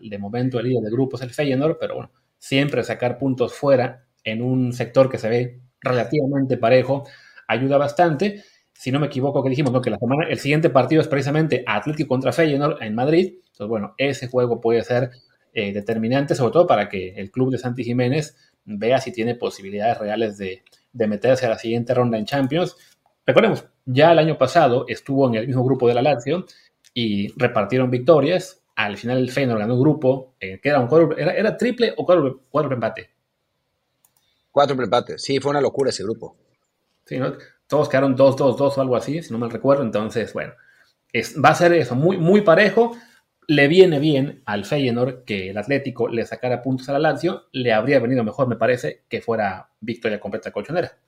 de 0.00 0.18
momento 0.18 0.58
el 0.58 0.68
líder 0.68 0.82
de 0.84 0.90
grupo 0.90 1.16
es 1.16 1.22
el 1.22 1.30
Feyenoord, 1.30 1.76
pero 1.78 1.94
bueno, 1.96 2.10
siempre 2.38 2.82
sacar 2.82 3.18
puntos 3.18 3.54
fuera 3.54 4.06
en 4.24 4.42
un 4.42 4.72
sector 4.72 5.10
que 5.10 5.18
se 5.18 5.28
ve 5.28 5.60
relativamente 5.80 6.56
parejo 6.56 7.04
ayuda 7.46 7.76
bastante. 7.76 8.42
Si 8.72 8.90
no 8.90 9.00
me 9.00 9.08
equivoco, 9.08 9.42
que 9.42 9.50
dijimos 9.50 9.78
que 9.82 9.90
la 9.90 9.98
semana, 9.98 10.26
el 10.26 10.38
siguiente 10.38 10.70
partido 10.70 11.02
es 11.02 11.08
precisamente 11.08 11.64
Atlético 11.66 12.08
contra 12.08 12.32
Feyenoord 12.32 12.82
en 12.82 12.94
Madrid 12.94 13.34
entonces, 13.60 13.68
bueno, 13.68 13.94
ese 13.98 14.26
juego 14.28 14.58
puede 14.58 14.82
ser 14.82 15.10
eh, 15.52 15.72
determinante, 15.74 16.34
sobre 16.34 16.52
todo 16.52 16.66
para 16.66 16.88
que 16.88 17.10
el 17.16 17.30
club 17.30 17.50
de 17.50 17.58
Santi 17.58 17.84
Jiménez 17.84 18.34
vea 18.64 18.98
si 19.00 19.12
tiene 19.12 19.34
posibilidades 19.34 19.98
reales 19.98 20.38
de, 20.38 20.62
meterse 20.94 21.44
a 21.44 21.50
la 21.50 21.58
siguiente 21.58 21.92
ronda 21.92 22.16
en 22.16 22.24
Champions. 22.24 22.74
Recordemos, 23.30 23.64
ya 23.86 24.10
el 24.10 24.18
año 24.18 24.36
pasado 24.36 24.86
estuvo 24.88 25.28
en 25.28 25.36
el 25.36 25.46
mismo 25.46 25.62
grupo 25.62 25.86
de 25.86 25.94
la 25.94 26.02
Lazio 26.02 26.46
y 26.92 27.32
repartieron 27.38 27.88
victorias. 27.88 28.60
Al 28.74 28.96
final 28.96 29.18
el 29.18 29.30
Feyenoord 29.30 29.60
ganó 29.60 29.74
un 29.74 29.80
grupo 29.80 30.34
eh, 30.40 30.58
que 30.60 30.68
era 30.68 30.80
un 30.80 30.88
cuadro, 30.88 31.16
era, 31.16 31.56
triple 31.56 31.94
o 31.96 32.04
cuatro, 32.04 32.40
cuatro 32.50 32.74
empate. 32.74 33.08
Cuatro 34.50 34.82
empates, 34.82 35.22
sí, 35.22 35.38
fue 35.38 35.52
una 35.52 35.60
locura 35.60 35.90
ese 35.90 36.02
grupo. 36.02 36.36
Sí, 37.04 37.18
¿no? 37.18 37.34
Todos 37.68 37.88
quedaron 37.88 38.16
2-2-2 38.16 38.78
o 38.78 38.80
algo 38.80 38.96
así, 38.96 39.22
si 39.22 39.32
no 39.32 39.38
mal 39.38 39.52
recuerdo. 39.52 39.84
Entonces, 39.84 40.32
bueno, 40.32 40.54
es, 41.12 41.36
va 41.40 41.50
a 41.50 41.54
ser 41.54 41.72
eso, 41.74 41.94
muy, 41.94 42.16
muy 42.16 42.40
parejo 42.40 42.96
le 43.46 43.68
viene 43.68 44.00
bien 44.00 44.42
al 44.44 44.64
Feyenoord 44.64 45.24
que 45.24 45.50
el 45.50 45.58
Atlético 45.58 46.08
le 46.08 46.26
sacara 46.26 46.62
puntos 46.62 46.88
a 46.88 46.94
la 46.94 46.98
Lazio, 46.98 47.46
le 47.52 47.72
habría 47.72 48.00
venido 48.00 48.24
mejor, 48.24 48.48
me 48.48 48.56
parece, 48.56 49.02
que 49.08 49.20
fuera 49.20 49.70
victoria 49.80 50.18
completa 50.18 50.50
colchonera. 50.50 50.98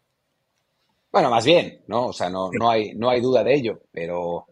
Bueno, 1.13 1.29
más 1.31 1.45
bien, 1.45 1.83
¿no? 1.89 2.07
O 2.07 2.13
sea, 2.13 2.31
no, 2.31 2.51
no, 2.59 2.71
hay, 2.71 2.95
no 2.95 3.11
hay 3.11 3.21
duda 3.21 3.45
de 3.45 3.55
ello, 3.55 3.83
pero, 3.93 4.47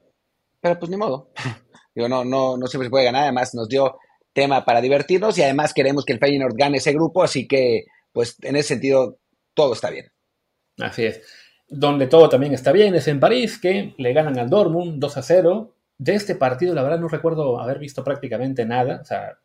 pero 0.60 0.78
pues 0.78 0.90
ni 0.90 0.96
modo. 0.96 1.30
Digo, 1.94 2.08
no, 2.08 2.24
no, 2.24 2.56
no 2.56 2.66
siempre 2.66 2.86
se 2.86 2.90
puede 2.90 3.06
ganar, 3.06 3.22
además 3.24 3.54
nos 3.54 3.68
dio 3.68 3.96
tema 4.32 4.64
para 4.64 4.80
divertirnos 4.80 5.36
y 5.38 5.42
además 5.42 5.74
queremos 5.74 6.04
que 6.04 6.12
el 6.12 6.18
Feyenoord 6.18 6.54
gane 6.56 6.76
ese 6.76 6.92
grupo, 6.92 7.22
así 7.22 7.48
que, 7.48 7.86
pues 8.12 8.36
en 8.42 8.56
ese 8.56 8.68
sentido, 8.68 9.18
todo 9.54 9.72
está 9.72 9.90
bien. 9.90 10.12
Así 10.78 11.04
es. 11.04 11.22
Donde 11.68 12.06
todo 12.06 12.28
también 12.28 12.52
está 12.52 12.72
bien 12.72 12.94
es 12.94 13.08
en 13.08 13.20
París, 13.20 13.58
que 13.58 13.94
le 13.96 14.12
ganan 14.12 14.38
al 14.38 14.50
Dortmund 14.50 15.00
2 15.00 15.16
a 15.16 15.22
0 15.22 15.74
de 15.98 16.14
este 16.14 16.34
partido, 16.34 16.74
la 16.74 16.82
verdad, 16.82 16.98
no 16.98 17.08
recuerdo 17.08 17.60
haber 17.60 17.78
visto 17.78 18.04
prácticamente 18.04 18.64
nada, 18.64 19.00
o 19.02 19.04
sea, 19.04 19.38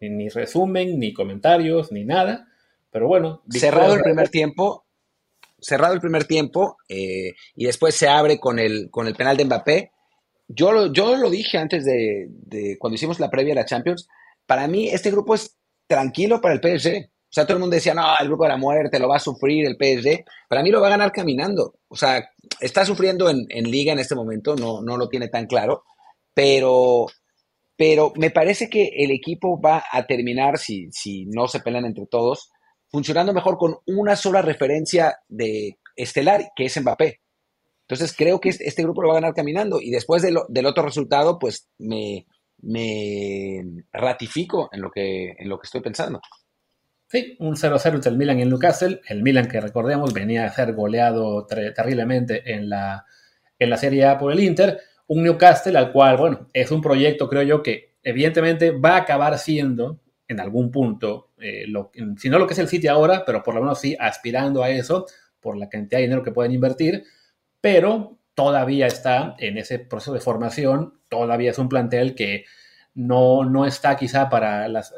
ni, 0.00 0.28
resumen, 0.28 0.98
ni 0.98 1.12
comentarios, 1.12 1.92
ni 1.92 2.04
nada, 2.04 2.48
pero 2.90 3.06
bueno. 3.06 3.42
Cerrado 3.48 3.94
el 3.94 4.02
primer 4.02 4.28
tiempo, 4.28 4.84
cerrado 5.60 5.94
el 5.94 6.00
primer 6.00 6.24
tiempo, 6.24 6.76
eh, 6.88 7.32
y 7.54 7.66
después 7.66 7.94
se 7.94 8.08
abre 8.08 8.38
con 8.38 8.58
el, 8.58 8.88
con 8.90 9.06
el 9.06 9.14
penal 9.14 9.36
de 9.36 9.44
Mbappé. 9.44 9.92
Yo 10.48 10.72
lo, 10.72 10.92
yo 10.92 11.16
lo 11.16 11.30
dije 11.30 11.58
antes 11.58 11.84
de, 11.84 12.76
cuando 12.78 12.94
hicimos 12.94 13.20
la 13.20 13.30
previa 13.30 13.54
de 13.54 13.60
la 13.60 13.66
Champions, 13.66 14.08
para 14.46 14.66
mí 14.66 14.88
este 14.88 15.10
grupo 15.10 15.34
es 15.34 15.56
tranquilo 15.86 16.40
para 16.40 16.54
el 16.54 16.60
PSG. 16.60 17.06
O 17.06 17.32
sea, 17.32 17.44
todo 17.44 17.54
el 17.58 17.60
mundo 17.60 17.76
decía, 17.76 17.94
no, 17.94 18.04
el 18.20 18.26
grupo 18.26 18.42
de 18.42 18.48
la 18.48 18.56
muerte 18.56 18.98
lo 18.98 19.08
va 19.08 19.16
a 19.16 19.20
sufrir 19.20 19.64
el 19.64 19.76
PSG. 19.76 20.24
Para 20.48 20.64
mí 20.64 20.70
lo 20.70 20.80
va 20.80 20.88
a 20.88 20.90
ganar 20.90 21.12
caminando. 21.12 21.76
O 21.86 21.94
sea, 21.94 22.28
está 22.58 22.84
sufriendo 22.84 23.30
en, 23.30 23.46
en 23.50 23.70
liga 23.70 23.92
en 23.92 24.00
este 24.00 24.16
momento, 24.16 24.56
no, 24.56 24.82
no 24.82 24.96
lo 24.96 25.08
tiene 25.08 25.28
tan 25.28 25.46
claro 25.46 25.84
pero, 26.34 27.06
pero 27.76 28.12
me 28.16 28.30
parece 28.30 28.68
que 28.68 28.90
el 28.96 29.10
equipo 29.10 29.60
va 29.60 29.84
a 29.90 30.06
terminar, 30.06 30.58
si, 30.58 30.90
si 30.90 31.26
no 31.26 31.48
se 31.48 31.60
pelean 31.60 31.84
entre 31.84 32.06
todos, 32.06 32.50
funcionando 32.90 33.32
mejor 33.32 33.56
con 33.56 33.78
una 33.86 34.16
sola 34.16 34.42
referencia 34.42 35.18
de 35.28 35.78
estelar, 35.96 36.52
que 36.54 36.66
es 36.66 36.80
Mbappé. 36.80 37.20
Entonces 37.82 38.14
creo 38.16 38.40
que 38.40 38.50
este, 38.50 38.68
este 38.68 38.82
grupo 38.82 39.02
lo 39.02 39.08
va 39.08 39.14
a 39.14 39.20
ganar 39.20 39.34
caminando 39.34 39.80
y 39.80 39.90
después 39.90 40.22
del 40.22 40.66
otro 40.66 40.84
resultado, 40.84 41.38
pues 41.38 41.68
me, 41.78 42.26
me 42.62 43.64
ratifico 43.92 44.68
en 44.72 44.82
lo, 44.82 44.90
que, 44.90 45.34
en 45.38 45.48
lo 45.48 45.58
que 45.58 45.66
estoy 45.66 45.80
pensando. 45.80 46.20
Sí, 47.08 47.36
un 47.40 47.56
0-0 47.56 47.94
entre 47.94 48.10
el 48.10 48.16
Milan 48.16 48.38
y 48.38 48.42
el 48.42 48.50
Newcastle. 48.50 49.00
El 49.08 49.22
Milan, 49.22 49.48
que 49.48 49.60
recordemos, 49.60 50.12
venía 50.12 50.44
a 50.44 50.52
ser 50.52 50.74
goleado 50.74 51.46
terriblemente 51.46 52.54
en 52.54 52.68
la, 52.68 53.04
en 53.58 53.70
la 53.70 53.76
Serie 53.76 54.06
A 54.06 54.16
por 54.16 54.30
el 54.32 54.38
Inter 54.38 54.78
un 55.10 55.24
Newcastle 55.24 55.76
al 55.76 55.90
cual, 55.90 56.16
bueno, 56.18 56.46
es 56.52 56.70
un 56.70 56.80
proyecto, 56.80 57.28
creo 57.28 57.42
yo, 57.42 57.64
que 57.64 57.94
evidentemente 58.04 58.70
va 58.70 58.90
a 58.90 58.98
acabar 58.98 59.36
siendo 59.38 59.98
en 60.30 60.38
algún 60.38 60.70
punto, 60.70 61.30
eh, 61.38 61.64
si 62.16 62.30
no 62.30 62.38
lo 62.38 62.46
que 62.46 62.52
es 62.52 62.58
el 62.60 62.68
City 62.68 62.86
ahora, 62.86 63.24
pero 63.26 63.42
por 63.42 63.54
lo 63.54 63.60
menos 63.60 63.80
sí 63.80 63.96
aspirando 63.98 64.62
a 64.62 64.70
eso, 64.70 65.06
por 65.40 65.56
la 65.56 65.68
cantidad 65.68 65.98
de 65.98 66.04
dinero 66.04 66.22
que 66.22 66.30
pueden 66.30 66.52
invertir, 66.52 67.02
pero 67.60 68.18
todavía 68.34 68.86
está 68.86 69.34
en 69.38 69.58
ese 69.58 69.80
proceso 69.80 70.12
de 70.12 70.20
formación, 70.20 71.00
todavía 71.08 71.50
es 71.50 71.58
un 71.58 71.68
plantel 71.68 72.14
que 72.14 72.44
no, 72.94 73.44
no 73.44 73.66
está 73.66 73.96
quizá 73.96 74.28
para 74.30 74.68
las, 74.68 74.94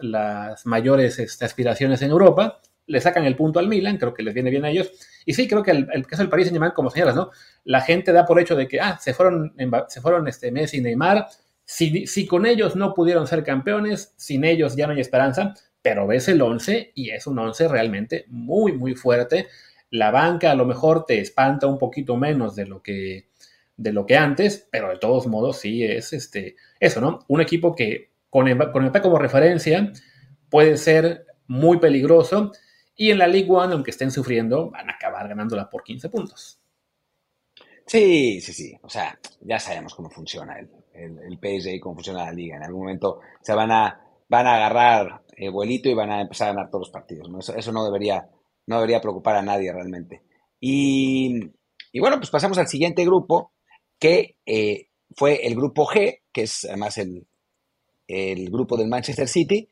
mayores 0.67 1.19
este, 1.19 1.47
aspiraciones 1.47 2.03
en 2.03 2.11
Europa, 2.11 2.61
le 2.87 3.01
sacan 3.01 3.25
el 3.25 3.35
punto 3.35 3.59
al 3.59 3.69
Milan, 3.69 3.97
creo 3.97 4.13
que 4.13 4.23
les 4.23 4.35
viene 4.35 4.51
bien 4.51 4.67
a 4.67 4.71
ellos. 4.71 4.93
Y 5.25 5.33
sí, 5.33 5.49
creo 5.49 5.63
que 5.63 5.71
el, 5.71 5.89
el 5.95 6.07
caso 6.07 6.23
del 6.23 6.29
París 6.29 6.47
Saint-Germain, 6.47 6.73
como 6.73 6.91
señalas, 6.91 7.15
¿no? 7.15 7.31
La 7.65 7.81
gente 7.81 8.13
da 8.13 8.27
por 8.27 8.39
hecho 8.39 8.55
de 8.55 8.69
que, 8.69 8.81
ah, 8.81 8.99
se 9.01 9.15
fueron, 9.15 9.55
se 9.89 10.03
fueron 10.03 10.29
este, 10.29 10.53
Messi 10.53 10.77
y 10.77 10.81
Neymar. 10.83 11.27
Si, 11.75 12.27
con 12.27 12.45
ellos 12.45 12.77
no 12.77 12.93
pudieron 12.93 13.27
ser 13.27 13.43
campeones, 13.43 14.13
sin 14.19 14.45
ellos 14.45 14.77
ya 14.77 14.87
no 14.87 14.93
hay 14.93 15.01
esperanza, 15.01 15.55
pero 15.81 16.07
ves 16.07 16.29
el 16.29 16.43
11 16.43 16.93
y 16.95 17.11
es 17.11 17.27
un 17.27 17.39
11 17.39 17.67
realmente 17.69 18.27
muy, 18.29 18.73
muy 18.73 18.95
fuerte. 18.95 19.49
La 19.89 20.11
banca 20.11 20.51
a 20.51 20.55
lo 20.55 20.67
mejor 20.67 21.07
te 21.07 21.19
espanta 21.19 21.67
un 21.67 21.79
poquito 21.79 22.15
menos 22.17 22.55
de 22.57 22.67
lo 22.67 22.83
que, 22.83 23.31
de 23.75 23.93
lo 23.93 24.05
que 24.05 24.19
antes, 24.19 24.69
pero 24.71 24.91
de 24.91 24.99
todos 24.99 25.27
modos 25.27 25.61
sí 25.61 25.83
es 25.83 26.13
este, 26.13 26.57
eso, 26.79 27.01
¿no? 27.01 27.21
Un 27.29 27.41
equipo 27.41 27.75
que 27.75 28.11
con 28.29 28.47
con 28.71 28.85
el 28.85 28.93
como 29.01 29.19
referencia 29.19 29.93
puede 30.51 30.77
ser 30.77 31.25
muy 31.47 31.79
peligroso 31.79 32.53
y 32.95 33.11
en 33.11 33.19
la 33.19 33.27
League 33.27 33.51
One, 33.51 33.73
aunque 33.73 33.93
estén 33.93 34.11
sufriendo, 34.11 34.71
van 34.71 34.91
a 34.91 34.95
acabar 34.95 35.27
ganándola 35.27 35.71
por 35.71 35.83
15 35.85 36.11
puntos. 36.11 36.61
Sí, 37.87 38.43
sí, 38.43 38.53
sí. 38.53 38.79
O 38.83 38.91
sea, 38.91 39.19
ya 39.41 39.59
sabemos 39.59 39.95
cómo 39.95 40.11
funciona 40.11 40.59
el, 40.59 40.69
el, 40.95 41.19
el 41.19 41.39
PSG 41.39 41.81
cómo 41.81 41.97
funciona 41.97 42.25
la 42.25 42.33
liga. 42.33 42.57
En 42.57 42.65
algún 42.65 42.83
momento 42.83 43.21
se 43.41 43.55
van 43.55 43.71
a, 43.71 44.01
van 44.29 44.47
a 44.47 44.57
agarrar 44.57 45.23
el 45.37 45.51
vuelito 45.51 45.89
y 45.89 45.95
van 45.95 46.11
a 46.11 46.21
empezar 46.21 46.49
a 46.49 46.53
ganar 46.53 46.71
todos 46.71 46.87
los 46.87 46.91
partidos. 46.91 47.29
Eso, 47.39 47.55
eso 47.55 47.73
no, 47.73 47.85
debería, 47.85 48.29
no 48.67 48.77
debería 48.77 49.01
preocupar 49.01 49.37
a 49.37 49.43
nadie 49.43 49.73
realmente. 49.73 50.23
Y, 50.61 51.41
y 51.93 52.01
bueno, 52.01 52.19
pues 52.19 52.31
pasamos 52.31 52.59
al 52.59 52.69
siguiente 52.69 53.05
grupo, 53.05 53.53
que 53.99 54.37
eh, 54.47 54.89
fue 55.17 55.47
el 55.47 55.55
grupo 55.55 55.87
G, 55.87 56.21
que 56.33 56.43
es 56.43 56.65
además 56.65 56.99
el, 56.99 57.27
el 58.07 58.51
grupo 58.51 58.77
del 58.77 58.89
Manchester 58.89 59.29
City, 59.29 59.69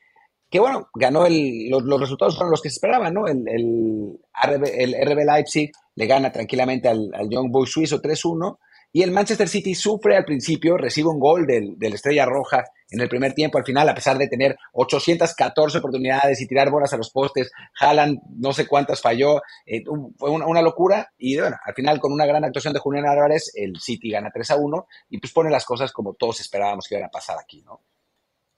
que 0.51 0.59
bueno, 0.59 0.89
ganó 0.95 1.27
el, 1.27 1.69
los, 1.69 1.85
los 1.85 2.01
resultados 2.01 2.35
fueron 2.37 2.51
los 2.51 2.61
que 2.61 2.71
se 2.71 2.75
esperaban, 2.75 3.15
¿no? 3.15 3.29
El, 3.29 3.45
el, 3.49 4.19
RB, 4.35 4.65
el 4.67 4.95
RB 5.07 5.25
Leipzig 5.25 5.71
le 5.95 6.07
gana 6.07 6.33
tranquilamente 6.33 6.89
al, 6.89 7.11
al 7.15 7.31
Young 7.31 7.51
Boys 7.53 7.71
suizo 7.71 8.03
3-1 8.03 8.59
y 8.93 9.03
el 9.03 9.13
Manchester 9.13 9.49
City 9.49 9.75
sufre 9.75 10.17
al 10.17 10.25
principio, 10.25 10.77
recibe 10.77 11.09
un 11.09 11.21
gol 11.21 11.47
del, 11.47 11.77
Estrella 11.81 12.27
Roja 12.27 12.65
en 12.91 13.01
el 13.01 13.09
primer 13.09 13.35
tiempo, 13.35 13.57
al 13.57 13.65
final, 13.65 13.89
a 13.89 13.95
pesar 13.95 14.19
de 14.19 14.27
tener 14.27 14.59
814 14.73 15.79
oportunidades 15.79 16.41
y 16.41 16.49
tirar 16.49 16.71
bolas 16.71 16.93
a 16.93 16.97
los 16.97 17.11
postes, 17.11 17.53
Haaland 17.79 18.19
no 18.37 18.53
sé 18.53 18.67
cuántas 18.67 19.01
falló, 19.01 19.43
eh, 19.65 19.85
fue 20.19 20.31
una, 20.31 20.61
locura 20.61 21.13
y 21.17 21.39
bueno, 21.39 21.57
al 21.65 21.75
final 21.75 22.01
con 22.01 22.13
una 22.13 22.27
gran 22.27 22.45
actuación 22.45 22.75
de 22.75 22.81
Julián 22.81 23.07
Álvarez, 23.07 23.53
el 23.55 23.79
City 23.81 24.11
gana 24.11 24.31
3 24.35 24.51
a 24.51 24.57
1 24.57 24.87
y 25.11 25.19
pues 25.19 25.33
pone 25.33 25.51
las 25.51 25.65
cosas 25.65 25.93
como 25.93 26.15
todos 26.15 26.41
esperábamos 26.41 26.87
que 26.89 26.97
iban 26.97 27.07
a 27.07 27.11
pasar 27.11 27.37
aquí, 27.41 27.63
¿no? 27.63 27.81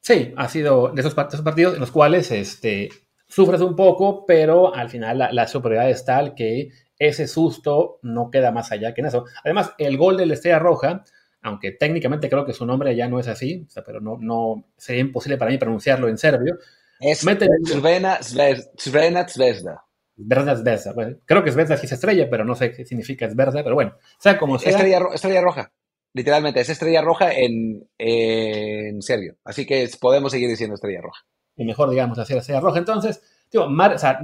Sí, 0.00 0.32
ha 0.36 0.48
sido 0.48 0.88
de 0.88 1.00
esos, 1.00 1.14
esos 1.16 1.42
partidos 1.42 1.74
en 1.74 1.80
los 1.80 1.92
cuales 1.92 2.30
este, 2.32 2.88
sufres 3.28 3.60
un 3.60 3.76
poco, 3.76 4.24
pero 4.26 4.74
al 4.74 4.88
final 4.88 5.18
la, 5.18 5.32
la, 5.32 5.46
superioridad 5.46 5.90
es 5.90 6.04
tal 6.04 6.34
que 6.34 6.70
ese 6.99 7.26
susto 7.26 7.99
no 8.03 8.30
queda 8.30 8.53
más 8.53 8.72
allá 8.72 8.95
que 8.95 9.01
en 9.01 9.09
eso. 9.09 9.24
Además, 9.45 9.72
el 9.78 9.97
gol 9.97 10.16
de 10.16 10.26
la 10.26 10.34
Estrella 10.34 10.59
Roja, 10.59 11.05
aunque 11.43 11.72
técnicamente 11.72 12.28
creo 12.28 12.45
que 12.45 12.53
su 12.53 12.66
nombre 12.66 12.95
ya 12.95 13.09
no 13.09 13.18
es 13.18 13.28
así, 13.28 13.64
o 13.66 13.70
sea, 13.70 13.82
pero 13.84 14.01
no, 14.01 14.18
no 14.20 14.68
sería 14.76 15.01
imposible 15.01 15.38
para 15.38 15.51
mí 15.51 15.59
pronunciarlo 15.59 16.09
en 16.09 16.18
serbio. 16.18 16.59
Es 17.01 17.18
Srena 17.18 18.18
Zvezda. 18.22 19.84
Zvezda 20.16 20.57
Zvezda. 20.57 20.93
Bueno, 20.93 21.16
creo 21.24 21.43
que 21.43 21.51
Zvezda 21.51 21.76
sí 21.76 21.86
es 21.86 21.93
estrella, 21.93 22.28
pero 22.30 22.45
no 22.45 22.55
sé 22.55 22.72
qué 22.72 22.84
significa 22.84 23.28
Zvezda, 23.28 23.64
pero 23.64 23.74
bueno, 23.74 23.97
sea 24.18 24.38
como 24.38 24.59
sea. 24.59 24.70
Estrella, 24.70 25.01
estrella 25.12 25.40
Roja. 25.40 25.72
Literalmente, 26.14 26.61
es 26.61 26.68
estrella 26.68 27.01
roja 27.01 27.32
en, 27.32 27.88
en 27.97 29.01
serbio. 29.01 29.36
Así 29.45 29.64
que 29.64 29.88
podemos 29.99 30.32
seguir 30.32 30.49
diciendo 30.49 30.74
estrella 30.74 31.01
roja. 31.01 31.24
Y 31.57 31.64
mejor, 31.64 31.88
digamos, 31.90 32.18
hacer 32.18 32.36
estrella 32.36 32.61
roja. 32.61 32.78
Entonces, 32.78 33.22
o 33.59 33.98
sea, 33.98 34.20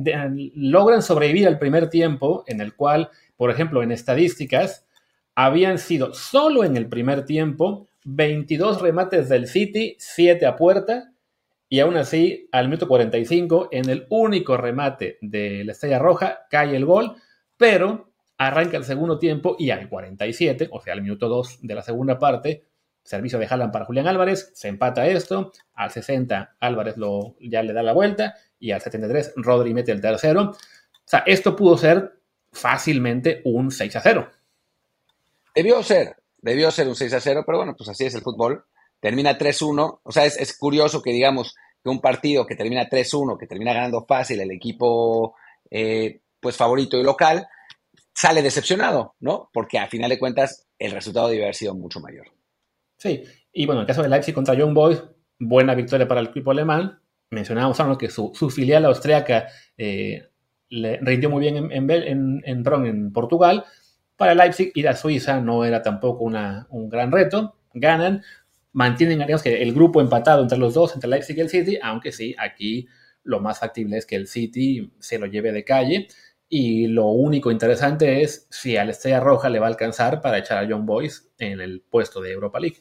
logran 0.55 1.03
sobrevivir 1.03 1.47
al 1.47 1.59
primer 1.59 1.91
tiempo 1.91 2.45
en 2.47 2.61
el 2.61 2.74
cual, 2.74 3.11
por 3.37 3.51
ejemplo, 3.51 3.83
en 3.83 3.93
estadísticas, 3.93 4.87
habían 5.35 5.79
sido 5.79 6.14
solo 6.14 6.64
en 6.64 6.76
el 6.76 6.89
primer 6.89 7.24
tiempo 7.24 7.89
22 8.05 8.81
remates 8.81 9.29
del 9.29 9.47
City, 9.47 9.97
7 9.99 10.47
a 10.47 10.57
puerta, 10.57 11.12
y 11.68 11.81
aún 11.81 11.97
así, 11.97 12.49
al 12.51 12.66
minuto 12.66 12.89
45, 12.89 13.68
en 13.70 13.91
el 13.91 14.07
único 14.09 14.57
remate 14.57 15.18
de 15.20 15.64
la 15.64 15.72
Estrella 15.72 15.99
Roja, 15.99 16.47
cae 16.49 16.74
el 16.74 16.87
gol, 16.87 17.16
pero 17.57 18.11
arranca 18.39 18.79
el 18.79 18.85
segundo 18.85 19.18
tiempo 19.18 19.57
y 19.59 19.70
al 19.70 19.89
47, 19.89 20.68
o 20.72 20.81
sea, 20.81 20.95
al 20.95 21.03
minuto 21.03 21.29
2 21.29 21.59
de 21.62 21.74
la 21.74 21.83
segunda 21.83 22.18
parte, 22.18 22.64
servicio 23.03 23.39
de 23.39 23.47
Haaland 23.47 23.72
para 23.72 23.85
Julián 23.85 24.07
Álvarez, 24.07 24.51
se 24.55 24.68
empata 24.68 25.07
esto, 25.07 25.53
al 25.74 25.91
60 25.91 26.57
Álvarez 26.61 26.97
lo, 26.97 27.37
ya 27.41 27.62
le 27.62 27.72
da 27.72 27.83
la 27.83 27.93
vuelta 27.93 28.35
y 28.59 28.72
al 28.72 28.80
73 28.80 29.34
Rodri 29.36 29.74
mete 29.74 29.92
el 29.92 30.00
tercero. 30.00 30.50
O 30.50 30.56
sea, 31.04 31.20
esto 31.26 31.56
pudo 31.56 31.76
ser 31.76 32.20
fácilmente 32.52 33.40
un 33.44 33.70
6 33.70 33.96
a 33.96 34.00
0. 34.00 34.30
Debió 35.54 35.82
ser, 35.82 36.16
debió 36.40 36.70
ser 36.70 36.88
un 36.88 36.94
6 36.94 37.12
a 37.14 37.20
0, 37.20 37.42
pero 37.46 37.59
bueno, 37.59 37.74
pues 37.76 37.88
así 37.88 38.04
es 38.04 38.14
el 38.14 38.22
fútbol. 38.22 38.64
Termina 39.00 39.38
3-1, 39.38 40.00
o 40.02 40.12
sea, 40.12 40.24
es, 40.24 40.36
es, 40.38 40.56
curioso 40.59 41.02
que 41.02 41.12
digamos 41.12 41.54
que 41.82 41.88
un 41.88 42.00
partido 42.00 42.46
que 42.46 42.56
termina 42.56 42.88
3-1, 42.88 43.38
que 43.38 43.46
termina 43.46 43.72
ganando 43.72 44.04
fácil 44.04 44.40
el 44.40 44.50
equipo 44.50 45.36
eh, 45.70 46.20
pues 46.40 46.56
favorito 46.56 46.98
y 46.98 47.04
local, 47.04 47.46
sale 48.12 48.42
decepcionado, 48.42 49.14
¿no? 49.20 49.50
Porque 49.52 49.78
a 49.78 49.86
final 49.86 50.11
de 50.11 50.18
cuentas 50.18 50.66
el 50.78 50.92
resultado 50.92 51.28
debe 51.28 51.44
haber 51.44 51.54
sido 51.54 51.74
mucho 51.74 52.00
mayor. 52.00 52.26
Sí, 52.96 53.22
y 53.52 53.66
bueno, 53.66 53.80
en 53.80 53.82
el 53.82 53.86
caso 53.86 54.02
de 54.02 54.09
Leipzig 54.09 54.34
contra 54.34 54.54
Young 54.54 54.74
Boys, 54.74 55.02
buena 55.38 55.74
victoria 55.74 56.09
para 56.09 56.20
el 56.20 56.28
equipo 56.28 56.50
alemán. 56.50 57.00
Mencionábamos 57.31 57.79
¿no? 57.81 57.99
que 57.99 58.11
su, 58.11 58.33
filial 58.51 58.85
austríaca 58.87 59.49
eh, 59.76 60.29
le 60.70 60.99
rindió 60.99 61.31
muy 61.31 61.41
bien 61.41 61.57
en, 61.57 61.72
en, 61.72 61.91
en, 61.91 62.43
en, 62.45 62.87
en 62.87 63.12
Portugal. 63.12 63.64
Para 64.16 64.35
Leipzig 64.35 64.72
ir 64.74 64.89
a 64.89 64.97
Suiza 64.97 65.41
no 65.41 65.64
era 65.64 65.83
tampoco 65.83 66.24
una, 66.24 66.66
un 66.70 66.89
gran 66.89 67.12
reto. 67.12 67.57
Ganan, 67.74 68.22
mantienen 68.72 69.18
digamos, 69.18 69.43
que 69.43 69.62
el 69.62 69.72
grupo 69.72 70.01
empatado 70.01 70.43
entre 70.43 70.59
los 70.59 70.74
dos, 70.74 70.95
entre 70.95 71.11
Leipzig 71.11 71.37
y 71.37 71.41
el 71.41 71.49
City, 71.49 71.79
aunque 71.83 72.12
sí, 72.12 72.35
aquí 72.39 72.89
lo 73.22 73.41
más 73.41 73.61
factible 73.61 73.99
es 73.99 74.07
que 74.07 74.16
el 74.16 74.26
City 74.26 74.91
se 74.99 75.18
lo 75.18 75.26
lleve 75.26 75.53
de 75.53 75.64
calle. 75.64 76.09
Y 76.49 76.87
lo 76.87 77.07
único 77.09 77.51
interesante 77.51 78.22
es 78.22 78.47
si 78.51 78.76
a 78.76 78.85
la 78.85 78.93
Estrella 78.93 79.20
Roja 79.20 79.51
le 79.51 79.59
va 79.59 79.66
a 79.66 79.70
alcanzar 79.70 80.22
para 80.22 80.39
echar 80.39 80.59
a 80.59 80.66
Young 80.66 80.87
Boys 80.87 81.31
en 81.39 81.61
el 81.61 81.83
puesto 81.83 82.22
de 82.22 82.33
Europa 82.33 82.59
League. 82.59 82.79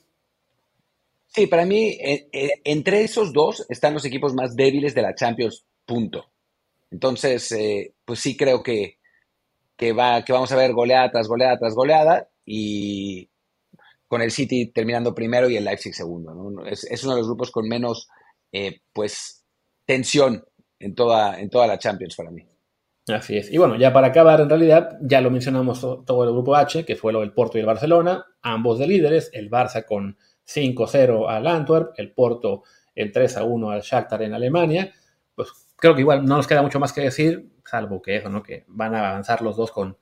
Sí, 1.28 1.48
para 1.48 1.66
mí, 1.66 1.90
eh, 2.02 2.30
eh, 2.32 2.62
entre 2.64 3.04
esos 3.04 3.34
dos 3.34 3.66
están 3.70 3.94
los 3.94 4.06
equipos 4.06 4.34
más 4.34 4.56
débiles 4.56 4.96
de 4.96 5.02
la 5.02 5.16
Champions, 5.16 5.66
punto. 5.86 6.32
Entonces, 6.92 7.52
eh, 7.52 7.94
pues 8.06 8.20
sí 8.20 8.38
creo 8.38 8.64
que, 8.64 8.98
que, 9.76 9.94
va, 9.94 10.24
que 10.24 10.34
vamos 10.34 10.52
a 10.52 10.56
ver 10.56 10.74
goleada 10.74 11.12
tras 11.12 11.28
goleada 11.28 11.58
tras 11.58 11.76
goleada 11.76 12.30
y 12.46 13.30
con 14.08 14.22
el 14.22 14.32
City 14.32 14.68
terminando 14.68 15.14
primero 15.14 15.50
y 15.50 15.58
el 15.58 15.66
Leipzig 15.66 15.94
segundo. 15.94 16.66
es, 16.66 17.04
uno 17.04 17.14
de 17.14 17.20
los 17.20 17.28
grupos 17.28 17.52
con 17.52 17.68
menos, 17.68 18.08
eh, 18.52 18.80
pues, 18.94 19.44
tensión 19.86 20.46
en 20.80 20.96
toda, 20.96 21.40
en 21.40 21.50
toda 21.50 21.68
la 21.68 21.78
Champions 21.78 22.16
para 22.16 22.32
mí. 22.32 22.46
Así 23.08 23.38
es. 23.38 23.52
Y 23.52 23.58
bueno, 23.58 23.78
ya 23.78 23.94
para 23.94 24.08
acabar, 24.08 24.42
en 24.42 24.50
realidad, 24.50 24.98
ya 25.02 25.22
lo 25.22 25.32
mencionamos 25.32 25.80
todo 25.82 26.24
el 26.24 26.32
grupo 26.32 26.56
H, 26.56 26.86
que 26.86 26.96
fue 26.96 27.14
lo 27.14 27.22
del 27.22 27.34
Porto 27.34 27.58
y 27.58 27.62
el 27.62 27.68
Barcelona, 27.68 28.26
ambos 28.42 28.80
de 28.80 28.88
líderes, 28.88 29.30
el 29.34 29.50
Barça 29.50 29.86
con 29.86 30.18
5-0 30.48 31.30
al 31.30 31.48
Antwerp, 31.48 31.94
el 31.98 32.12
Porto 32.12 32.64
el 32.96 33.14
3-1 33.14 33.72
al 33.72 33.82
Shakhtar 33.82 34.24
en 34.24 34.34
Alemania. 34.34 34.94
Pues 35.36 35.50
creo 35.76 35.94
que 35.94 36.02
igual 36.02 36.26
no 36.26 36.38
nos 36.38 36.48
queda 36.48 36.62
mucho 36.62 36.80
más 36.80 36.92
que 36.92 37.02
decir, 37.02 37.52
salvo 37.64 38.02
que 38.02 38.18
eso, 38.18 38.30
¿no? 38.30 38.42
Que 38.42 38.66
van 38.68 38.96
a 38.96 39.10
avanzar 39.10 39.42
los 39.42 39.56
dos 39.56 39.72
con, 39.72 39.98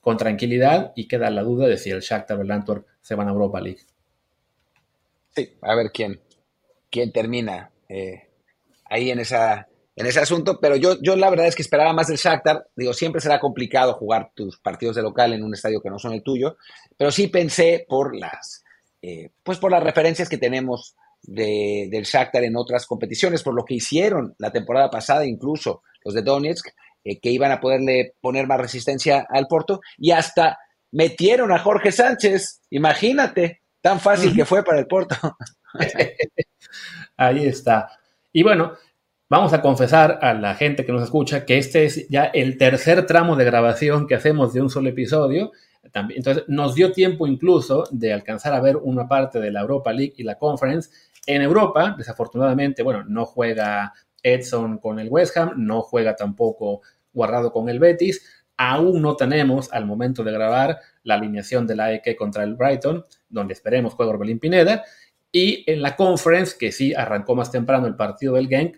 con 0.00 0.16
tranquilidad 0.16 0.92
y 0.96 1.06
queda 1.06 1.30
la 1.30 1.42
duda 1.42 1.66
de 1.66 1.76
si 1.76 1.90
el 1.90 2.00
Shakhtar 2.00 2.38
o 2.38 2.42
el 2.42 2.50
Antwerp 2.50 2.86
se 3.00 3.14
van 3.14 3.28
a 3.28 3.32
Europa 3.32 3.60
League. 3.60 3.82
Sí, 5.28 5.56
a 5.60 5.74
ver 5.74 5.90
quién, 5.92 6.20
quién 6.90 7.12
termina 7.12 7.70
eh, 7.88 8.30
ahí 8.86 9.10
en 9.10 9.20
esa 9.20 9.68
en 9.96 10.06
ese 10.06 10.20
asunto, 10.20 10.58
pero 10.60 10.76
yo, 10.76 10.96
yo 11.02 11.14
la 11.14 11.28
verdad 11.28 11.46
es 11.46 11.54
que 11.54 11.60
esperaba 11.60 11.92
más 11.92 12.06
del 12.06 12.16
Shakhtar. 12.16 12.68
Digo, 12.74 12.94
siempre 12.94 13.20
será 13.20 13.38
complicado 13.38 13.92
jugar 13.92 14.30
tus 14.34 14.58
partidos 14.58 14.96
de 14.96 15.02
local 15.02 15.34
en 15.34 15.42
un 15.42 15.52
estadio 15.52 15.82
que 15.82 15.90
no 15.90 15.98
son 15.98 16.14
el 16.14 16.22
tuyo, 16.22 16.56
pero 16.96 17.10
sí 17.10 17.26
pensé 17.26 17.84
por 17.86 18.16
las, 18.16 18.64
eh, 19.02 19.30
pues 19.42 19.58
por 19.58 19.70
las 19.70 19.82
referencias 19.82 20.28
que 20.28 20.38
tenemos 20.38 20.94
de, 21.22 21.88
del 21.90 22.04
Shakhtar 22.04 22.44
en 22.44 22.56
otras 22.56 22.86
competiciones, 22.86 23.42
por 23.42 23.54
lo 23.54 23.64
que 23.64 23.74
hicieron 23.74 24.34
la 24.38 24.50
temporada 24.50 24.90
pasada, 24.90 25.26
incluso 25.26 25.82
los 26.04 26.14
de 26.14 26.22
Donetsk, 26.22 26.68
eh, 27.04 27.20
que 27.20 27.30
iban 27.30 27.52
a 27.52 27.60
poderle 27.60 28.14
poner 28.20 28.46
más 28.46 28.60
resistencia 28.60 29.26
al 29.28 29.46
Porto 29.46 29.80
y 29.98 30.10
hasta 30.10 30.58
metieron 30.92 31.52
a 31.52 31.58
Jorge 31.58 31.92
Sánchez, 31.92 32.62
imagínate, 32.70 33.62
tan 33.80 34.00
fácil 34.00 34.34
que 34.34 34.44
fue 34.44 34.64
para 34.64 34.78
el 34.78 34.86
Porto. 34.86 35.16
Ahí 37.16 37.46
está. 37.46 37.90
Y 38.32 38.42
bueno, 38.42 38.74
Vamos 39.30 39.52
a 39.52 39.62
confesar 39.62 40.18
a 40.22 40.34
la 40.34 40.56
gente 40.56 40.84
que 40.84 40.90
nos 40.90 41.04
escucha 41.04 41.46
que 41.46 41.56
este 41.56 41.84
es 41.84 42.08
ya 42.08 42.24
el 42.24 42.58
tercer 42.58 43.06
tramo 43.06 43.36
de 43.36 43.44
grabación 43.44 44.08
que 44.08 44.16
hacemos 44.16 44.52
de 44.52 44.60
un 44.60 44.70
solo 44.70 44.88
episodio. 44.88 45.52
Entonces, 45.82 46.44
nos 46.46 46.74
dio 46.74 46.92
tiempo 46.92 47.26
incluso 47.26 47.84
de 47.90 48.12
alcanzar 48.12 48.54
a 48.54 48.60
ver 48.60 48.76
una 48.76 49.08
parte 49.08 49.40
de 49.40 49.50
la 49.50 49.60
Europa 49.60 49.92
League 49.92 50.14
y 50.16 50.22
la 50.22 50.36
Conference. 50.36 50.90
En 51.26 51.42
Europa, 51.42 51.94
desafortunadamente, 51.96 52.82
bueno, 52.82 53.04
no 53.04 53.24
juega 53.26 53.92
Edson 54.22 54.78
con 54.78 54.98
el 54.98 55.08
West 55.08 55.36
Ham, 55.36 55.52
no 55.56 55.82
juega 55.82 56.16
tampoco 56.16 56.82
Guardado 57.12 57.52
con 57.52 57.68
el 57.68 57.80
Betis. 57.80 58.44
Aún 58.56 59.02
no 59.02 59.16
tenemos, 59.16 59.72
al 59.72 59.86
momento 59.86 60.22
de 60.22 60.32
grabar, 60.32 60.78
la 61.02 61.14
alineación 61.14 61.66
de 61.66 61.76
la 61.76 61.86
AEK 61.86 62.16
contra 62.16 62.44
el 62.44 62.54
Brighton, 62.54 63.04
donde 63.28 63.54
esperemos 63.54 63.94
juega 63.94 64.12
Orbelín 64.12 64.38
Pineda. 64.38 64.84
Y 65.32 65.64
en 65.70 65.82
la 65.82 65.96
Conference, 65.96 66.56
que 66.58 66.70
sí 66.70 66.94
arrancó 66.94 67.34
más 67.34 67.50
temprano 67.50 67.86
el 67.86 67.96
partido 67.96 68.34
del 68.34 68.48
Genk, 68.48 68.76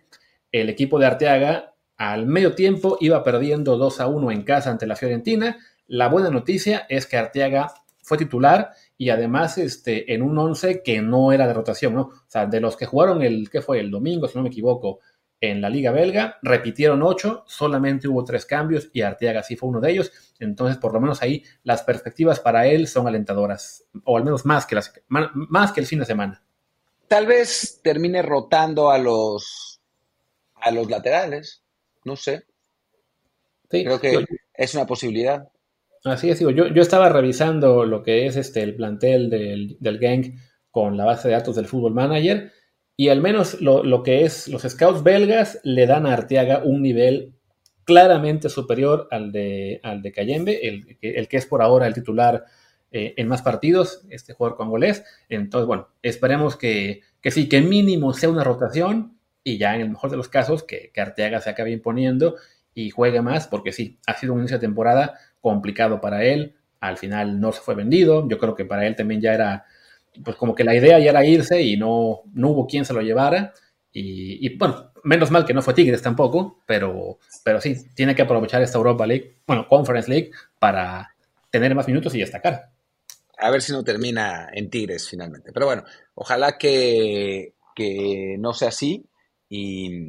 el 0.50 0.68
equipo 0.68 0.98
de 0.98 1.06
Arteaga 1.06 1.74
al 1.96 2.26
medio 2.26 2.54
tiempo 2.54 2.96
iba 3.00 3.22
perdiendo 3.22 3.76
2 3.76 4.00
a 4.00 4.06
1 4.06 4.30
en 4.32 4.42
casa 4.42 4.70
ante 4.70 4.86
la 4.86 4.96
Fiorentina. 4.96 5.56
La 5.92 6.08
buena 6.08 6.30
noticia 6.30 6.86
es 6.88 7.06
que 7.06 7.18
Arteaga 7.18 7.74
fue 8.02 8.16
titular 8.16 8.70
y 8.96 9.10
además 9.10 9.58
este, 9.58 10.14
en 10.14 10.22
un 10.22 10.38
11 10.38 10.82
que 10.82 11.02
no 11.02 11.32
era 11.32 11.46
de 11.46 11.52
rotación, 11.52 11.92
¿no? 11.92 12.00
O 12.00 12.24
sea, 12.28 12.46
de 12.46 12.60
los 12.60 12.78
que 12.78 12.86
jugaron 12.86 13.20
el, 13.20 13.50
¿qué 13.50 13.60
fue? 13.60 13.78
El 13.78 13.90
domingo, 13.90 14.26
si 14.26 14.38
no 14.38 14.42
me 14.42 14.48
equivoco, 14.48 15.00
en 15.38 15.60
la 15.60 15.68
Liga 15.68 15.92
Belga, 15.92 16.38
repitieron 16.40 17.02
ocho, 17.02 17.44
solamente 17.46 18.08
hubo 18.08 18.24
tres 18.24 18.46
cambios 18.46 18.88
y 18.94 19.02
Arteaga 19.02 19.42
sí 19.42 19.54
fue 19.54 19.68
uno 19.68 19.80
de 19.80 19.90
ellos. 19.90 20.10
Entonces, 20.38 20.78
por 20.78 20.94
lo 20.94 21.00
menos 21.02 21.20
ahí 21.20 21.44
las 21.62 21.82
perspectivas 21.82 22.40
para 22.40 22.66
él 22.66 22.88
son 22.88 23.06
alentadoras, 23.06 23.84
o 24.04 24.16
al 24.16 24.24
menos 24.24 24.46
más 24.46 24.64
que, 24.64 24.76
las, 24.76 24.94
más 25.08 25.72
que 25.72 25.80
el 25.80 25.86
fin 25.86 25.98
de 25.98 26.06
semana. 26.06 26.42
Tal 27.06 27.26
vez 27.26 27.80
termine 27.82 28.22
rotando 28.22 28.90
a 28.90 28.96
los, 28.96 29.78
a 30.54 30.70
los 30.70 30.88
laterales, 30.88 31.62
no 32.04 32.16
sé. 32.16 32.46
Creo 33.68 34.00
que 34.00 34.24
es 34.54 34.74
una 34.74 34.86
posibilidad. 34.86 35.52
Así 36.04 36.30
es, 36.30 36.38
digo, 36.38 36.50
yo, 36.50 36.66
yo 36.66 36.82
estaba 36.82 37.08
revisando 37.08 37.84
lo 37.84 38.02
que 38.02 38.26
es 38.26 38.36
este, 38.36 38.62
el 38.62 38.74
plantel 38.74 39.30
del, 39.30 39.76
del 39.78 39.98
gang 39.98 40.34
con 40.70 40.96
la 40.96 41.04
base 41.04 41.28
de 41.28 41.34
datos 41.34 41.54
del 41.54 41.66
Fútbol 41.66 41.94
Manager 41.94 42.50
y 42.96 43.08
al 43.08 43.20
menos 43.20 43.60
lo, 43.60 44.02
que 44.02 44.24
es 44.24 44.48
los 44.48 44.62
scouts 44.62 45.02
belgas 45.02 45.60
le 45.62 45.86
dan 45.86 46.06
a 46.06 46.14
Arteaga 46.14 46.62
un 46.64 46.82
nivel 46.82 47.34
claramente 47.84 48.48
superior 48.48 49.08
al 49.10 49.32
de, 49.32 49.80
al 49.82 50.02
de 50.02 50.12
Cayembe, 50.12 50.68
el, 50.68 50.98
el 51.00 51.28
que 51.28 51.36
es 51.36 51.46
por 51.46 51.62
ahora 51.62 51.86
el 51.86 51.94
titular 51.94 52.44
eh, 52.90 53.14
en 53.16 53.28
más 53.28 53.42
partidos, 53.42 54.04
este 54.10 54.34
jugador 54.34 54.56
congolés. 54.56 55.04
Entonces, 55.28 55.66
bueno, 55.66 55.88
esperemos 56.02 56.56
que, 56.56 57.00
que, 57.20 57.30
sí, 57.30 57.48
que 57.48 57.60
mínimo 57.60 58.12
sea 58.12 58.28
una 58.28 58.44
rotación 58.44 59.18
y 59.42 59.58
ya 59.58 59.74
en 59.74 59.80
el 59.80 59.90
mejor 59.90 60.10
de 60.10 60.16
los 60.16 60.28
casos 60.28 60.62
que, 60.62 60.90
que 60.92 61.00
Arteaga 61.00 61.40
se 61.40 61.50
acabe 61.50 61.70
imponiendo 61.70 62.36
y 62.74 62.90
juegue 62.90 63.20
más, 63.20 63.48
porque 63.48 63.72
sí, 63.72 63.98
ha 64.06 64.14
sido 64.14 64.32
un 64.34 64.40
inicio 64.40 64.58
de 64.58 64.66
temporada 64.66 65.18
complicado 65.42 66.00
para 66.00 66.24
él. 66.24 66.54
Al 66.80 66.96
final 66.96 67.38
no 67.38 67.52
se 67.52 67.60
fue 67.60 67.74
vendido. 67.74 68.26
Yo 68.26 68.38
creo 68.38 68.54
que 68.54 68.64
para 68.64 68.86
él 68.86 68.96
también 68.96 69.20
ya 69.20 69.34
era 69.34 69.66
pues 70.24 70.36
como 70.36 70.54
que 70.54 70.64
la 70.64 70.74
idea 70.74 70.98
ya 70.98 71.10
era 71.10 71.24
irse 71.24 71.62
y 71.62 71.76
no, 71.76 72.22
no 72.34 72.50
hubo 72.50 72.66
quien 72.66 72.84
se 72.84 72.92
lo 72.92 73.00
llevara. 73.00 73.52
Y, 73.94 74.56
bueno, 74.56 74.92
menos 75.04 75.30
mal 75.30 75.44
que 75.44 75.52
no 75.52 75.60
fue 75.60 75.74
Tigres 75.74 76.00
tampoco, 76.00 76.62
pero, 76.66 77.18
pero 77.44 77.60
sí, 77.60 77.76
tiene 77.94 78.14
que 78.14 78.22
aprovechar 78.22 78.62
esta 78.62 78.78
Europa 78.78 79.06
League, 79.06 79.36
bueno, 79.46 79.68
Conference 79.68 80.08
League, 80.10 80.30
para 80.58 81.14
tener 81.50 81.74
más 81.74 81.86
minutos 81.86 82.14
y 82.14 82.20
destacar. 82.20 82.70
A 83.38 83.50
ver 83.50 83.60
si 83.60 83.72
no 83.72 83.84
termina 83.84 84.48
en 84.52 84.70
Tigres 84.70 85.08
finalmente. 85.08 85.52
Pero 85.52 85.66
bueno, 85.66 85.84
ojalá 86.14 86.56
que, 86.56 87.54
que 87.74 88.36
no 88.38 88.54
sea 88.54 88.68
así. 88.68 89.04
Y, 89.48 90.08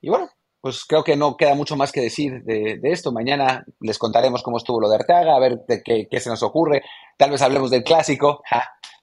y 0.00 0.08
bueno, 0.08 0.30
pues 0.66 0.84
creo 0.84 1.04
que 1.04 1.14
no 1.14 1.36
queda 1.36 1.54
mucho 1.54 1.76
más 1.76 1.92
que 1.92 2.00
decir 2.00 2.42
de, 2.42 2.80
esto. 2.82 3.12
Mañana 3.12 3.64
les 3.78 4.00
contaremos 4.00 4.42
cómo 4.42 4.56
estuvo 4.56 4.80
lo 4.80 4.88
de 4.88 4.96
Arteaga, 4.96 5.36
a 5.36 5.38
ver 5.38 5.60
de 5.68 5.80
qué, 5.80 6.18
se 6.18 6.28
nos 6.28 6.42
ocurre. 6.42 6.82
Tal 7.16 7.30
vez 7.30 7.40
hablemos 7.40 7.70
del 7.70 7.84
clásico, 7.84 8.42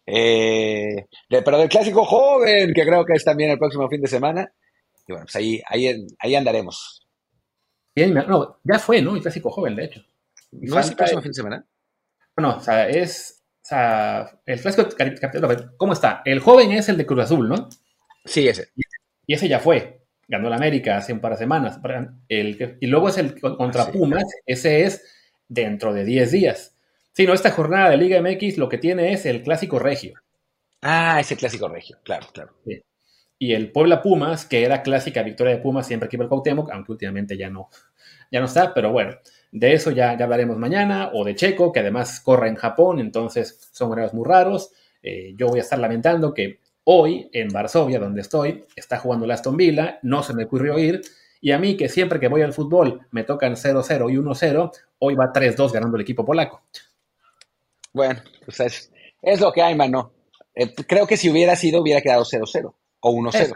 eh, 0.06 1.08
pero 1.30 1.58
del 1.58 1.70
clásico 1.70 2.04
joven, 2.04 2.74
que 2.74 2.86
creo 2.86 3.06
que 3.06 3.14
es 3.14 3.24
también 3.24 3.50
el 3.50 3.58
próximo 3.58 3.88
fin 3.88 4.02
de 4.02 4.10
semana. 4.10 4.54
Y 5.08 5.14
bueno, 5.14 5.24
pues 5.24 5.38
ahí, 5.38 5.62
ahí, 5.66 6.06
ahí 6.20 6.36
andaremos. 6.36 7.08
Bien, 7.96 8.14
no, 8.14 8.60
ya 8.66 8.78
fue, 8.78 9.02
¿no? 9.02 9.16
El 9.16 9.22
clásico 9.22 9.50
joven, 9.50 9.78
de 9.78 9.86
hecho. 9.86 10.02
¿No 10.52 10.78
es 10.78 10.90
el 10.90 10.98
próximo 10.98 11.22
fin 11.22 11.32
de 11.32 11.36
semana? 11.36 11.66
No, 12.36 12.58
o 12.58 12.60
sea, 12.60 12.90
es. 12.90 13.42
O 13.64 13.66
sea, 13.66 14.38
el 14.46 14.60
clásico. 14.60 14.90
¿Cómo 15.78 15.94
está? 15.94 16.24
El 16.26 16.42
joven 16.42 16.74
es 16.74 16.90
el 16.90 16.98
de 16.98 17.06
Cruz 17.06 17.24
Azul, 17.24 17.48
¿no? 17.48 17.70
Sí, 18.26 18.50
ese. 18.50 18.68
Y 19.26 19.34
ese 19.36 19.48
ya 19.48 19.62
fue 19.62 20.03
ganó 20.28 20.50
la 20.50 20.56
América 20.56 20.98
hace 20.98 21.14
un 21.14 21.20
par 21.20 21.34
de 21.34 21.38
semanas. 21.38 21.80
El, 22.28 22.78
y 22.80 22.88
luego 22.88 23.10
es 23.10 23.18
el 23.18 23.40
contra 23.40 23.88
Pumas, 23.88 24.24
ese 24.46 24.84
es 24.84 25.04
dentro 25.48 25.94
de 25.94 26.06
10 26.06 26.32
días. 26.32 26.76
Sí, 27.12 27.28
no, 27.28 27.34
esta 27.34 27.52
jornada 27.52 27.90
de 27.92 27.98
Liga 27.98 28.22
MX 28.22 28.58
lo 28.58 28.70
que 28.70 28.78
tiene 28.78 29.14
es 29.14 29.26
el 29.26 29.44
clásico 29.44 29.80
regio. 29.80 30.16
Ah, 30.82 31.20
ese 31.20 31.38
clásico 31.38 31.68
regio, 31.68 31.98
claro, 32.04 32.28
claro. 32.34 32.54
Y 33.38 33.54
el 33.54 33.72
Puebla 33.72 34.02
Pumas, 34.02 34.46
que 34.46 34.64
era 34.64 34.82
clásica 34.82 35.22
victoria 35.22 35.56
de 35.56 35.62
Pumas 35.62 35.88
siempre 35.88 36.08
aquí 36.08 36.18
por 36.18 36.26
el 36.26 36.30
Cuauhtémoc, 36.30 36.72
aunque 36.72 36.92
últimamente 36.92 37.38
ya 37.38 37.50
no, 37.50 37.70
ya 38.32 38.40
no 38.40 38.48
está, 38.48 38.74
pero 38.74 38.92
bueno, 38.92 39.16
de 39.52 39.74
eso 39.74 39.92
ya, 39.92 40.18
ya 40.18 40.24
hablaremos 40.24 40.58
mañana, 40.58 41.12
o 41.14 41.24
de 41.24 41.36
Checo, 41.36 41.72
que 41.72 41.82
además 41.82 42.20
corre 42.20 42.50
en 42.50 42.56
Japón, 42.56 43.00
entonces 43.00 43.70
son 43.72 43.92
horarios 43.92 44.14
muy 44.14 44.26
raros. 44.26 44.72
Eh, 45.04 45.36
yo 45.38 45.48
voy 45.48 45.60
a 45.60 45.62
estar 45.62 45.78
lamentando 45.78 46.34
que 46.34 46.60
Hoy, 46.86 47.30
en 47.32 47.50
Varsovia, 47.50 48.00
donde 48.00 48.22
estoy, 48.22 48.66
está 48.76 48.98
jugando 48.98 49.26
el 49.26 49.32
Aston 49.32 49.56
Villa, 49.56 50.00
no 50.02 50.22
se 50.22 50.34
me 50.34 50.46
ocurrió 50.46 50.78
ir, 50.78 51.02
y 51.40 51.52
a 51.52 51.60
mí, 51.60 51.76
que 51.76 51.90
siempre 51.90 52.20
que 52.20 52.30
voy 52.30 52.42
al 52.42 52.54
fútbol 52.54 53.02
me 53.12 53.24
tocan 53.24 53.56
0-0 53.56 54.12
y 54.12 54.16
1-0, 54.16 54.72
hoy 55.00 55.16
va 55.16 55.34
3-2 55.34 55.74
ganando 55.74 55.98
el 55.98 56.04
equipo 56.04 56.24
polaco. 56.24 56.64
Bueno, 57.92 58.22
pues 58.46 58.90
es, 59.22 59.42
lo 59.42 59.52
que 59.52 59.62
hay, 59.62 59.76
mano. 59.76 60.14
Eh, 60.56 60.74
creo 60.74 61.06
que 61.06 61.18
si 61.18 61.30
hubiera 61.30 61.56
sido, 61.56 61.82
hubiera 61.82 62.02
quedado 62.02 62.24
0-0 62.24 62.74
o 63.02 63.12
1-0. 63.12 63.54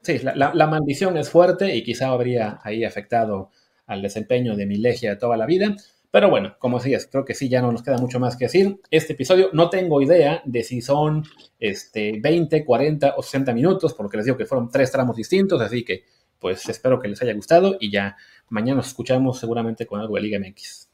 Sí, 0.00 0.18
la, 0.20 0.52
la, 0.54 0.66
maldición 0.66 1.18
es 1.18 1.28
fuerte 1.28 1.74
y 1.74 1.82
quizá 1.82 2.08
habría 2.08 2.60
ahí 2.62 2.84
afectado 2.84 3.50
al 3.86 4.02
desempeño 4.02 4.56
de 4.56 4.64
mi 4.64 4.76
legia 4.76 5.10
de 5.10 5.16
toda 5.16 5.36
la 5.36 5.44
vida. 5.44 5.74
Pero 6.16 6.30
bueno, 6.30 6.56
como 6.58 6.78
decías, 6.78 7.06
creo 7.12 7.26
que 7.26 7.34
sí, 7.34 7.50
ya 7.50 7.60
no 7.60 7.70
nos 7.70 7.82
queda 7.82 7.98
mucho 7.98 8.18
más 8.18 8.38
que 8.38 8.46
decir. 8.46 8.80
Este 8.90 9.12
episodio 9.12 9.50
no 9.52 9.68
tengo 9.68 10.00
idea 10.00 10.40
de 10.46 10.62
si 10.62 10.80
son 10.80 11.22
este, 11.60 12.18
20, 12.18 12.64
40 12.64 13.16
o 13.18 13.22
60 13.22 13.52
minutos, 13.52 13.92
porque 13.92 14.16
les 14.16 14.24
digo 14.24 14.38
que 14.38 14.46
fueron 14.46 14.70
tres 14.70 14.90
tramos 14.90 15.14
distintos, 15.14 15.60
así 15.60 15.84
que 15.84 16.04
pues 16.38 16.66
espero 16.70 16.98
que 16.98 17.08
les 17.08 17.20
haya 17.20 17.34
gustado 17.34 17.76
y 17.78 17.90
ya 17.90 18.16
mañana 18.48 18.76
nos 18.76 18.86
escuchamos 18.86 19.38
seguramente 19.38 19.84
con 19.84 20.00
algo 20.00 20.14
de 20.14 20.22
Liga 20.22 20.38
MX. 20.38 20.88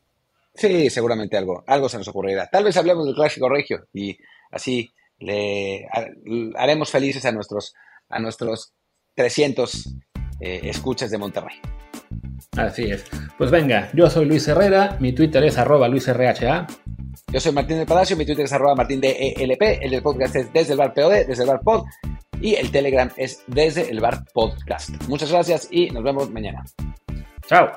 Sí, 0.55 0.91
seguramente 0.91 1.37
algo, 1.37 1.63
algo 1.69 1.89
se 1.89 1.99
nos 1.99 2.09
ocurrirá. 2.09 2.49
Tal 2.49 2.65
vez 2.65 2.77
hablemos 2.77 3.07
del 3.07 3.15
clásico 3.15 3.49
regio 3.49 3.87
y 3.93 4.19
así 4.51 4.91
le 5.21 5.87
haremos 6.57 6.91
felices 6.91 7.25
a 7.27 7.31
nuestros, 7.31 7.77
a 8.09 8.19
nuestros 8.19 8.73
300 9.15 9.87
eh, 10.41 10.63
escuchas 10.65 11.13
de 11.13 11.19
Monterrey. 11.19 11.61
Así 12.57 12.91
es. 12.91 13.05
Pues 13.39 13.51
venga, 13.51 13.89
yo 13.93 14.11
soy 14.11 14.27
Luis 14.27 14.47
Herrera, 14.47 14.97
mi 15.01 15.13
Twitter 15.13 15.43
es 15.45 15.59
arroba 15.59 15.89
luisrha. 15.89 16.67
Yo 17.33 17.41
soy 17.41 17.53
Martín 17.53 17.79
del 17.79 17.87
Palacio, 17.87 18.17
mi 18.17 18.27
Twitter 18.27 18.45
es 18.45 18.53
arroba 18.53 18.75
martín 18.75 19.01
de 19.01 19.35
ELP, 19.39 19.63
el 19.81 19.91
del 19.91 20.03
podcast 20.03 20.37
es 20.37 20.53
desde 20.53 20.73
el 20.73 20.79
bar 20.79 20.93
POD, 20.93 21.27
desde 21.27 21.45
el 21.45 21.49
bar 21.49 21.61
pod, 21.61 21.85
y 22.41 22.55
el 22.55 22.71
Telegram 22.71 23.11
es 23.17 23.43
desde 23.47 23.91
el 23.91 24.01
bar 24.01 24.25
podcast. 24.35 24.91
Muchas 25.09 25.31
gracias 25.31 25.69
y 25.71 25.91
nos 25.91 26.03
vemos 26.03 26.31
mañana. 26.31 26.63
Chao. 27.47 27.71